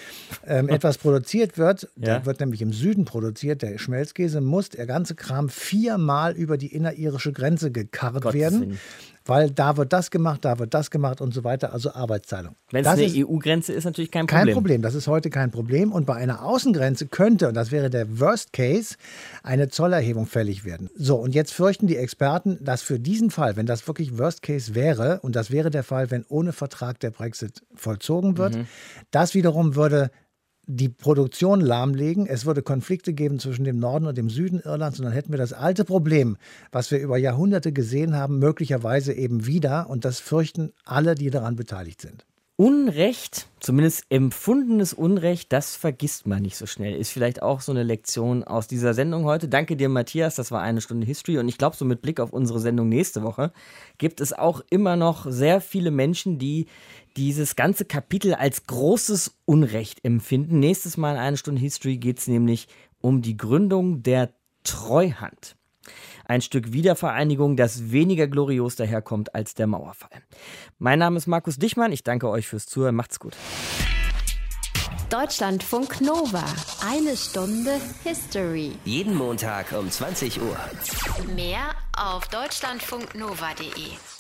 ähm, 0.48 0.68
etwas 0.70 0.98
produziert 0.98 1.60
wird. 1.60 1.84
Ja. 1.98 2.06
Der 2.06 2.26
wird 2.26 2.40
nämlich 2.40 2.64
im 2.64 2.74
Süden 2.74 3.06
produziert. 3.06 3.62
Der 3.62 3.78
Schmelzkäse 3.78 4.42
muss, 4.42 4.70
der 4.70 4.88
ganze 4.88 5.14
Kram, 5.14 5.50
viermal 5.50 6.36
über 6.36 6.58
die 6.58 6.74
innerirische 6.74 7.32
Grenze 7.32 7.70
gekarrt 7.72 8.24
Gottes 8.24 8.40
werden. 8.40 8.62
Willen 8.62 8.80
weil 9.26 9.52
da 9.52 9.78
wird 9.78 9.94
das 9.94 10.12
gemacht, 10.12 10.46
da 10.46 10.60
wird 10.60 10.74
das 10.74 10.92
gemacht 10.92 11.22
und 11.22 11.34
so 11.34 11.44
weiter, 11.44 11.74
also 11.74 11.94
Arbeitsteilung. 11.94 12.56
Wenn 12.72 12.86
es 12.86 12.88
eine 12.88 13.26
EU-Grenze 13.26 13.74
ist, 13.74 13.86
natürlich 13.86 14.12
kein 14.12 14.28
Problem. 14.28 14.46
Kein 14.46 14.54
Problem, 14.54 14.82
das 14.82 14.96
ist 14.96 15.08
heute 15.08 15.30
kein 15.30 15.52
Problem. 15.52 15.92
Und 15.92 16.06
bei 16.06 16.16
einer 16.16 16.44
Außengrenze 16.44 17.08
könnte, 17.08 17.48
und 17.48 17.54
das 17.54 17.72
wäre 17.72 17.90
der 17.90 18.20
Worst 18.20 18.54
Case, 18.54 18.96
eine 19.44 19.70
Zollerhebung 19.70 20.26
fällig 20.26 20.66
werden. 20.66 20.90
So, 20.96 21.16
und 21.18 21.36
jetzt 21.36 21.54
fürchten 21.54 21.88
die 21.88 21.98
Experten, 21.98 22.58
dass 22.62 22.82
für 22.82 23.00
diesen 23.00 23.32
Fall, 23.32 23.56
wenn 23.56 23.66
das 23.66 23.88
wirklich 23.88 24.18
Worst 24.18 24.42
Case 24.42 24.76
wäre, 24.76 25.20
und 25.22 25.36
das 25.36 25.52
wäre 25.52 25.70
der 25.70 25.84
Fall, 25.84 26.12
wenn 26.12 26.26
ohne 26.28 26.54
Vertrag 26.54 27.00
der 27.00 27.12
Brexit 27.12 27.64
vollzogen 27.76 28.38
wird, 28.38 28.56
mhm. 28.56 28.68
das 29.12 29.34
wiederum 29.34 29.76
würde 29.76 30.12
die 30.72 30.90
Produktion 30.90 31.62
lahmlegen. 31.62 32.28
Es 32.28 32.46
würde 32.46 32.62
Konflikte 32.62 33.14
geben 33.14 33.40
zwischen 33.40 33.64
dem 33.64 33.80
Norden 33.80 34.06
und 34.06 34.18
dem 34.18 34.30
Süden 34.30 34.60
Irlands 34.60 35.00
und 35.00 35.06
dann 35.06 35.14
hätten 35.14 35.32
wir 35.32 35.40
das 35.40 35.52
alte 35.52 35.84
Problem, 35.84 36.38
was 36.72 36.92
wir 36.92 37.00
über 37.00 37.18
Jahrhunderte 37.18 37.74
gesehen 37.74 38.16
haben, 38.16 38.38
möglicherweise 38.38 39.14
eben 39.14 39.48
wieder. 39.48 39.90
Und 39.90 40.06
das 40.06 40.20
fürchten 40.20 40.72
alle, 40.86 41.16
die 41.16 41.32
daran 41.32 41.56
beteiligt 41.56 42.02
sind. 42.02 42.24
Unrecht, 42.56 43.48
zumindest 43.62 44.04
empfundenes 44.10 44.94
Unrecht, 44.94 45.54
das 45.54 45.78
vergisst 45.78 46.28
man 46.28 46.42
nicht 46.42 46.58
so 46.58 46.66
schnell. 46.66 46.94
Ist 46.94 47.12
vielleicht 47.12 47.42
auch 47.42 47.62
so 47.62 47.72
eine 47.72 47.84
Lektion 47.84 48.44
aus 48.44 48.68
dieser 48.68 48.94
Sendung 48.94 49.24
heute. 49.24 49.48
Danke 49.48 49.78
dir, 49.78 49.88
Matthias. 49.88 50.36
Das 50.36 50.52
war 50.52 50.62
eine 50.62 50.82
Stunde 50.82 51.08
History. 51.08 51.40
Und 51.40 51.48
ich 51.48 51.58
glaube, 51.58 51.78
so 51.78 51.86
mit 51.86 52.02
Blick 52.02 52.20
auf 52.20 52.34
unsere 52.34 52.60
Sendung 52.60 52.90
nächste 52.90 53.24
Woche 53.24 53.54
gibt 53.98 54.20
es 54.20 54.34
auch 54.34 54.62
immer 54.70 54.98
noch 54.98 55.26
sehr 55.32 55.62
viele 55.62 55.90
Menschen, 55.90 56.38
die 56.38 56.68
dieses 57.20 57.58
ganze 57.58 57.84
Kapitel 57.84 58.34
als 58.34 58.66
großes 58.66 59.36
Unrecht 59.44 60.06
empfinden. 60.06 60.60
Nächstes 60.60 60.96
Mal 60.96 61.16
in 61.16 61.20
einer 61.20 61.36
Stunde 61.36 61.60
History 61.60 61.98
geht 61.98 62.20
es 62.20 62.28
nämlich 62.28 62.70
um 63.02 63.22
die 63.22 63.36
Gründung 63.36 64.04
der 64.04 64.34
Treuhand. 64.64 65.58
Ein 66.24 66.42
Stück 66.42 66.72
Wiedervereinigung, 66.72 67.58
das 67.58 67.92
weniger 67.92 68.28
glorios 68.28 68.78
daherkommt 68.78 69.36
als 69.36 69.54
der 69.54 69.68
Mauerfall. 69.68 70.22
Mein 70.78 71.00
Name 71.00 71.18
ist 71.18 71.28
Markus 71.28 71.58
Dichmann. 71.58 71.92
Ich 71.92 72.04
danke 72.04 72.30
euch 72.30 72.48
fürs 72.48 72.68
Zuhören. 72.68 72.96
Macht's 72.96 73.20
gut. 73.20 73.36
Deutschlandfunk 75.10 76.00
Nova. 76.00 76.46
Eine 76.88 77.18
Stunde 77.18 77.82
History. 78.04 78.72
Jeden 78.86 79.16
Montag 79.16 79.74
um 79.74 79.92
20 79.92 80.40
Uhr. 80.40 80.58
Mehr 81.36 81.72
auf 81.98 82.30
deutschlandfunknova.de. 82.30 84.19